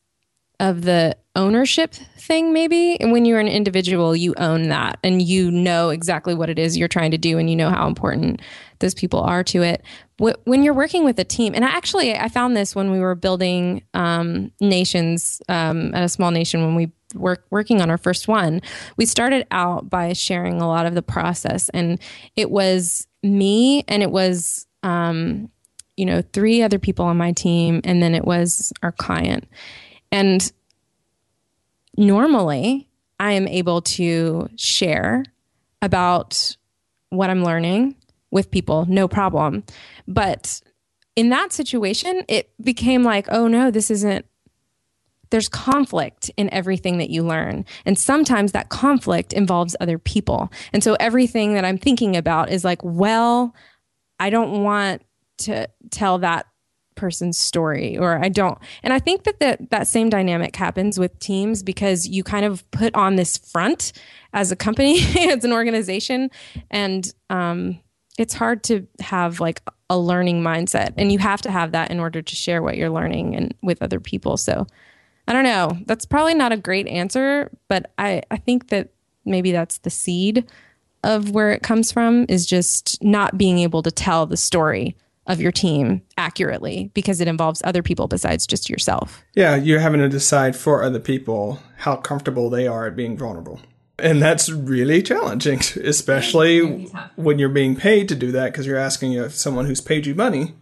of 0.59 0.81
the 0.81 1.15
ownership 1.35 1.93
thing 2.17 2.51
maybe? 2.51 2.97
When 2.99 3.25
you're 3.25 3.39
an 3.39 3.47
individual 3.47 4.15
you 4.15 4.33
own 4.37 4.63
that 4.69 4.99
and 5.03 5.21
you 5.21 5.49
know 5.49 5.89
exactly 5.89 6.35
what 6.35 6.49
it 6.49 6.59
is 6.59 6.77
you're 6.77 6.89
trying 6.89 7.11
to 7.11 7.17
do 7.17 7.37
and 7.37 7.49
you 7.49 7.55
know 7.55 7.69
how 7.69 7.87
important 7.87 8.41
those 8.79 8.93
people 8.93 9.21
are 9.21 9.43
to 9.45 9.63
it. 9.63 9.83
When 10.17 10.63
you're 10.63 10.73
working 10.73 11.05
with 11.05 11.17
a 11.17 11.23
team 11.23 11.53
and 11.55 11.63
I 11.63 11.69
actually 11.69 12.13
i 12.13 12.27
found 12.27 12.57
this 12.57 12.75
when 12.75 12.91
we 12.91 12.99
were 12.99 13.15
building 13.15 13.83
um, 13.93 14.51
nations 14.59 15.41
um, 15.47 15.93
at 15.95 16.03
a 16.03 16.09
small 16.09 16.31
nation 16.31 16.61
when 16.61 16.75
we 16.75 16.91
were 17.15 17.43
working 17.49 17.81
on 17.81 17.89
our 17.89 17.97
first 17.97 18.27
one. 18.27 18.61
We 18.97 19.05
started 19.05 19.47
out 19.51 19.89
by 19.89 20.13
sharing 20.13 20.61
a 20.61 20.67
lot 20.67 20.85
of 20.85 20.93
the 20.93 21.01
process 21.01 21.69
and 21.69 21.99
it 22.35 22.51
was 22.51 23.07
me 23.23 23.83
and 23.87 24.03
it 24.03 24.11
was 24.11 24.67
um, 24.83 25.49
you 25.99 26.05
know 26.05 26.21
three 26.33 26.61
other 26.63 26.79
people 26.79 27.05
on 27.05 27.17
my 27.17 27.31
team 27.31 27.81
and 27.83 28.01
then 28.01 28.15
it 28.15 28.25
was 28.25 28.71
our 28.81 28.91
client 28.91 29.45
and 30.11 30.51
normally 31.97 32.87
I 33.19 33.33
am 33.33 33.47
able 33.47 33.81
to 33.81 34.49
share 34.55 35.25
about 35.81 36.55
what 37.09 37.29
I'm 37.29 37.43
learning 37.43 37.95
with 38.31 38.51
people, 38.51 38.85
no 38.87 39.07
problem. 39.07 39.63
But 40.07 40.61
in 41.15 41.29
that 41.29 41.51
situation, 41.51 42.23
it 42.27 42.49
became 42.61 43.03
like, 43.03 43.27
oh 43.29 43.47
no, 43.47 43.71
this 43.71 43.91
isn't, 43.91 44.25
there's 45.31 45.49
conflict 45.49 46.31
in 46.37 46.51
everything 46.53 46.97
that 46.99 47.09
you 47.09 47.23
learn. 47.23 47.65
And 47.85 47.97
sometimes 47.99 48.51
that 48.51 48.69
conflict 48.69 49.33
involves 49.33 49.75
other 49.79 49.99
people. 49.99 50.51
And 50.71 50.83
so 50.83 50.95
everything 50.99 51.53
that 51.55 51.65
I'm 51.65 51.77
thinking 51.77 52.15
about 52.15 52.49
is 52.49 52.63
like, 52.63 52.83
well, 52.83 53.53
I 54.19 54.29
don't 54.29 54.63
want 54.63 55.01
to 55.39 55.67
tell 55.91 56.19
that 56.19 56.45
person's 56.99 57.37
story 57.37 57.97
or 57.97 58.21
I 58.21 58.29
don't. 58.29 58.57
And 58.83 58.91
I 58.91 58.99
think 58.99 59.23
that 59.23 59.39
that, 59.39 59.69
that 59.69 59.87
same 59.87 60.09
dynamic 60.09 60.55
happens 60.55 60.99
with 60.99 61.17
teams 61.19 61.63
because 61.63 62.07
you 62.07 62.23
kind 62.23 62.45
of 62.45 62.69
put 62.71 62.93
on 62.93 63.15
this 63.15 63.37
front 63.37 63.93
as 64.33 64.51
a 64.51 64.55
company, 64.55 64.99
as 65.29 65.45
an 65.45 65.53
organization, 65.53 66.29
and 66.69 67.11
um, 67.29 67.79
it's 68.17 68.33
hard 68.33 68.63
to 68.63 68.85
have 68.99 69.39
like 69.39 69.61
a 69.89 69.97
learning 69.97 70.43
mindset, 70.43 70.93
and 70.97 71.11
you 71.11 71.19
have 71.19 71.41
to 71.43 71.51
have 71.51 71.71
that 71.71 71.89
in 71.89 71.99
order 71.99 72.21
to 72.21 72.35
share 72.35 72.61
what 72.61 72.75
you're 72.75 72.89
learning 72.89 73.35
and 73.35 73.55
with 73.63 73.81
other 73.81 74.01
people. 74.01 74.35
So 74.35 74.67
I 75.27 75.33
don't 75.33 75.45
know. 75.45 75.77
That's 75.85 76.05
probably 76.05 76.33
not 76.33 76.51
a 76.51 76.57
great 76.57 76.87
answer, 76.87 77.49
but 77.69 77.91
I 77.97 78.23
I 78.29 78.37
think 78.37 78.69
that 78.69 78.89
maybe 79.25 79.51
that's 79.51 79.77
the 79.79 79.89
seed 79.89 80.45
of 81.03 81.31
where 81.31 81.53
it 81.53 81.63
comes 81.63 81.93
from 81.93 82.25
is 82.27 82.45
just 82.45 83.01
not 83.01 83.37
being 83.37 83.59
able 83.59 83.81
to 83.83 83.91
tell 83.91 84.25
the 84.25 84.35
story 84.35 84.97
of 85.29 85.39
your 85.39 85.51
team 85.51 86.01
accurately 86.17 86.91
because 86.93 87.21
it 87.21 87.27
involves 87.27 87.61
other 87.63 87.83
people 87.83 88.07
besides 88.07 88.45
just 88.47 88.69
yourself. 88.69 89.23
Yeah, 89.35 89.55
you're 89.55 89.79
having 89.79 90.01
to 90.01 90.09
decide 90.09 90.55
for 90.55 90.83
other 90.83 90.99
people 90.99 91.61
how 91.77 91.95
comfortable 91.95 92.49
they 92.49 92.67
are 92.67 92.87
at 92.87 92.95
being 92.95 93.15
vulnerable. 93.15 93.61
And 93.99 94.21
that's 94.21 94.49
really 94.49 95.03
challenging, 95.03 95.59
especially 95.83 96.61
really 96.61 96.91
when 97.15 97.37
you're 97.39 97.49
being 97.49 97.75
paid 97.75 98.09
to 98.09 98.15
do 98.15 98.31
that 98.31 98.51
because 98.51 98.65
you're 98.65 98.77
asking 98.77 99.29
someone 99.29 99.65
who's 99.65 99.81
paid 99.81 100.05
you 100.05 100.15
money 100.15 100.55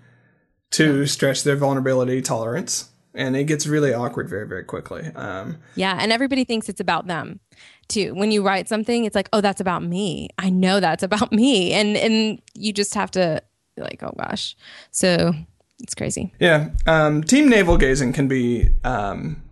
to 0.72 1.00
yeah. 1.00 1.06
stretch 1.06 1.44
their 1.44 1.56
vulnerability 1.56 2.22
tolerance. 2.22 2.92
And 3.14 3.36
it 3.36 3.46
gets 3.46 3.66
really 3.66 3.94
awkward 3.94 4.30
very, 4.30 4.48
very 4.48 4.64
quickly. 4.64 5.08
Um, 5.16 5.58
yeah, 5.76 5.98
and 6.00 6.12
everybody 6.12 6.44
thinks 6.44 6.70
it's 6.70 6.82
about 6.82 7.08
them 7.08 7.40
too. 7.88 8.14
When 8.14 8.32
you 8.32 8.44
write 8.44 8.70
something, 8.70 9.06
it's 9.06 9.16
like, 9.16 9.30
oh, 9.34 9.42
that's 9.42 9.62
about 9.62 9.82
me. 9.82 10.30
I 10.38 10.52
know 10.52 10.80
that's 10.80 11.02
about 11.02 11.32
me, 11.32 11.74
and 11.74 11.98
and 11.98 12.42
you 12.54 12.74
just 12.74 12.94
have 12.94 13.10
to 13.12 13.42
like, 13.84 14.02
oh 14.04 14.14
gosh. 14.18 14.56
So 14.92 15.34
it's 15.80 15.96
crazy. 15.96 16.34
Yeah. 16.40 16.70
Um, 16.86 17.24
team 17.24 17.50
navel 17.50 17.78
gazing 17.78 18.14
can 18.14 18.28
be 18.28 18.70
um, 18.84 19.44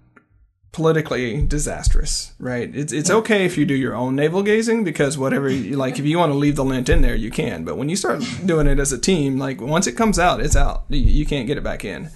politically 0.72 1.46
disastrous, 1.46 2.34
right? 2.40 2.70
It's 2.76 2.92
it's 2.92 3.10
yeah. 3.10 3.16
okay 3.18 3.46
if 3.46 3.58
you 3.58 3.66
do 3.66 3.74
your 3.76 3.96
own 3.96 4.16
navel 4.16 4.44
gazing 4.44 4.84
because 4.84 5.18
whatever 5.18 5.50
you 5.50 5.78
like, 5.78 6.00
if 6.00 6.06
you 6.06 6.18
want 6.18 6.32
to 6.32 6.38
leave 6.38 6.56
the 6.56 6.66
lint 6.66 6.90
in 6.90 7.02
there, 7.02 7.16
you 7.16 7.32
can. 7.32 7.64
But 7.64 7.78
when 7.78 7.90
you 7.90 7.96
start 7.96 8.24
doing 8.46 8.68
it 8.68 8.80
as 8.80 8.92
a 8.92 8.98
team, 8.98 9.38
like 9.38 9.62
once 9.62 9.88
it 9.88 9.94
comes 9.94 10.20
out, 10.20 10.42
it's 10.42 10.56
out. 10.56 10.86
You, 10.90 11.00
you 11.00 11.26
can't 11.26 11.48
get 11.48 11.58
it 11.58 11.64
back 11.64 11.86
in. 11.86 12.10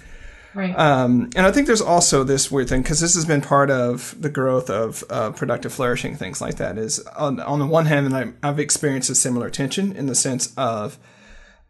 Right. 0.54 0.78
Um, 0.78 1.30
and 1.36 1.46
I 1.46 1.52
think 1.52 1.68
there's 1.68 1.82
also 1.82 2.24
this 2.24 2.50
weird 2.52 2.70
thing 2.70 2.82
because 2.82 3.00
this 3.00 3.14
has 3.16 3.26
been 3.26 3.42
part 3.42 3.70
of 3.70 4.20
the 4.20 4.30
growth 4.30 4.70
of 4.70 5.04
uh, 5.10 5.32
productive 5.32 5.72
flourishing, 5.72 6.16
things 6.16 6.42
like 6.42 6.56
that. 6.56 6.78
Is 6.78 7.00
on, 7.16 7.40
on 7.40 7.60
the 7.60 7.68
one 7.68 7.86
hand, 7.86 8.08
and 8.08 8.16
I, 8.16 8.48
I've 8.48 8.60
experienced 8.60 9.10
a 9.10 9.16
similar 9.16 9.50
tension 9.50 9.96
in 9.96 10.08
the 10.08 10.16
sense 10.16 10.54
of 10.58 10.98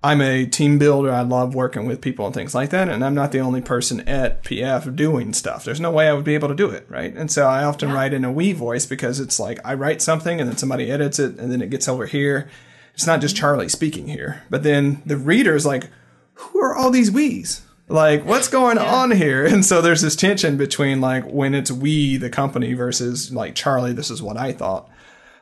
I'm 0.01 0.21
a 0.21 0.45
team 0.45 0.79
builder. 0.79 1.11
I 1.11 1.21
love 1.21 1.53
working 1.53 1.85
with 1.85 1.99
people 1.99 2.25
and 2.25 2.33
things 2.33 2.55
like 2.55 2.69
that. 2.69 2.87
And 2.87 3.03
I'm 3.03 3.15
not 3.15 3.33
the 3.33 3.39
only 3.39 3.61
person 3.61 3.99
at 4.07 4.43
PF 4.43 4.95
doing 4.95 5.33
stuff. 5.33 5.65
There's 5.65 5.81
no 5.81 5.91
way 5.91 6.07
I 6.07 6.13
would 6.13 6.23
be 6.23 6.35
able 6.35 6.47
to 6.47 6.55
do 6.55 6.69
it, 6.69 6.85
right? 6.87 7.13
And 7.13 7.29
so 7.29 7.45
I 7.45 7.65
often 7.65 7.89
yeah. 7.89 7.95
write 7.95 8.13
in 8.13 8.23
a 8.23 8.31
we 8.31 8.53
voice 8.53 8.85
because 8.85 9.19
it's 9.19 9.39
like 9.39 9.59
I 9.65 9.73
write 9.73 10.01
something 10.01 10.39
and 10.39 10.49
then 10.49 10.57
somebody 10.57 10.89
edits 10.89 11.19
it 11.19 11.37
and 11.37 11.51
then 11.51 11.61
it 11.61 11.69
gets 11.69 11.89
over 11.89 12.05
here. 12.05 12.49
It's 12.93 13.05
not 13.05 13.19
just 13.19 13.35
mm-hmm. 13.35 13.41
Charlie 13.41 13.69
speaking 13.69 14.07
here. 14.07 14.43
But 14.49 14.63
then 14.63 15.01
the 15.05 15.17
reader 15.17 15.53
is 15.53 15.65
like, 15.65 15.89
who 16.33 16.59
are 16.59 16.75
all 16.75 16.91
these 16.91 17.11
we's? 17.11 17.61
Like, 17.89 18.23
what's 18.23 18.47
going 18.47 18.77
yeah. 18.77 18.95
on 18.95 19.11
here? 19.11 19.45
And 19.45 19.65
so 19.65 19.81
there's 19.81 20.01
this 20.01 20.15
tension 20.15 20.55
between 20.55 21.01
like 21.01 21.25
when 21.25 21.53
it's 21.53 21.71
we, 21.71 22.15
the 22.15 22.29
company, 22.29 22.73
versus 22.73 23.33
like 23.33 23.55
Charlie, 23.55 23.93
this 23.93 24.11
is 24.11 24.21
what 24.21 24.37
I 24.37 24.53
thought 24.53 24.88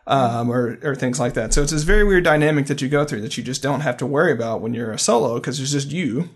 um, 0.08 0.50
or, 0.50 0.80
or 0.84 0.96
things 0.96 1.20
like 1.20 1.34
that. 1.34 1.54
So 1.54 1.62
it's 1.62 1.72
this 1.72 1.84
very 1.84 2.04
weird 2.04 2.24
dynamic 2.24 2.68
that 2.68 2.82
you 2.82 2.88
go 2.88 3.06
through 3.06 3.22
that 3.22 3.38
you 3.38 3.44
just 3.44 3.62
don't 3.62 3.82
have 3.82 3.98
to 3.98 4.06
worry 4.06 4.32
about 4.32 4.62
when 4.62 4.74
you're 4.74 4.92
a 4.92 5.00
solo 5.00 5.36
because 5.36 5.60
it's 5.60 5.72
just 5.72 5.92
you. 5.92 6.30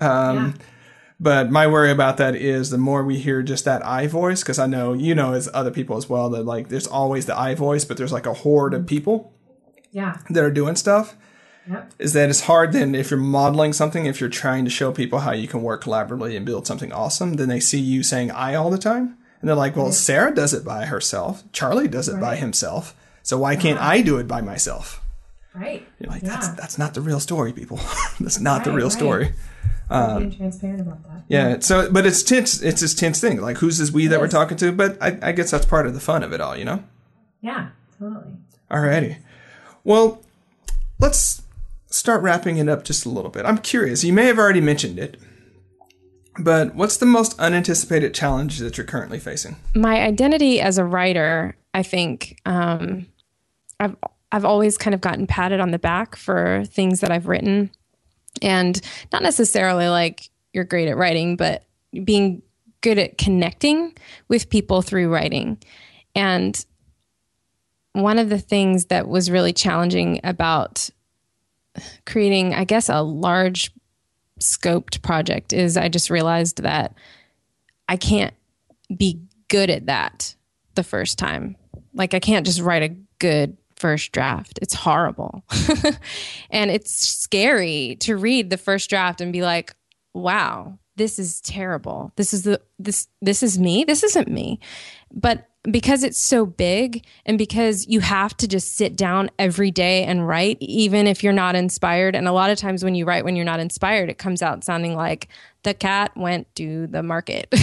Um, 0.00 0.36
yeah. 0.36 0.52
But 1.20 1.52
my 1.52 1.68
worry 1.68 1.92
about 1.92 2.16
that 2.16 2.34
is 2.34 2.70
the 2.70 2.78
more 2.78 3.04
we 3.04 3.18
hear 3.18 3.42
just 3.42 3.64
that 3.64 3.86
I 3.86 4.08
voice, 4.08 4.42
because 4.42 4.58
I 4.58 4.66
know 4.66 4.92
you 4.92 5.14
know 5.14 5.34
as 5.34 5.48
other 5.54 5.70
people 5.70 5.96
as 5.96 6.08
well 6.08 6.28
that 6.30 6.42
like 6.44 6.68
there's 6.68 6.88
always 6.88 7.26
the 7.26 7.38
I 7.38 7.54
voice, 7.54 7.84
but 7.84 7.96
there's 7.96 8.12
like 8.12 8.26
a 8.26 8.34
horde 8.34 8.74
of 8.74 8.88
people, 8.88 9.32
yeah, 9.92 10.18
that 10.30 10.42
are 10.42 10.50
doing 10.50 10.74
stuff. 10.74 11.16
Yep. 11.70 11.92
Is 12.00 12.12
that 12.14 12.28
it's 12.28 12.40
hard 12.40 12.72
then 12.72 12.96
if 12.96 13.12
you're 13.12 13.20
modeling 13.20 13.72
something, 13.72 14.06
if 14.06 14.20
you're 14.20 14.28
trying 14.28 14.64
to 14.64 14.70
show 14.70 14.90
people 14.90 15.20
how 15.20 15.30
you 15.30 15.46
can 15.46 15.62
work 15.62 15.84
collaboratively 15.84 16.36
and 16.36 16.44
build 16.44 16.66
something 16.66 16.92
awesome, 16.92 17.34
then 17.34 17.48
they 17.48 17.60
see 17.60 17.78
you 17.78 18.02
saying 18.02 18.32
I 18.32 18.56
all 18.56 18.68
the 18.68 18.78
time. 18.78 19.16
And 19.40 19.48
they're 19.48 19.54
like, 19.54 19.76
well. 19.76 19.92
Sarah 19.92 20.34
does 20.34 20.52
it 20.52 20.64
by 20.64 20.86
herself. 20.86 21.44
Charlie 21.52 21.86
does 21.86 22.08
it 22.08 22.14
right. 22.14 22.20
by 22.20 22.36
himself. 22.36 22.96
So 23.22 23.38
why 23.38 23.56
can't 23.56 23.80
I 23.80 24.02
do 24.02 24.18
it 24.18 24.26
by 24.26 24.40
myself? 24.40 25.02
Right. 25.54 25.86
You're 26.00 26.10
like, 26.10 26.22
yeah. 26.22 26.30
that's 26.30 26.48
that's 26.48 26.78
not 26.78 26.94
the 26.94 27.00
real 27.00 27.20
story, 27.20 27.52
people. 27.52 27.78
that's 28.20 28.40
not 28.40 28.58
right, 28.58 28.64
the 28.64 28.72
real 28.72 28.86
right. 28.86 28.92
story. 28.92 29.32
Um, 29.90 30.18
being 30.18 30.36
transparent 30.36 30.80
about 30.80 31.02
that. 31.04 31.22
Yeah, 31.28 31.48
yeah. 31.50 31.58
So, 31.60 31.90
but 31.92 32.06
it's 32.06 32.22
tense. 32.22 32.62
It's 32.62 32.80
this 32.80 32.94
tense 32.94 33.20
thing. 33.20 33.40
Like, 33.40 33.58
who's 33.58 33.78
this 33.78 33.90
we 33.90 34.06
it 34.06 34.08
that 34.08 34.16
is. 34.16 34.20
we're 34.22 34.28
talking 34.28 34.56
to? 34.58 34.72
But 34.72 34.96
I, 35.02 35.18
I 35.20 35.32
guess 35.32 35.50
that's 35.50 35.66
part 35.66 35.86
of 35.86 35.92
the 35.94 36.00
fun 36.00 36.22
of 36.22 36.32
it 36.32 36.40
all, 36.40 36.56
you 36.56 36.64
know. 36.64 36.82
Yeah, 37.42 37.68
totally. 37.98 38.36
Alrighty. 38.70 39.18
Well, 39.84 40.22
let's 40.98 41.42
start 41.88 42.22
wrapping 42.22 42.56
it 42.56 42.68
up 42.68 42.84
just 42.84 43.04
a 43.04 43.10
little 43.10 43.30
bit. 43.30 43.44
I'm 43.44 43.58
curious. 43.58 44.02
You 44.02 44.14
may 44.14 44.26
have 44.26 44.38
already 44.38 44.62
mentioned 44.62 44.98
it, 44.98 45.18
but 46.38 46.74
what's 46.74 46.96
the 46.96 47.06
most 47.06 47.38
unanticipated 47.38 48.14
challenge 48.14 48.58
that 48.58 48.78
you're 48.78 48.86
currently 48.86 49.18
facing? 49.18 49.56
My 49.74 50.00
identity 50.00 50.60
as 50.60 50.78
a 50.78 50.84
writer, 50.84 51.56
I 51.74 51.82
think, 51.82 52.40
um, 52.46 53.06
I've 53.82 53.96
I've 54.30 54.44
always 54.46 54.78
kind 54.78 54.94
of 54.94 55.00
gotten 55.00 55.26
patted 55.26 55.60
on 55.60 55.72
the 55.72 55.78
back 55.78 56.16
for 56.16 56.64
things 56.66 57.00
that 57.00 57.10
I've 57.10 57.28
written, 57.28 57.70
and 58.40 58.80
not 59.12 59.22
necessarily 59.22 59.88
like 59.88 60.30
you're 60.52 60.64
great 60.64 60.88
at 60.88 60.96
writing, 60.96 61.36
but 61.36 61.64
being 62.04 62.42
good 62.80 62.98
at 62.98 63.18
connecting 63.18 63.94
with 64.28 64.50
people 64.50 64.82
through 64.82 65.12
writing. 65.12 65.58
And 66.14 66.64
one 67.92 68.18
of 68.18 68.28
the 68.28 68.38
things 68.38 68.86
that 68.86 69.08
was 69.08 69.30
really 69.30 69.52
challenging 69.52 70.20
about 70.24 70.90
creating, 72.06 72.54
I 72.54 72.64
guess, 72.64 72.88
a 72.88 73.00
large 73.00 73.70
scoped 74.40 75.02
project 75.02 75.52
is 75.52 75.76
I 75.76 75.88
just 75.88 76.10
realized 76.10 76.62
that 76.62 76.94
I 77.88 77.96
can't 77.96 78.34
be 78.94 79.20
good 79.48 79.70
at 79.70 79.86
that 79.86 80.34
the 80.74 80.82
first 80.82 81.18
time. 81.18 81.56
Like 81.94 82.14
I 82.14 82.20
can't 82.20 82.46
just 82.46 82.60
write 82.60 82.82
a 82.82 82.96
good 83.18 83.56
first 83.82 84.12
draft. 84.12 84.60
It's 84.62 84.74
horrible. 84.74 85.44
and 86.50 86.70
it's 86.70 86.92
scary 86.92 87.96
to 88.00 88.16
read 88.16 88.48
the 88.48 88.56
first 88.56 88.88
draft 88.88 89.20
and 89.20 89.32
be 89.32 89.42
like, 89.42 89.74
wow, 90.14 90.78
this 90.96 91.18
is 91.18 91.40
terrible. 91.40 92.12
This 92.16 92.32
is 92.32 92.44
the 92.44 92.60
this 92.78 93.08
this 93.20 93.42
is 93.42 93.58
me. 93.58 93.82
This 93.82 94.04
isn't 94.04 94.28
me. 94.28 94.60
But 95.12 95.48
because 95.70 96.02
it's 96.02 96.18
so 96.18 96.44
big 96.44 97.04
and 97.24 97.38
because 97.38 97.86
you 97.86 98.00
have 98.00 98.36
to 98.36 98.48
just 98.48 98.74
sit 98.74 98.96
down 98.96 99.30
every 99.38 99.70
day 99.70 100.02
and 100.02 100.26
write 100.26 100.56
even 100.60 101.06
if 101.06 101.22
you're 101.22 101.32
not 101.32 101.54
inspired. 101.54 102.16
And 102.16 102.26
a 102.26 102.32
lot 102.32 102.50
of 102.50 102.58
times 102.58 102.82
when 102.82 102.96
you 102.96 103.04
write 103.04 103.24
when 103.24 103.36
you're 103.36 103.44
not 103.44 103.60
inspired 103.60 104.10
it 104.10 104.18
comes 104.18 104.42
out 104.42 104.64
sounding 104.64 104.96
like 104.96 105.28
the 105.62 105.72
cat 105.72 106.10
went 106.16 106.52
to 106.56 106.88
the 106.88 107.02
market. 107.02 107.48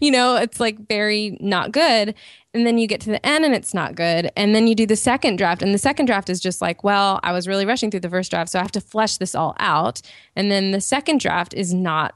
You 0.00 0.10
know 0.10 0.36
it's 0.36 0.58
like 0.58 0.88
very 0.88 1.36
not 1.40 1.70
good. 1.70 2.14
And 2.54 2.66
then 2.66 2.76
you 2.76 2.88
get 2.88 3.00
to 3.02 3.10
the 3.10 3.24
end 3.24 3.44
and 3.44 3.54
it's 3.54 3.72
not 3.72 3.94
good. 3.94 4.32
And 4.36 4.54
then 4.54 4.66
you 4.66 4.74
do 4.74 4.84
the 4.84 4.96
second 4.96 5.36
draft. 5.36 5.62
And 5.62 5.72
the 5.72 5.78
second 5.78 6.06
draft 6.06 6.28
is 6.28 6.40
just 6.40 6.60
like 6.60 6.82
well 6.82 7.20
i 7.22 7.30
was 7.30 7.46
really 7.46 7.64
rushing 7.64 7.90
through 7.90 8.00
the 8.00 8.10
first 8.10 8.30
draft 8.30 8.50
so 8.50 8.58
i 8.58 8.62
have 8.62 8.72
to 8.72 8.80
flesh 8.80 9.18
this 9.18 9.34
all 9.36 9.54
out. 9.60 10.02
And 10.34 10.50
then 10.50 10.72
the 10.72 10.80
second 10.80 11.20
draft 11.20 11.54
is 11.54 11.72
not 11.72 12.14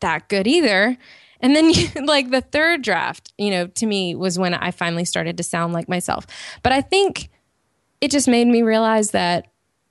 that 0.00 0.28
good 0.28 0.46
either 0.46 0.96
and 1.40 1.54
then, 1.54 1.70
you, 1.72 1.88
like 2.04 2.30
the 2.30 2.40
third 2.40 2.82
draft, 2.82 3.32
you 3.38 3.50
know, 3.50 3.66
to 3.66 3.86
me 3.86 4.14
was 4.14 4.38
when 4.38 4.54
I 4.54 4.70
finally 4.70 5.04
started 5.04 5.36
to 5.36 5.42
sound 5.42 5.72
like 5.72 5.88
myself. 5.88 6.26
But 6.62 6.72
I 6.72 6.80
think 6.80 7.30
it 8.00 8.10
just 8.10 8.28
made 8.28 8.46
me 8.46 8.62
realize 8.62 9.10
that 9.10 9.48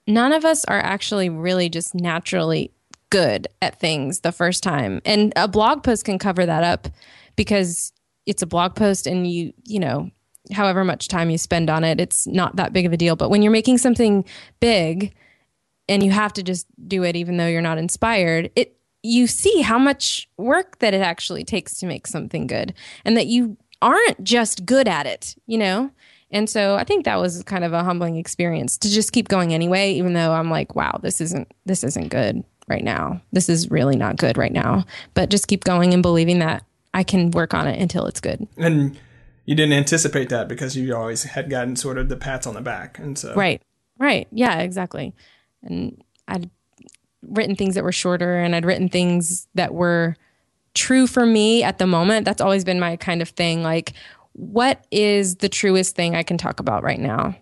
none 0.07 0.31
of 0.31 0.45
us 0.45 0.63
are 0.65 0.79
actually 0.79 1.29
really 1.29 1.69
just 1.69 1.93
naturally 1.93 2.71
good 3.09 3.47
at 3.61 3.79
things 3.79 4.21
the 4.21 4.31
first 4.31 4.63
time. 4.63 5.01
And 5.05 5.33
a 5.35 5.47
blog 5.47 5.83
post 5.83 6.05
can 6.05 6.19
cover 6.19 6.45
that 6.45 6.63
up 6.63 6.87
because 7.35 7.91
it's 8.25 8.41
a 8.41 8.47
blog 8.47 8.75
post 8.75 9.07
and 9.07 9.29
you, 9.29 9.53
you 9.65 9.79
know, 9.79 10.11
however 10.51 10.83
much 10.83 11.07
time 11.07 11.29
you 11.29 11.37
spend 11.37 11.69
on 11.69 11.83
it, 11.83 11.99
it's 11.99 12.27
not 12.27 12.55
that 12.55 12.73
big 12.73 12.85
of 12.85 12.93
a 12.93 12.97
deal. 12.97 13.15
But 13.15 13.29
when 13.29 13.41
you're 13.41 13.51
making 13.51 13.77
something 13.77 14.25
big 14.59 15.13
and 15.89 16.03
you 16.03 16.11
have 16.11 16.33
to 16.33 16.43
just 16.43 16.67
do 16.87 17.03
it 17.03 17.15
even 17.15 17.37
though 17.37 17.47
you're 17.47 17.61
not 17.61 17.77
inspired, 17.77 18.51
it 18.55 18.76
you 19.07 19.27
see 19.27 19.61
how 19.61 19.79
much 19.79 20.29
work 20.37 20.79
that 20.79 20.93
it 20.93 21.01
actually 21.01 21.43
takes 21.43 21.77
to 21.79 21.85
make 21.85 22.07
something 22.07 22.47
good 22.47 22.73
and 23.05 23.15
that 23.17 23.27
you 23.27 23.57
aren't 23.81 24.23
just 24.23 24.65
good 24.65 24.87
at 24.87 25.05
it, 25.05 25.35
you 25.45 25.57
know? 25.57 25.91
And 26.31 26.49
so 26.49 26.75
I 26.75 26.83
think 26.83 27.05
that 27.05 27.21
was 27.21 27.41
kind 27.43 27.63
of 27.63 27.73
a 27.73 27.83
humbling 27.83 28.17
experience 28.17 28.77
to 28.79 28.89
just 28.89 29.13
keep 29.13 29.29
going 29.29 29.53
anyway, 29.53 29.93
even 29.93 30.13
though 30.13 30.33
I'm 30.33 30.49
like, 30.49 30.75
wow, 30.75 30.99
this 31.01 31.21
isn't 31.21 31.51
this 31.65 31.83
isn't 31.83 32.09
good 32.09 32.43
right 32.67 32.83
now. 32.83 33.21
This 33.31 33.47
is 33.47 33.71
really 33.71 33.95
not 33.95 34.17
good 34.17 34.37
right 34.37 34.51
now. 34.51 34.85
But 35.13 35.29
just 35.29 35.47
keep 35.47 35.63
going 35.63 35.93
and 35.93 36.03
believing 36.03 36.39
that 36.39 36.65
I 36.93 37.03
can 37.03 37.31
work 37.31 37.53
on 37.53 37.67
it 37.67 37.79
until 37.79 38.05
it's 38.07 38.19
good. 38.19 38.45
And 38.57 38.99
you 39.45 39.55
didn't 39.55 39.73
anticipate 39.73 40.27
that 40.29 40.49
because 40.49 40.75
you 40.75 40.93
always 40.93 41.23
had 41.23 41.49
gotten 41.49 41.77
sort 41.77 41.97
of 41.97 42.09
the 42.09 42.17
pats 42.17 42.45
on 42.45 42.55
the 42.55 42.61
back. 42.61 42.99
And 42.99 43.17
so 43.17 43.33
Right. 43.33 43.61
Right. 43.97 44.27
Yeah, 44.31 44.59
exactly. 44.59 45.13
And 45.63 46.03
I 46.27 46.41
written 47.27 47.55
things 47.55 47.75
that 47.75 47.83
were 47.83 47.91
shorter 47.91 48.37
and 48.37 48.55
I'd 48.55 48.65
written 48.65 48.89
things 48.89 49.47
that 49.55 49.73
were 49.73 50.15
true 50.73 51.07
for 51.07 51.25
me 51.25 51.63
at 51.63 51.79
the 51.79 51.87
moment. 51.87 52.25
That's 52.25 52.41
always 52.41 52.63
been 52.63 52.79
my 52.79 52.95
kind 52.95 53.21
of 53.21 53.29
thing. 53.29 53.63
Like, 53.63 53.93
what 54.33 54.85
is 54.91 55.37
the 55.37 55.49
truest 55.49 55.95
thing 55.95 56.15
I 56.15 56.23
can 56.23 56.37
talk 56.37 56.59
about 56.59 56.83
right 56.83 56.99
now? 56.99 57.35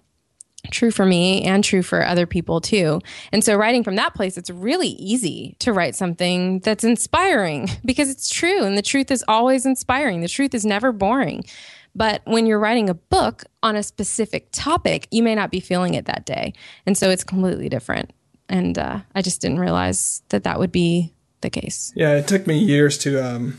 True 0.72 0.90
for 0.90 1.06
me 1.06 1.44
and 1.44 1.64
true 1.64 1.84
for 1.84 2.04
other 2.04 2.26
people 2.26 2.60
too. 2.60 3.02
And 3.32 3.44
so, 3.44 3.56
writing 3.56 3.84
from 3.84 3.98
that 3.98 4.16
place, 4.16 4.38
it's 4.38 4.50
really 4.50 4.90
easy 4.90 5.56
to 5.60 5.74
write 5.74 5.96
something 5.96 6.60
that's 6.60 6.84
inspiring 6.84 7.70
because 7.86 8.10
it's 8.10 8.30
true. 8.30 8.64
And 8.64 8.78
the 8.78 8.82
truth 8.82 9.12
is 9.12 9.24
always 9.28 9.66
inspiring. 9.66 10.22
The 10.22 10.28
truth 10.28 10.56
is 10.56 10.66
never 10.66 10.92
boring. 10.92 11.44
But 11.94 12.22
when 12.26 12.46
you're 12.46 12.60
writing 12.60 12.90
a 12.90 12.96
book 12.96 13.44
on 13.64 13.76
a 13.76 13.84
specific 13.84 14.50
topic, 14.52 15.08
you 15.12 15.22
may 15.22 15.36
not 15.36 15.52
be 15.52 15.60
feeling 15.60 15.94
it 15.94 16.06
that 16.06 16.26
day. 16.26 16.54
And 16.86 16.98
so, 16.98 17.10
it's 17.10 17.24
completely 17.24 17.70
different 17.70 18.12
and 18.50 18.78
uh, 18.78 19.00
I 19.14 19.22
just 19.22 19.42
didn't 19.42 19.60
realize 19.60 20.22
that 20.30 20.44
that 20.44 20.60
would 20.60 20.72
be 20.72 21.14
the 21.42 21.50
case. 21.50 21.94
Yeah, 21.96 22.16
it 22.16 22.28
took 22.28 22.48
me 22.48 22.58
years 22.58 22.98
to 23.00 23.24
um, 23.24 23.58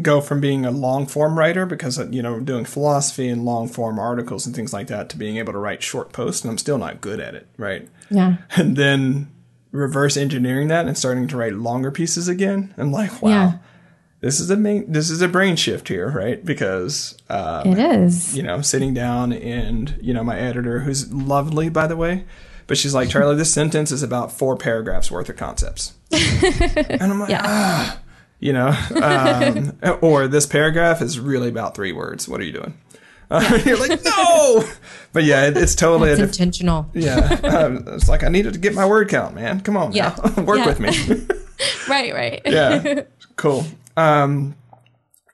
go 0.00 0.20
from 0.20 0.40
being 0.40 0.64
a 0.64 0.70
long 0.70 1.06
form 1.06 1.38
writer 1.38 1.66
because 1.66 1.98
you 2.12 2.22
know 2.22 2.40
doing 2.40 2.64
philosophy 2.64 3.28
and 3.28 3.44
long 3.44 3.68
form 3.68 3.98
articles 3.98 4.46
and 4.46 4.54
things 4.54 4.72
like 4.72 4.86
that 4.88 5.08
to 5.10 5.16
being 5.16 5.36
able 5.36 5.52
to 5.52 5.58
write 5.58 5.82
short 5.82 6.12
posts, 6.12 6.42
and 6.42 6.50
I'm 6.50 6.58
still 6.58 6.78
not 6.78 7.00
good 7.00 7.20
at 7.20 7.34
it, 7.34 7.46
right? 7.56 7.88
Yeah. 8.10 8.36
And 8.56 8.76
then 8.76 9.30
reverse 9.72 10.16
engineering 10.16 10.68
that 10.68 10.86
and 10.86 10.96
starting 10.96 11.26
to 11.26 11.36
write 11.36 11.54
longer 11.54 11.90
pieces 11.90 12.28
again. 12.28 12.74
I'm 12.76 12.92
like, 12.92 13.22
wow. 13.22 13.30
Yeah. 13.30 13.58
This 14.20 14.38
is 14.38 14.50
a 14.50 14.56
main, 14.56 14.92
this 14.92 15.10
is 15.10 15.20
a 15.20 15.26
brain 15.26 15.56
shift 15.56 15.88
here, 15.88 16.08
right? 16.08 16.44
Because 16.44 17.16
um, 17.28 17.66
it 17.66 17.78
is, 17.78 18.36
you 18.36 18.42
know, 18.44 18.60
sitting 18.60 18.94
down 18.94 19.32
and 19.32 19.98
you 20.00 20.14
know 20.14 20.22
my 20.22 20.38
editor, 20.38 20.80
who's 20.80 21.12
lovely 21.12 21.68
by 21.68 21.88
the 21.88 21.96
way, 21.96 22.24
but 22.66 22.78
she's 22.78 22.94
like, 22.94 23.08
Charlie, 23.08 23.36
this 23.36 23.52
sentence 23.52 23.90
is 23.92 24.02
about 24.02 24.32
four 24.32 24.56
paragraphs 24.56 25.10
worth 25.10 25.28
of 25.28 25.36
concepts. 25.36 25.94
and 26.12 27.02
I'm 27.02 27.20
like, 27.20 27.30
yeah. 27.30 27.42
ah, 27.44 28.00
you 28.40 28.52
know, 28.52 28.76
um, 29.02 29.78
or 30.00 30.28
this 30.28 30.46
paragraph 30.46 31.00
is 31.00 31.18
really 31.18 31.48
about 31.48 31.74
three 31.74 31.92
words. 31.92 32.28
What 32.28 32.40
are 32.40 32.44
you 32.44 32.52
doing? 32.52 32.78
Uh, 33.32 33.58
you're 33.64 33.78
like, 33.78 34.04
no, 34.04 34.62
but 35.14 35.24
yeah, 35.24 35.46
it, 35.46 35.56
it's 35.56 35.74
totally 35.74 36.10
diff- 36.10 36.20
intentional. 36.20 36.90
Yeah, 36.92 37.40
um, 37.44 37.82
it's 37.86 38.06
like 38.06 38.24
I 38.24 38.28
needed 38.28 38.52
to 38.52 38.58
get 38.58 38.74
my 38.74 38.84
word 38.84 39.08
count, 39.08 39.34
man. 39.34 39.62
Come 39.62 39.74
on, 39.74 39.92
yeah, 39.92 40.14
work 40.42 40.58
yeah. 40.58 40.66
with 40.66 40.78
me. 40.78 40.88
right, 41.88 42.12
right. 42.12 42.42
yeah, 42.44 43.04
cool. 43.36 43.64
Um, 43.96 44.54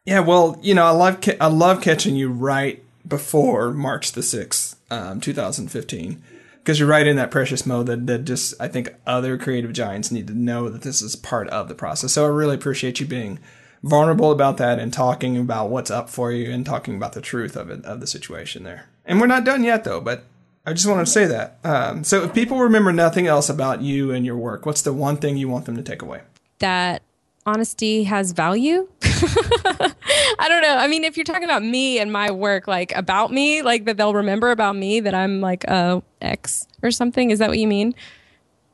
yeah, 0.05 0.21
well, 0.21 0.61
you 0.63 0.77
know, 0.77 0.85
I 0.85 0.91
love 0.91 1.21
ca- 1.21 1.39
I 1.41 1.49
love 1.49 1.83
catching 1.83 2.15
you 2.15 2.31
right 2.31 2.85
before 3.05 3.73
March 3.73 4.13
the 4.13 4.23
sixth, 4.23 4.77
um, 4.93 5.21
2015 5.21 6.23
because 6.59 6.79
you're 6.79 6.89
right 6.89 7.07
in 7.07 7.17
that 7.17 7.31
precious 7.31 7.65
mode 7.65 7.87
that, 7.87 8.07
that 8.07 8.25
just 8.25 8.55
I 8.61 8.69
think 8.69 8.95
other 9.07 9.39
creative 9.39 9.73
giants 9.73 10.11
need 10.11 10.27
to 10.29 10.35
know 10.35 10.69
that 10.69 10.83
this 10.83 11.03
is 11.03 11.17
part 11.17 11.49
of 11.49 11.69
the 11.69 11.75
process. 11.75 12.13
So 12.13 12.25
I 12.25 12.29
really 12.29 12.55
appreciate 12.55 13.01
you 13.01 13.07
being 13.07 13.39
vulnerable 13.83 14.31
about 14.31 14.57
that 14.59 14.79
and 14.79 14.93
talking 14.93 15.37
about 15.37 15.71
what's 15.71 15.91
up 15.91 16.11
for 16.11 16.33
you 16.33 16.51
and 16.51 16.67
talking 16.67 16.97
about 16.97 17.13
the 17.13 17.21
truth 17.21 17.57
of 17.57 17.71
it 17.71 17.85
of 17.85 18.01
the 18.01 18.07
situation 18.07 18.65
there. 18.65 18.87
And 19.05 19.21
we're 19.21 19.27
not 19.27 19.45
done 19.45 19.65
yet 19.65 19.85
though, 19.85 20.01
but 20.01 20.25
I 20.67 20.73
just 20.75 20.87
wanted 20.87 21.07
to 21.07 21.11
say 21.11 21.25
that. 21.27 21.59
Um, 21.65 22.05
so 22.05 22.25
if 22.25 22.35
people 22.35 22.59
remember 22.59 22.93
nothing 22.93 23.27
else 23.27 23.49
about 23.49 23.81
you 23.81 24.11
and 24.11 24.27
your 24.27 24.37
work, 24.37 24.67
what's 24.67 24.83
the 24.83 24.93
one 24.93 25.17
thing 25.17 25.37
you 25.37 25.49
want 25.49 25.65
them 25.65 25.77
to 25.77 25.83
take 25.83 26.03
away? 26.03 26.23
That 26.59 27.03
honesty 27.47 28.05
has 28.05 28.33
value. 28.33 28.89
I 30.39 30.47
don't 30.49 30.63
know. 30.63 30.77
I 30.77 30.87
mean, 30.87 31.05
if 31.05 31.17
you're 31.17 31.25
talking 31.25 31.45
about 31.45 31.63
me 31.63 31.99
and 31.99 32.13
my 32.13 32.31
work, 32.31 32.67
like 32.69 32.95
about 32.97 33.33
me, 33.33 33.63
like 33.63 33.85
that 33.87 33.97
they'll 33.97 34.15
remember 34.15 34.51
about 34.51 34.77
me 34.77 35.01
that 35.01 35.15
I'm 35.15 35.41
like 35.41 35.65
a 35.65 36.03
X 36.21 36.67
or 36.83 36.91
something. 36.91 37.31
Is 37.31 37.39
that 37.39 37.49
what 37.49 37.59
you 37.59 37.67
mean? 37.67 37.95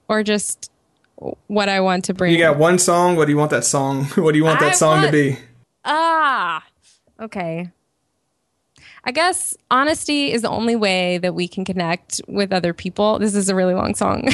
Or 0.08 0.22
just 0.22 0.70
what 1.46 1.68
I 1.68 1.80
want 1.80 2.04
to 2.06 2.14
bring? 2.14 2.32
You 2.32 2.38
got 2.38 2.58
one 2.58 2.78
song. 2.78 3.16
What 3.16 3.26
do 3.26 3.32
you 3.32 3.38
want 3.38 3.50
that 3.50 3.64
song? 3.64 4.04
What 4.16 4.32
do 4.32 4.38
you 4.38 4.44
want 4.44 4.60
that 4.60 4.72
I 4.72 4.74
song 4.74 4.98
want, 4.98 5.06
to 5.06 5.12
be? 5.12 5.38
Ah, 5.84 6.64
okay. 7.20 7.70
I 9.06 9.12
guess 9.12 9.54
honesty 9.70 10.32
is 10.32 10.42
the 10.42 10.48
only 10.48 10.76
way 10.76 11.18
that 11.18 11.34
we 11.34 11.46
can 11.46 11.64
connect 11.64 12.22
with 12.26 12.52
other 12.52 12.72
people. 12.72 13.18
This 13.18 13.34
is 13.34 13.50
a 13.50 13.54
really 13.54 13.74
long 13.74 13.94
song. 13.94 14.28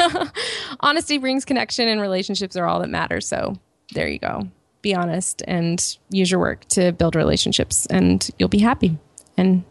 honesty 0.80 1.18
brings 1.18 1.44
connection, 1.44 1.88
and 1.88 2.00
relationships 2.00 2.56
are 2.56 2.66
all 2.66 2.80
that 2.80 2.90
matters. 2.90 3.26
So 3.26 3.56
there 3.92 4.08
you 4.08 4.20
go. 4.20 4.48
Be 4.82 4.94
honest 4.94 5.42
and 5.46 5.96
use 6.10 6.30
your 6.30 6.40
work 6.40 6.64
to 6.70 6.92
build 6.92 7.16
relationships, 7.16 7.86
and 7.86 8.28
you'll 8.38 8.48
be 8.48 8.58
happy. 8.58 8.98
And 9.36 9.64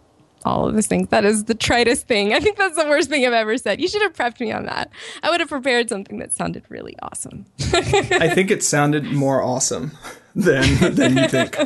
all 0.46 0.68
of 0.68 0.74
those 0.74 0.88
things. 0.88 1.10
That 1.10 1.26
is 1.26 1.46
the 1.46 1.56
tritest 1.56 2.08
thing. 2.08 2.34
I 2.34 2.40
think 2.40 2.58
that's 2.58 2.76
the 2.76 2.88
worst 2.88 3.10
thing 3.10 3.26
I've 3.26 3.34
ever 3.34 3.58
said. 3.58 3.80
You 3.80 3.88
should 3.88 4.02
have 4.02 4.14
prepped 4.14 4.40
me 4.40 4.52
on 4.52 4.66
that. 4.66 4.92
I 5.24 5.30
would 5.30 5.40
have 5.40 5.50
prepared 5.50 5.90
something 5.90 6.18
that 6.20 6.32
sounded 6.34 6.64
really 6.70 6.96
awesome. 7.02 7.46
I 7.60 8.30
think 8.34 8.52
it 8.52 8.64
sounded 8.64 9.06
more 9.06 9.42
awesome 9.42 9.92
than 10.36 10.96
than 10.96 11.18
you 11.18 11.28
think. 11.28 11.58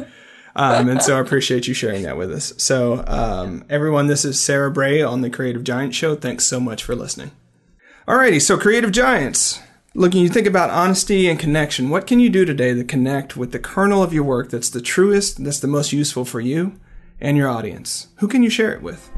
Um, 0.57 0.87
and 0.87 1.01
so 1.01 1.17
I 1.17 1.19
appreciate 1.19 1.67
you 1.67 1.73
sharing 1.73 2.03
that 2.03 2.17
with 2.17 2.31
us. 2.31 2.53
So, 2.57 3.03
um, 3.07 3.65
everyone, 3.69 4.07
this 4.07 4.23
is 4.23 4.39
Sarah 4.39 4.71
Bray 4.71 5.01
on 5.01 5.19
the 5.19 5.29
Creative 5.29 5.63
Giant 5.63 5.93
Show. 5.93 6.15
Thanks 6.15 6.45
so 6.45 6.61
much 6.61 6.81
for 6.81 6.95
listening. 6.95 7.31
Alrighty, 8.07 8.41
so 8.41 8.57
Creative 8.57 8.91
Giants. 8.91 9.59
Looking, 9.97 10.23
you 10.23 10.29
think 10.29 10.45
about 10.45 10.71
honesty 10.71 11.29
and 11.29 11.39
connection. 11.39 11.89
What 11.89 12.05
can 12.05 12.19
you 12.19 12.29
do 12.29 12.43
today 12.43 12.73
to 12.73 12.83
connect 12.83 13.37
with 13.37 13.53
the 13.53 13.59
kernel 13.59 14.03
of 14.03 14.13
your 14.13 14.25
work 14.25 14.49
that's 14.49 14.69
the 14.69 14.81
truest, 14.81 15.41
that's 15.41 15.59
the 15.59 15.67
most 15.67 15.93
useful 15.93 16.25
for 16.25 16.41
you 16.41 16.77
and 17.21 17.37
your 17.37 17.47
audience? 17.47 18.07
Who 18.17 18.27
can 18.27 18.43
you 18.43 18.49
share 18.49 18.73
it 18.73 18.81
with? 18.81 19.09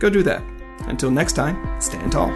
Go 0.00 0.10
do 0.10 0.24
that. 0.24 0.42
Until 0.88 1.12
next 1.12 1.34
time, 1.34 1.80
stand 1.80 2.10
tall. 2.10 2.30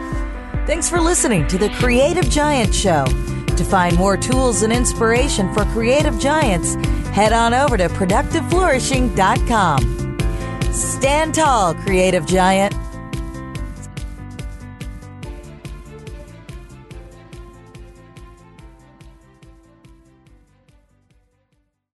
Thanks 0.65 0.89
for 0.89 1.01
listening 1.01 1.49
to 1.49 1.59
the 1.59 1.71
Creative 1.71 2.31
Giant 2.31 2.73
Show. 2.73 3.05
To 3.05 3.65
find 3.65 3.97
more 3.97 4.17
tools 4.17 4.63
and 4.63 4.73
inspiration 4.73 5.53
for 5.53 5.65
creative 5.65 6.21
giants, 6.21 6.77
head 7.07 7.33
on 7.33 7.53
over 7.53 7.77
to 7.77 7.89
productiveflourishing.com. 7.89 10.73
Stand 10.73 11.35
tall, 11.35 11.75
creative 11.75 12.27
giant. 12.27 12.77